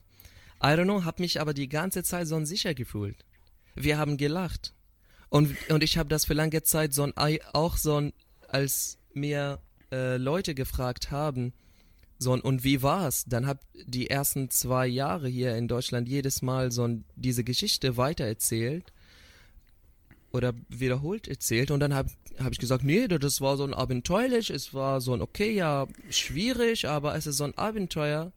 I 0.61 0.67
don't 0.67 0.83
know, 0.83 1.05
hab 1.05 1.19
mich 1.19 1.39
aber 1.39 1.53
die 1.53 1.69
ganze 1.69 2.03
Zeit 2.03 2.27
so 2.27 2.43
sicher 2.43 2.73
gefühlt. 2.73 3.25
Wir 3.75 3.97
haben 3.97 4.17
gelacht. 4.17 4.73
Und, 5.29 5.55
und 5.69 5.83
ich 5.83 5.97
habe 5.97 6.09
das 6.09 6.25
für 6.25 6.33
lange 6.33 6.63
Zeit 6.63 6.93
so 6.93 7.03
ein, 7.03 7.39
auch 7.53 7.77
so 7.77 8.01
ein, 8.01 8.13
als 8.47 8.97
mir 9.13 9.59
äh, 9.91 10.17
Leute 10.17 10.55
gefragt 10.55 11.11
haben, 11.11 11.53
so 12.21 12.33
und 12.33 12.65
wie 12.65 12.81
war's? 12.81 13.23
Dann 13.25 13.47
hab 13.47 13.61
die 13.73 14.09
ersten 14.09 14.49
zwei 14.49 14.87
Jahre 14.87 15.29
hier 15.29 15.55
in 15.55 15.69
Deutschland 15.69 16.09
jedes 16.09 16.41
Mal 16.41 16.69
so 16.69 16.99
diese 17.15 17.45
Geschichte 17.45 17.95
weitererzählt 17.95 18.91
oder 20.31 20.53
wiederholt 20.67 21.29
erzählt 21.29 21.71
und 21.71 21.79
dann 21.79 21.93
habe 21.93 22.09
hab 22.37 22.51
ich 22.51 22.59
gesagt, 22.59 22.83
nee, 22.83 23.07
das 23.07 23.39
war 23.39 23.55
so 23.55 23.63
ein 23.63 23.73
abenteuerlich, 23.73 24.49
es 24.49 24.73
war 24.73 24.99
so 24.99 25.13
ein 25.13 25.21
okay, 25.21 25.51
ja, 25.53 25.87
schwierig, 26.09 26.87
aber 26.89 27.15
es 27.15 27.25
ist 27.25 27.37
so 27.37 27.45
ein 27.45 27.57
Abenteuer. 27.57 28.33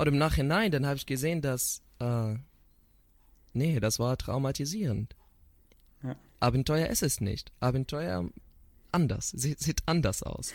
Und 0.00 0.06
im 0.06 0.16
Nachhinein, 0.16 0.70
dann 0.70 0.86
habe 0.86 0.96
ich 0.96 1.04
gesehen, 1.04 1.42
dass 1.42 1.82
äh, 1.98 2.34
nee, 3.52 3.78
das 3.80 3.98
war 3.98 4.16
traumatisierend. 4.16 5.14
Ja. 6.02 6.16
Abenteuer 6.40 6.86
ist 6.86 7.02
es 7.02 7.20
nicht. 7.20 7.52
Abenteuer 7.60 8.30
anders, 8.92 9.28
sieht, 9.28 9.60
sieht 9.60 9.82
anders 9.84 10.22
aus. 10.22 10.54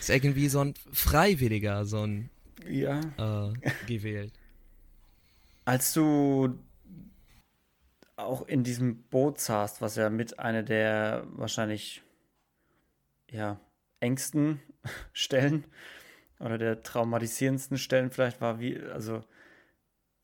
Ist 0.00 0.10
irgendwie 0.10 0.48
so 0.48 0.64
ein 0.64 0.74
Freiwilliger, 0.90 1.84
so 1.84 2.04
ein 2.04 2.30
ja. 2.68 2.98
Äh, 3.18 3.52
gewählt. 3.86 4.32
Als 5.64 5.92
du 5.92 6.58
auch 8.16 8.48
in 8.48 8.64
diesem 8.64 9.04
Boot 9.04 9.38
saßt, 9.38 9.80
was 9.80 9.94
ja 9.94 10.10
mit 10.10 10.40
einer 10.40 10.64
der 10.64 11.24
wahrscheinlich 11.30 12.02
ja, 13.30 13.60
engsten 14.00 14.60
Stellen 15.12 15.66
oder 16.42 16.58
der 16.58 16.82
traumatisierendsten 16.82 17.78
Stellen 17.78 18.10
vielleicht 18.10 18.40
war, 18.40 18.60
wie, 18.60 18.80
also 18.80 19.22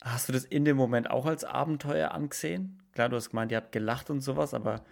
hast 0.02 0.28
du 0.28 0.32
das 0.32 0.44
in 0.44 0.64
dem 0.64 0.76
Moment 0.76 1.10
auch 1.10 1.26
als 1.26 1.44
Abenteuer 1.44 2.12
angesehen? 2.12 2.82
Klar, 2.92 3.08
du 3.08 3.16
hast 3.16 3.30
gemeint, 3.30 3.52
ihr 3.52 3.58
habt 3.58 3.72
gelacht 3.72 4.10
und 4.10 4.20
sowas, 4.20 4.54
aber 4.54 4.84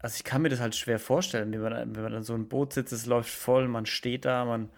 also 0.00 0.14
ich 0.16 0.24
kann 0.24 0.42
mir 0.42 0.48
das 0.48 0.60
halt 0.60 0.74
schwer 0.74 0.98
vorstellen, 0.98 1.52
wenn 1.52 1.60
man, 1.60 1.96
wenn 1.96 2.02
man 2.02 2.12
dann 2.12 2.22
so 2.22 2.34
ein 2.34 2.48
Boot 2.48 2.72
sitzt, 2.72 2.92
es 2.92 3.06
läuft 3.06 3.30
voll, 3.30 3.68
man 3.68 3.84
steht 3.84 4.24
da, 4.24 4.44
man 4.44 4.70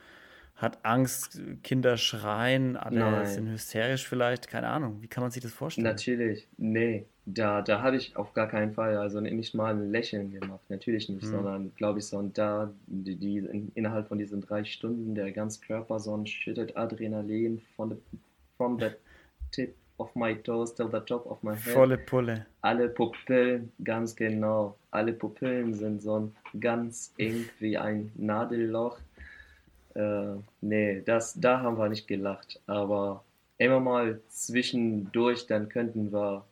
hat 0.57 0.85
Angst, 0.85 1.41
Kinder 1.63 1.97
schreien, 1.97 2.77
alle 2.77 2.99
Nein. 2.99 3.27
sind 3.27 3.49
hysterisch 3.51 4.07
vielleicht, 4.07 4.49
keine 4.49 4.69
Ahnung. 4.69 5.01
Wie 5.01 5.09
kann 5.09 5.23
man 5.23 5.31
sich 5.31 5.43
das 5.43 5.53
vorstellen? 5.53 5.87
Natürlich, 5.87 6.49
nee, 6.59 7.07
da, 7.35 7.63
da 7.63 7.83
habe 7.83 7.97
ich 7.97 8.17
auf 8.17 8.33
gar 8.35 8.49
keinen 8.49 8.73
Fall, 8.73 8.97
also 8.97 9.21
nicht 9.21 9.55
mal 9.55 9.75
ein 9.75 9.91
Lächeln 9.91 10.31
gemacht, 10.31 10.61
natürlich 10.69 11.09
nicht, 11.09 11.25
mhm. 11.25 11.31
sondern 11.31 11.73
glaube 11.77 11.99
ich 11.99 12.07
so, 12.07 12.19
und 12.19 12.37
da, 12.39 12.71
die, 12.87 13.17
die 13.17 13.39
in, 13.39 13.73
innerhalb 13.75 14.09
von 14.09 14.19
diesen 14.19 14.41
drei 14.41 14.65
Stunden, 14.65 15.15
der 15.15 15.33
ganze 15.33 15.61
Körper 15.61 15.99
so 15.99 16.17
ein 16.17 16.27
schüttet 16.27 16.77
Adrenalin 16.77 17.61
von 17.77 17.91
the, 17.91 17.97
from 18.57 18.79
the 18.79 18.91
tip 19.51 19.75
of 19.99 20.15
my 20.15 20.35
toes 20.35 20.75
till 20.75 20.89
the 20.91 21.01
top 21.01 21.27
of 21.27 21.43
my 21.43 21.55
head. 21.55 21.75
Volle 21.75 21.99
Pulle. 21.99 22.47
Alle 22.63 22.89
Pupillen, 22.89 23.71
ganz 23.85 24.17
genau, 24.17 24.77
alle 24.91 25.13
Pupillen 25.13 25.75
sind 25.75 26.03
so 26.03 26.31
ganz 26.59 27.13
eng 27.19 27.49
wie 27.59 27.77
ein 27.77 28.11
Nadelloch. 28.17 28.99
Äh, 29.95 30.37
nee, 30.61 31.03
das, 31.05 31.39
da 31.39 31.61
haben 31.61 31.77
wir 31.77 31.89
nicht 31.89 32.07
gelacht, 32.07 32.61
aber 32.67 33.25
immer 33.59 33.81
mal 33.81 34.21
zwischendurch, 34.29 35.47
dann 35.47 35.69
könnten 35.69 36.13
wir 36.13 36.45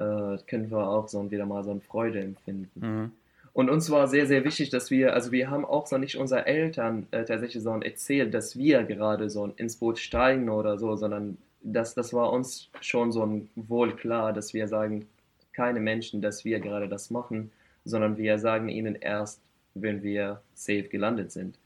äh, 0.00 0.38
können 0.46 0.70
wir 0.70 0.88
auch 0.88 1.08
so 1.08 1.30
wieder 1.30 1.46
mal 1.46 1.62
so 1.62 1.70
eine 1.70 1.80
Freude 1.80 2.20
empfinden. 2.20 2.70
Mhm. 2.74 3.12
Und 3.52 3.68
uns 3.68 3.90
war 3.90 4.08
sehr, 4.08 4.26
sehr 4.26 4.44
wichtig, 4.44 4.70
dass 4.70 4.90
wir, 4.90 5.12
also 5.12 5.32
wir 5.32 5.50
haben 5.50 5.64
auch 5.64 5.86
so 5.86 5.98
nicht 5.98 6.16
unseren 6.16 6.44
Eltern 6.46 7.06
äh, 7.10 7.24
tatsächlich 7.24 7.62
so 7.62 7.70
erzählt, 7.70 8.32
dass 8.32 8.56
wir 8.56 8.84
gerade 8.84 9.28
so 9.28 9.46
ins 9.56 9.76
Boot 9.76 9.98
steigen 9.98 10.48
oder 10.48 10.78
so, 10.78 10.96
sondern 10.96 11.36
das, 11.62 11.94
das 11.94 12.12
war 12.14 12.32
uns 12.32 12.70
schon 12.80 13.12
so 13.12 13.42
wohl 13.56 13.94
klar, 13.96 14.32
dass 14.32 14.54
wir 14.54 14.68
sagen, 14.68 15.06
keine 15.52 15.80
Menschen, 15.80 16.22
dass 16.22 16.44
wir 16.44 16.60
gerade 16.60 16.88
das 16.88 17.10
machen, 17.10 17.50
sondern 17.84 18.16
wir 18.16 18.38
sagen 18.38 18.68
ihnen 18.68 18.94
erst, 18.94 19.40
wenn 19.74 20.02
wir 20.02 20.40
safe 20.54 20.84
gelandet 20.84 21.32
sind. 21.32 21.58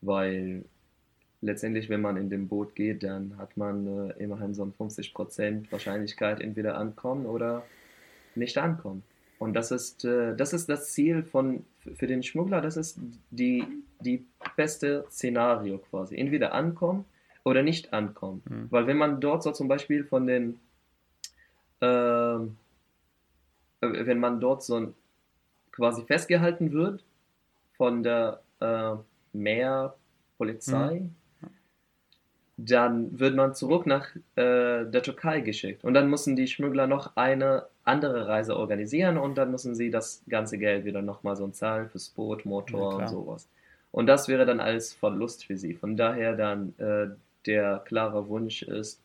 Weil 0.00 0.64
letztendlich, 1.42 1.88
wenn 1.88 2.00
man 2.00 2.16
in 2.16 2.30
dem 2.30 2.48
Boot 2.48 2.74
geht, 2.74 3.02
dann 3.02 3.36
hat 3.38 3.56
man 3.56 4.10
äh, 4.10 4.22
immerhin 4.22 4.54
so 4.54 4.64
ein 4.64 4.72
50% 4.72 5.70
Wahrscheinlichkeit, 5.72 6.40
entweder 6.40 6.76
ankommen 6.76 7.26
oder 7.26 7.64
nicht 8.34 8.58
ankommen. 8.58 9.02
Und 9.38 9.54
das 9.54 9.70
ist, 9.70 10.04
äh, 10.04 10.36
das 10.36 10.52
ist 10.52 10.68
das 10.68 10.92
Ziel 10.92 11.22
von, 11.22 11.64
für 11.94 12.06
den 12.06 12.22
Schmuggler, 12.22 12.60
das 12.60 12.76
ist 12.76 13.00
die, 13.30 13.64
die 14.00 14.26
beste 14.56 15.06
Szenario 15.10 15.78
quasi. 15.78 16.16
Entweder 16.16 16.52
ankommen 16.52 17.06
oder 17.42 17.62
nicht 17.62 17.92
ankommen. 17.92 18.42
Mhm. 18.48 18.66
Weil 18.70 18.86
wenn 18.86 18.98
man 18.98 19.20
dort 19.20 19.42
so 19.42 19.52
zum 19.52 19.68
Beispiel 19.68 20.04
von 20.04 20.26
den, 20.26 20.60
äh, 21.80 22.38
wenn 23.80 24.18
man 24.18 24.40
dort 24.40 24.62
so 24.62 24.92
quasi 25.72 26.02
festgehalten 26.02 26.72
wird 26.72 27.02
von 27.78 28.02
der 28.02 28.42
äh, 28.60 28.96
Meerpolizei, 29.32 31.00
mhm 31.00 31.14
dann 32.66 33.18
wird 33.18 33.34
man 33.34 33.54
zurück 33.54 33.86
nach 33.86 34.14
äh, 34.36 34.84
der 34.84 35.02
Türkei 35.02 35.40
geschickt. 35.40 35.84
Und 35.84 35.94
dann 35.94 36.10
müssen 36.10 36.36
die 36.36 36.46
Schmuggler 36.46 36.86
noch 36.86 37.16
eine 37.16 37.66
andere 37.84 38.28
Reise 38.28 38.56
organisieren 38.56 39.18
und 39.18 39.36
dann 39.38 39.50
müssen 39.50 39.74
sie 39.74 39.90
das 39.90 40.22
ganze 40.28 40.58
Geld 40.58 40.84
wieder 40.84 41.02
nochmal 41.02 41.36
so 41.36 41.48
zahlen 41.48 41.88
fürs 41.88 42.10
Boot, 42.10 42.44
Motor 42.44 42.92
ja, 42.92 42.98
und 42.98 43.08
sowas. 43.08 43.48
Und 43.92 44.06
das 44.06 44.28
wäre 44.28 44.46
dann 44.46 44.60
alles 44.60 44.92
Verlust 44.92 45.44
für 45.46 45.56
sie. 45.56 45.74
Von 45.74 45.96
daher 45.96 46.36
dann 46.36 46.74
äh, 46.78 47.08
der 47.46 47.82
klare 47.84 48.28
Wunsch 48.28 48.62
ist, 48.62 49.02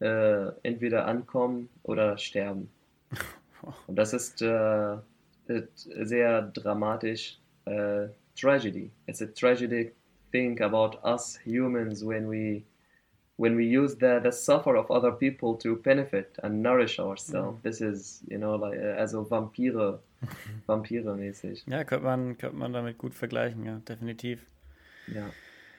äh, 0.00 0.48
entweder 0.62 1.06
ankommen 1.06 1.68
oder 1.82 2.16
sterben. 2.18 2.70
Und 3.86 3.96
das 3.96 4.12
ist 4.12 4.42
äh, 4.42 4.96
sehr 5.74 6.42
dramatisch. 6.42 7.38
Äh, 7.64 8.08
tragedy. 8.36 8.90
It's 9.06 9.22
a 9.22 9.26
tragedy 9.26 9.92
thing 10.30 10.60
about 10.60 10.98
us 11.02 11.38
humans 11.44 12.04
when 12.04 12.28
we 12.28 12.64
when 13.36 13.56
we 13.56 13.64
use 13.64 13.96
the, 13.96 14.20
the 14.22 14.32
suffer 14.32 14.76
of 14.76 14.90
other 14.90 15.12
people 15.12 15.54
to 15.58 15.76
benefit 15.76 16.38
and 16.42 16.62
nourish 16.62 16.98
ourselves. 16.98 17.58
Mm. 17.58 17.62
This 17.62 17.80
is, 17.80 18.22
you 18.28 18.38
know, 18.38 18.56
like, 18.56 18.78
uh, 18.78 18.98
also 19.00 19.24
Vampire, 19.24 19.98
Vampire-mäßig. 20.66 21.64
Ja, 21.66 21.84
könnte 21.84 22.04
man, 22.04 22.38
könnte 22.38 22.56
man 22.56 22.72
damit 22.72 22.98
gut 22.98 23.14
vergleichen, 23.14 23.64
ja, 23.64 23.78
definitiv. 23.86 24.46
Ja, 25.08 25.30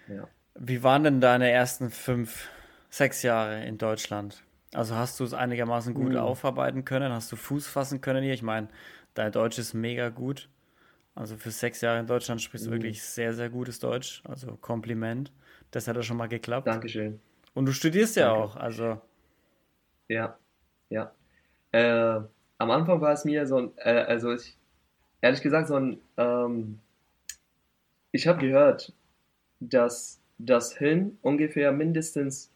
ja. 0.07 0.27
Wie 0.59 0.83
waren 0.83 1.03
denn 1.03 1.21
deine 1.21 1.49
ersten 1.51 1.89
fünf, 1.89 2.49
sechs 2.89 3.23
Jahre 3.23 3.63
in 3.65 3.77
Deutschland? 3.77 4.43
Also 4.73 4.95
hast 4.95 5.19
du 5.19 5.23
es 5.23 5.33
einigermaßen 5.33 5.93
gut 5.93 6.13
mm. 6.13 6.17
aufarbeiten 6.17 6.85
können? 6.85 7.11
Hast 7.11 7.31
du 7.31 7.35
Fuß 7.35 7.67
fassen 7.67 8.01
können 8.01 8.23
hier? 8.23 8.33
Ich 8.33 8.43
meine, 8.43 8.67
dein 9.13 9.31
Deutsch 9.31 9.57
ist 9.57 9.73
mega 9.73 10.09
gut. 10.09 10.49
Also 11.15 11.35
für 11.35 11.51
sechs 11.51 11.81
Jahre 11.81 11.99
in 11.99 12.07
Deutschland 12.07 12.41
sprichst 12.41 12.67
du 12.67 12.71
mm. 12.71 12.73
wirklich 12.73 13.01
sehr, 13.01 13.33
sehr 13.33 13.49
gutes 13.49 13.79
Deutsch. 13.79 14.21
Also 14.25 14.57
Kompliment. 14.57 15.31
Das 15.71 15.87
hat 15.87 15.95
ja 15.95 16.03
schon 16.03 16.17
mal 16.17 16.27
geklappt. 16.27 16.67
Dankeschön. 16.67 17.19
Und 17.57 17.65
du 17.65 17.71
studierst 17.71 18.15
ja 18.17 18.27
Danke. 18.27 18.43
auch, 18.43 18.55
also. 18.55 19.01
Ja, 20.09 20.37
ja. 20.89 21.11
Äh, 21.71 22.21
am 22.59 22.69
Anfang 22.69 23.01
war 23.01 23.13
es 23.13 23.25
mir 23.25 23.47
so 23.47 23.57
ein, 23.57 23.71
äh, 23.77 24.03
also 24.07 24.31
ich, 24.31 24.55
ehrlich 25.21 25.41
gesagt, 25.41 25.67
so 25.67 25.75
ein, 25.75 25.99
ähm, 26.17 26.77
ich 28.11 28.27
habe 28.27 28.41
gehört, 28.41 28.93
dass 29.59 30.21
das 30.37 30.77
Hirn 30.77 31.17
ungefähr 31.23 31.71
mindestens 31.71 32.53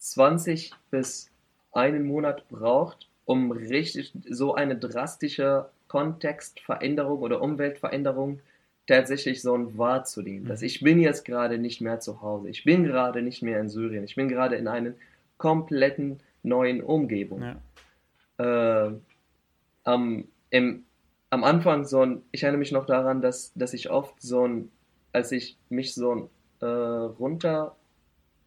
20 0.00 0.72
bis 0.90 1.30
einen 1.72 2.04
Monat 2.06 2.46
braucht, 2.50 3.08
um 3.24 3.52
richtig 3.52 4.12
so 4.28 4.54
eine 4.54 4.76
drastische 4.76 5.70
Kontextveränderung 5.88 7.20
oder 7.20 7.40
Umweltveränderung 7.40 8.40
tatsächlich 8.86 9.42
so 9.42 9.54
ein 9.56 9.76
wahrzunehmen, 9.76 10.44
mhm. 10.44 10.48
dass 10.48 10.62
ich 10.62 10.80
bin 10.80 11.00
jetzt 11.00 11.24
gerade 11.24 11.58
nicht 11.58 11.80
mehr 11.80 12.00
zu 12.00 12.22
Hause, 12.22 12.48
ich 12.48 12.64
bin 12.64 12.84
gerade 12.84 13.22
nicht 13.22 13.42
mehr 13.42 13.60
in 13.60 13.68
Syrien, 13.68 14.04
ich 14.04 14.14
bin 14.14 14.28
gerade 14.28 14.56
in 14.56 14.68
einer 14.68 14.92
kompletten 15.38 16.20
neuen 16.42 16.82
Umgebung. 16.82 17.42
Ja. 18.38 18.86
Äh, 18.88 18.92
am, 19.84 20.24
im, 20.50 20.84
am 21.30 21.44
Anfang 21.44 21.84
so 21.84 22.02
ein, 22.02 22.22
ich 22.32 22.42
erinnere 22.42 22.60
mich 22.60 22.72
noch 22.72 22.86
daran, 22.86 23.20
dass, 23.20 23.52
dass 23.54 23.74
ich 23.74 23.90
oft 23.90 24.20
so 24.20 24.46
ein, 24.46 24.70
als 25.12 25.32
ich 25.32 25.56
mich 25.68 25.94
so 25.94 26.14
ein, 26.14 26.28
äh, 26.60 26.66
runter 26.66 27.76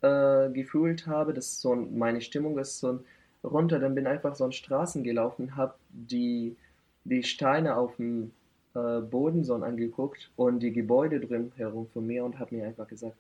äh, 0.02 0.50
gefühlt 0.50 1.08
habe, 1.08 1.34
dass 1.34 1.62
so 1.62 1.74
ein, 1.76 1.98
meine 1.98 2.22
Stimmung 2.22 2.58
ist 2.58 2.80
so 2.80 2.94
ein 2.94 3.00
runter, 3.44 3.80
dann 3.80 3.96
bin 3.96 4.08
einfach 4.08 4.36
so 4.36 4.46
an 4.46 4.52
Straßen 4.52 5.04
gelaufen, 5.04 5.56
habe 5.56 5.76
die, 5.90 6.56
die 7.04 7.24
Steine 7.24 7.78
auf 7.78 7.96
dem 7.98 8.32
äh, 8.80 9.02
Bodensonne 9.02 9.66
angeguckt 9.66 10.32
und 10.36 10.60
die 10.60 10.72
Gebäude 10.72 11.20
drin 11.20 11.52
herum 11.56 11.88
von 11.88 12.06
mir 12.06 12.24
und 12.24 12.40
habe 12.40 12.56
mir 12.56 12.66
einfach 12.66 12.88
gesagt, 12.88 13.18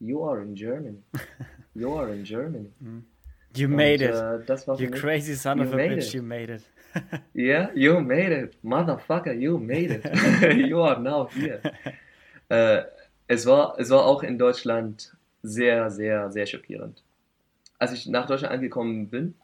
You 0.00 0.24
are 0.24 0.42
in 0.42 0.54
Germany. 0.54 1.02
You 1.74 1.94
are 1.94 2.12
in 2.14 2.24
Germany. 2.24 2.70
Mm. 2.80 3.02
You 3.56 3.66
und, 3.66 3.76
made 3.76 4.02
it. 4.02 4.14
Äh, 4.14 4.82
you 4.82 4.90
crazy 4.90 5.34
son 5.34 5.60
of 5.60 5.72
a 5.72 5.76
bitch, 5.76 6.08
it. 6.08 6.14
you 6.14 6.22
made 6.22 6.50
it. 6.50 6.62
yeah, 7.34 7.70
you 7.74 8.00
made 8.00 8.32
it. 8.32 8.56
Motherfucker, 8.62 9.32
you 9.32 9.58
made 9.58 9.90
it. 9.90 10.04
you 10.68 10.80
are 10.80 11.00
now 11.00 11.26
here. 11.26 11.60
Äh, 12.48 12.82
es, 13.26 13.46
war, 13.46 13.76
es 13.78 13.90
war 13.90 14.06
auch 14.06 14.22
in 14.22 14.38
Deutschland 14.38 15.12
sehr, 15.42 15.90
sehr, 15.90 16.30
sehr 16.30 16.46
schockierend. 16.46 17.02
Als 17.78 17.92
ich 17.92 18.06
nach 18.06 18.26
Deutschland 18.26 18.54
angekommen 18.54 19.08
bin, 19.08 19.34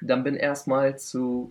dann 0.00 0.24
bin 0.24 0.34
erstmal 0.36 0.98
zu 0.98 1.50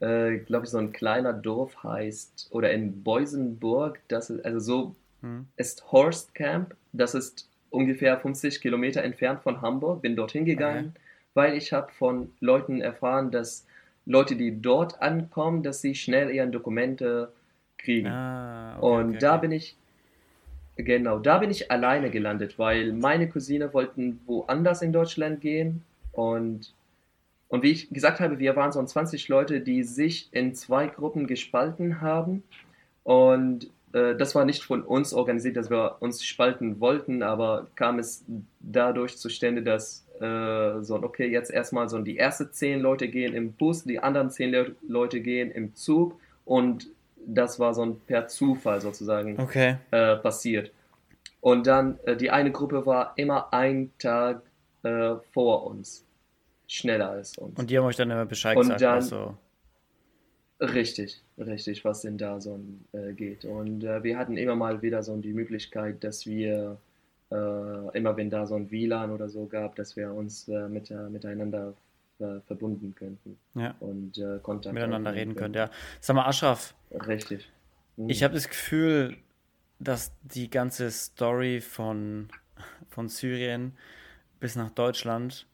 äh, 0.00 0.38
glaube 0.38 0.64
ich, 0.64 0.70
so 0.70 0.78
ein 0.78 0.92
kleiner 0.92 1.32
Dorf 1.32 1.82
heißt, 1.82 2.48
oder 2.50 2.72
in 2.72 3.02
Beusenburg, 3.02 4.00
das 4.08 4.30
ist, 4.30 4.44
also 4.44 4.60
so 4.60 4.96
hm. 5.22 5.46
ist 5.56 5.90
Horst 5.90 6.34
Camp, 6.34 6.74
das 6.92 7.14
ist 7.14 7.48
ungefähr 7.70 8.18
50 8.18 8.60
Kilometer 8.60 9.02
entfernt 9.02 9.42
von 9.42 9.60
Hamburg, 9.60 10.02
bin 10.02 10.16
dorthin 10.16 10.44
gegangen, 10.44 10.92
okay. 10.94 11.00
weil 11.34 11.56
ich 11.56 11.72
habe 11.72 11.92
von 11.92 12.30
Leuten 12.40 12.80
erfahren, 12.80 13.30
dass 13.30 13.66
Leute, 14.06 14.36
die 14.36 14.62
dort 14.62 15.02
ankommen, 15.02 15.62
dass 15.62 15.82
sie 15.82 15.94
schnell 15.94 16.30
ihren 16.30 16.50
Dokumente 16.50 17.30
kriegen. 17.76 18.06
Ah, 18.08 18.76
okay, 18.78 18.86
Und 18.86 19.08
okay, 19.10 19.18
da 19.18 19.36
bin 19.36 19.52
ich, 19.52 19.76
genau, 20.76 21.18
da 21.18 21.38
bin 21.38 21.50
ich 21.50 21.70
alleine 21.70 22.10
gelandet, 22.10 22.58
weil 22.58 22.92
meine 22.92 23.28
Cousine 23.28 23.74
wollten 23.74 24.20
woanders 24.26 24.80
in 24.80 24.92
Deutschland 24.92 25.42
gehen 25.42 25.82
und 26.12 26.72
und 27.48 27.62
wie 27.62 27.70
ich 27.70 27.88
gesagt 27.90 28.20
habe, 28.20 28.38
wir 28.38 28.56
waren 28.56 28.72
so 28.72 28.82
20 28.82 29.28
Leute, 29.28 29.60
die 29.60 29.82
sich 29.82 30.28
in 30.32 30.54
zwei 30.54 30.86
Gruppen 30.86 31.26
gespalten 31.26 32.02
haben. 32.02 32.42
Und 33.04 33.70
äh, 33.94 34.14
das 34.16 34.34
war 34.34 34.44
nicht 34.44 34.62
von 34.62 34.82
uns 34.82 35.14
organisiert, 35.14 35.56
dass 35.56 35.70
wir 35.70 35.96
uns 36.00 36.22
spalten 36.22 36.78
wollten, 36.78 37.22
aber 37.22 37.68
kam 37.74 37.98
es 37.98 38.24
dadurch 38.60 39.16
zustande, 39.16 39.62
dass 39.62 40.04
äh, 40.20 40.82
so, 40.82 41.02
okay, 41.02 41.28
jetzt 41.28 41.50
erstmal 41.50 41.88
so 41.88 41.98
die 42.00 42.18
ersten 42.18 42.52
zehn 42.52 42.80
Leute 42.80 43.08
gehen 43.08 43.34
im 43.34 43.52
Bus, 43.52 43.84
die 43.84 43.98
anderen 43.98 44.30
zehn 44.30 44.50
Le 44.50 44.74
Leute 44.86 45.20
gehen 45.20 45.50
im 45.50 45.74
Zug 45.74 46.20
und 46.44 46.88
das 47.16 47.58
war 47.58 47.72
so 47.72 47.82
ein 47.82 48.00
per 48.00 48.28
Zufall 48.28 48.80
sozusagen 48.80 49.38
okay. 49.40 49.76
äh, 49.90 50.16
passiert. 50.16 50.70
Und 51.40 51.66
dann 51.66 51.98
äh, 52.04 52.16
die 52.16 52.30
eine 52.30 52.52
Gruppe 52.52 52.84
war 52.84 53.14
immer 53.16 53.52
ein 53.54 53.90
Tag 53.98 54.42
äh, 54.82 55.14
vor 55.32 55.66
uns 55.66 56.04
schneller 56.68 57.10
als 57.10 57.36
uns. 57.36 57.58
Und 57.58 57.70
die 57.70 57.78
haben 57.78 57.84
euch 57.84 57.96
dann 57.96 58.10
immer 58.10 58.26
Bescheid 58.26 58.56
und 58.56 58.62
gesagt, 58.64 58.82
dann, 58.82 59.02
so. 59.02 59.36
Richtig, 60.60 61.22
richtig, 61.38 61.84
was 61.84 62.02
denn 62.02 62.18
da 62.18 62.40
so 62.40 62.60
äh, 62.92 63.12
geht. 63.12 63.44
Und 63.44 63.82
äh, 63.84 64.02
wir 64.02 64.18
hatten 64.18 64.36
immer 64.36 64.54
mal 64.54 64.82
wieder 64.82 65.02
so 65.02 65.16
die 65.16 65.32
Möglichkeit, 65.32 66.04
dass 66.04 66.26
wir, 66.26 66.78
äh, 67.30 67.96
immer 67.96 68.16
wenn 68.16 68.28
da 68.30 68.46
so 68.46 68.56
ein 68.56 68.70
WLAN 68.70 69.10
oder 69.10 69.28
so 69.28 69.46
gab, 69.46 69.76
dass 69.76 69.96
wir 69.96 70.12
uns 70.12 70.48
äh, 70.48 70.68
mit, 70.68 70.90
miteinander 70.90 71.74
äh, 72.18 72.40
verbunden 72.46 72.94
könnten 72.96 73.38
Ja. 73.54 73.74
und 73.80 74.18
äh, 74.18 74.40
Kontakt 74.42 74.74
Miteinander 74.74 75.14
reden 75.14 75.36
könnt, 75.36 75.54
ja. 75.54 75.70
Sag 76.00 76.16
mal, 76.16 76.26
Ashraf, 76.26 76.74
Richtig. 76.90 77.48
Mhm. 77.96 78.10
ich 78.10 78.24
habe 78.24 78.34
das 78.34 78.48
Gefühl, 78.48 79.16
dass 79.78 80.12
die 80.22 80.50
ganze 80.50 80.90
Story 80.90 81.60
von, 81.60 82.28
von 82.90 83.08
Syrien 83.08 83.76
bis 84.40 84.56
nach 84.56 84.70
Deutschland 84.70 85.46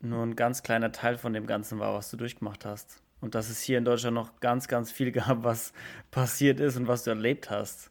nur 0.00 0.22
ein 0.24 0.36
ganz 0.36 0.62
kleiner 0.62 0.92
Teil 0.92 1.18
von 1.18 1.32
dem 1.32 1.46
Ganzen 1.46 1.78
war, 1.78 1.94
was 1.94 2.10
du 2.10 2.16
durchgemacht 2.16 2.64
hast. 2.64 3.02
Und 3.20 3.34
dass 3.34 3.50
es 3.50 3.60
hier 3.60 3.76
in 3.78 3.84
Deutschland 3.84 4.14
noch 4.14 4.40
ganz, 4.40 4.66
ganz 4.68 4.90
viel 4.90 5.12
gab, 5.12 5.44
was 5.44 5.72
passiert 6.10 6.60
ist 6.60 6.76
und 6.76 6.88
was 6.88 7.04
du 7.04 7.10
erlebt 7.10 7.50
hast. 7.50 7.90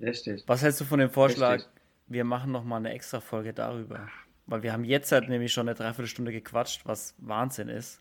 Richtig. 0.00 0.44
Was 0.46 0.62
hältst 0.62 0.80
du 0.80 0.84
von 0.84 0.98
dem 1.00 1.10
Vorschlag, 1.10 1.54
Richtig. 1.54 1.72
wir 2.06 2.24
machen 2.24 2.52
noch 2.52 2.64
mal 2.64 2.76
eine 2.76 2.92
extra 2.92 3.20
Folge 3.20 3.52
darüber? 3.52 4.08
Weil 4.46 4.62
wir 4.62 4.72
haben 4.72 4.84
jetzt 4.84 5.10
halt 5.12 5.28
nämlich 5.28 5.52
schon 5.52 5.68
eine 5.68 5.74
Dreiviertelstunde 5.76 6.32
gequatscht, 6.32 6.86
was 6.86 7.14
Wahnsinn 7.18 7.68
ist. 7.68 8.00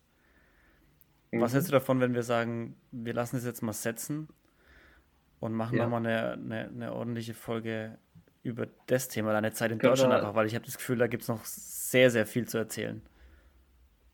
Was 1.32 1.52
Mhm. 1.52 1.56
hältst 1.56 1.68
du 1.70 1.74
davon, 1.74 2.00
wenn 2.00 2.14
wir 2.14 2.24
sagen, 2.24 2.78
wir 2.92 3.14
lassen 3.14 3.38
es 3.38 3.46
jetzt 3.46 3.62
mal 3.62 3.74
setzen 3.74 4.30
und 5.40 5.54
machen 5.54 5.78
Ja. 5.78 5.84
noch 5.84 5.90
mal 5.92 5.98
eine, 5.98 6.34
eine, 6.34 6.68
eine 6.68 6.94
ordentliche 6.94 7.34
Folge 7.34 7.98
über 8.48 8.68
das 8.88 9.08
Thema, 9.08 9.34
deine 9.34 9.52
Zeit 9.52 9.72
in 9.72 9.80
Deutschland 9.80 10.12
wir- 10.12 10.18
einfach, 10.20 10.36
weil 10.36 10.48
ich 10.48 10.56
habe 10.56 10.66
das 10.66 10.78
Gefühl, 10.78 10.98
da 10.98 11.08
gibt 11.08 11.24
es 11.24 11.30
noch 11.30 11.44
sehr, 11.46 12.10
sehr 12.10 12.26
viel 12.26 12.48
zu 12.48 12.58
erzählen. 12.58 13.02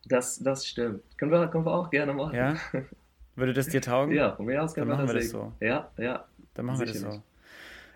Das, 0.05 0.39
das 0.39 0.65
stimmt. 0.67 1.01
Können 1.17 1.31
wir, 1.31 1.47
können 1.47 1.65
wir 1.65 1.73
auch 1.73 1.89
gerne 1.89 2.13
machen. 2.13 2.36
Ja? 2.36 2.55
Würde 3.36 3.53
das 3.53 3.67
dir 3.67 3.81
taugen? 3.81 4.13
Ja, 4.13 4.36
von 4.36 4.45
mir 4.45 4.61
aus 4.61 4.73
können 4.75 4.89
Dann 4.89 4.97
wir 4.99 5.03
machen 5.05 5.15
wir 5.15 5.19
das 5.21 5.29
sehen. 5.29 5.39
so. 5.59 5.65
Ja, 5.65 5.89
ja. 5.97 6.25
Dann 6.53 6.65
machen 6.65 6.79
wir 6.79 6.86
das 6.86 6.97
Sicherlich. 6.97 7.19
so. 7.19 7.23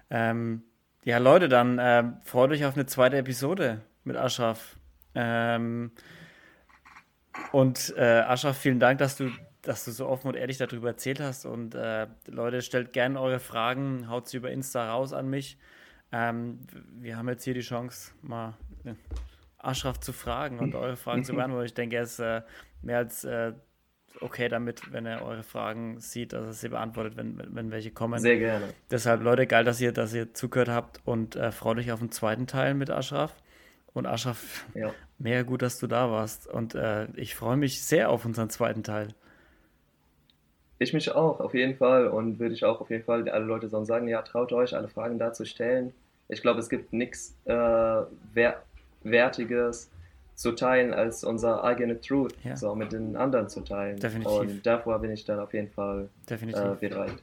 Ähm, 0.09 0.63
ja, 1.03 1.17
Leute, 1.19 1.47
dann 1.49 1.77
ähm, 1.81 2.17
freut 2.23 2.51
euch 2.51 2.65
auf 2.65 2.75
eine 2.75 2.85
zweite 2.85 3.17
Episode 3.17 3.81
mit 4.03 4.15
Ashraf. 4.15 4.77
Ähm, 5.15 5.91
und 7.51 7.93
äh, 7.97 8.21
Ashraf, 8.21 8.57
vielen 8.57 8.79
Dank, 8.79 8.99
dass 8.99 9.17
du, 9.17 9.29
dass 9.61 9.85
du 9.85 9.91
so 9.91 10.07
offen 10.07 10.29
und 10.29 10.35
ehrlich 10.35 10.57
darüber 10.57 10.89
erzählt 10.89 11.19
hast. 11.19 11.45
Und 11.45 11.75
äh, 11.75 12.07
Leute, 12.27 12.61
stellt 12.61 12.93
gerne 12.93 13.19
eure 13.21 13.39
Fragen, 13.39 14.09
haut 14.09 14.27
sie 14.27 14.37
über 14.37 14.49
Insta 14.51 14.89
raus 14.91 15.13
an 15.13 15.29
mich. 15.29 15.57
Ähm, 16.11 16.59
wir 16.99 17.17
haben 17.17 17.27
jetzt 17.29 17.43
hier 17.43 17.53
die 17.53 17.61
Chance, 17.61 18.11
mal 18.21 18.53
Ashraf 19.57 19.99
zu 19.99 20.13
fragen 20.13 20.59
und 20.59 20.75
eure 20.75 20.95
Fragen 20.95 21.23
zu 21.23 21.33
beantworten. 21.33 21.65
Ich 21.65 21.73
denke, 21.73 21.97
er 21.97 22.03
ist 22.03 22.19
äh, 22.19 22.41
mehr 22.81 22.97
als 22.99 23.23
äh, 23.25 23.53
okay 24.21 24.47
damit, 24.47 24.91
wenn 24.93 25.05
er 25.05 25.23
eure 25.23 25.43
Fragen 25.43 25.99
sieht, 25.99 26.33
dass 26.33 26.45
er 26.45 26.53
sie 26.53 26.69
beantwortet, 26.69 27.17
wenn, 27.17 27.41
wenn, 27.53 27.71
welche 27.71 27.91
kommen. 27.91 28.19
Sehr 28.19 28.37
gerne. 28.37 28.73
Deshalb, 28.89 29.21
Leute, 29.21 29.47
geil, 29.47 29.63
dass 29.63 29.81
ihr, 29.81 29.91
dass 29.91 30.13
ihr 30.13 30.33
zugehört 30.33 30.69
habt 30.69 31.01
und 31.05 31.35
äh, 31.35 31.51
freut 31.51 31.77
euch 31.77 31.91
auf 31.91 31.99
den 31.99 32.11
zweiten 32.11 32.47
Teil 32.47 32.73
mit 32.73 32.89
Ashraf. 32.89 33.35
Und 33.93 34.05
Ashraf, 34.05 34.65
Ja. 34.75 34.93
mega 35.17 35.41
gut, 35.41 35.61
dass 35.63 35.79
du 35.79 35.87
da 35.87 36.11
warst. 36.11 36.47
Und 36.47 36.75
äh, 36.75 37.07
ich 37.15 37.35
freue 37.35 37.57
mich 37.57 37.81
sehr 37.83 38.09
auf 38.11 38.25
unseren 38.25 38.49
zweiten 38.49 38.83
Teil. 38.83 39.09
Ich 40.79 40.93
mich 40.93 41.13
auch, 41.13 41.39
auf 41.39 41.53
jeden 41.53 41.75
Fall. 41.75 42.07
Und 42.07 42.39
würde 42.39 42.53
ich 42.53 42.63
auch 42.63 42.81
auf 42.81 42.89
jeden 42.89 43.03
Fall 43.03 43.27
alle 43.29 43.45
Leute 43.45 43.67
so 43.67 43.83
sagen, 43.83 44.07
ja, 44.07 44.21
traut 44.21 44.53
euch, 44.53 44.75
alle 44.75 44.87
Fragen 44.87 45.17
da 45.17 45.33
zu 45.33 45.45
stellen. 45.45 45.93
Ich 46.29 46.41
glaube, 46.41 46.59
es 46.59 46.69
gibt 46.69 46.93
nichts 46.93 47.35
äh, 47.45 47.53
wer 48.33 48.61
Wertiges 49.03 49.89
zu 50.35 50.51
teilen, 50.51 50.93
als 50.93 51.23
unser 51.23 51.63
eigene 51.63 51.99
Truth 51.99 52.35
Ja. 52.43 52.55
so 52.55 52.75
mit 52.75 52.91
den 52.91 53.15
anderen 53.15 53.49
zu 53.49 53.61
teilen. 53.61 53.97
Definitiv. 53.99 54.31
Und 54.39 54.65
davor 54.65 54.99
bin 54.99 55.11
ich 55.11 55.25
dann 55.25 55.39
auf 55.39 55.53
jeden 55.53 55.69
Fall 55.71 56.09
Definitiv. 56.29 56.61
äh, 56.81 56.89
bereit. 56.89 57.13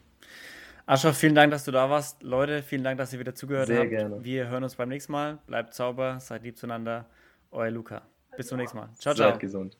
Ashraf, 0.86 1.16
vielen 1.16 1.34
Dank, 1.34 1.50
dass 1.52 1.64
du 1.64 1.70
da 1.70 1.88
warst. 1.88 2.22
Leute, 2.22 2.62
vielen 2.62 2.82
Dank, 2.84 2.98
dass 2.98 3.12
ihr 3.12 3.18
wieder 3.20 3.34
zugehört 3.34 3.68
Sehr 3.68 3.80
habt. 3.80 3.90
gerne. 3.90 4.24
Wir 4.24 4.48
hören 4.48 4.64
uns 4.64 4.74
beim 4.74 4.88
nächsten 4.88 5.12
Mal. 5.12 5.38
Bleibt 5.46 5.74
sauber, 5.74 6.18
seid 6.20 6.42
lieb 6.42 6.58
zueinander. 6.58 7.06
Euer 7.52 7.70
Luca. 7.70 8.02
Bis 8.36 8.48
zum 8.48 8.58
nächsten 8.58 8.78
Mal. 8.78 8.88
Ciao, 8.98 9.14
Seid 9.14 9.28
ciao. 9.28 9.38
gesund. 9.38 9.76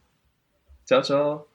Ciao, 0.85 1.03
ciao. 1.03 1.53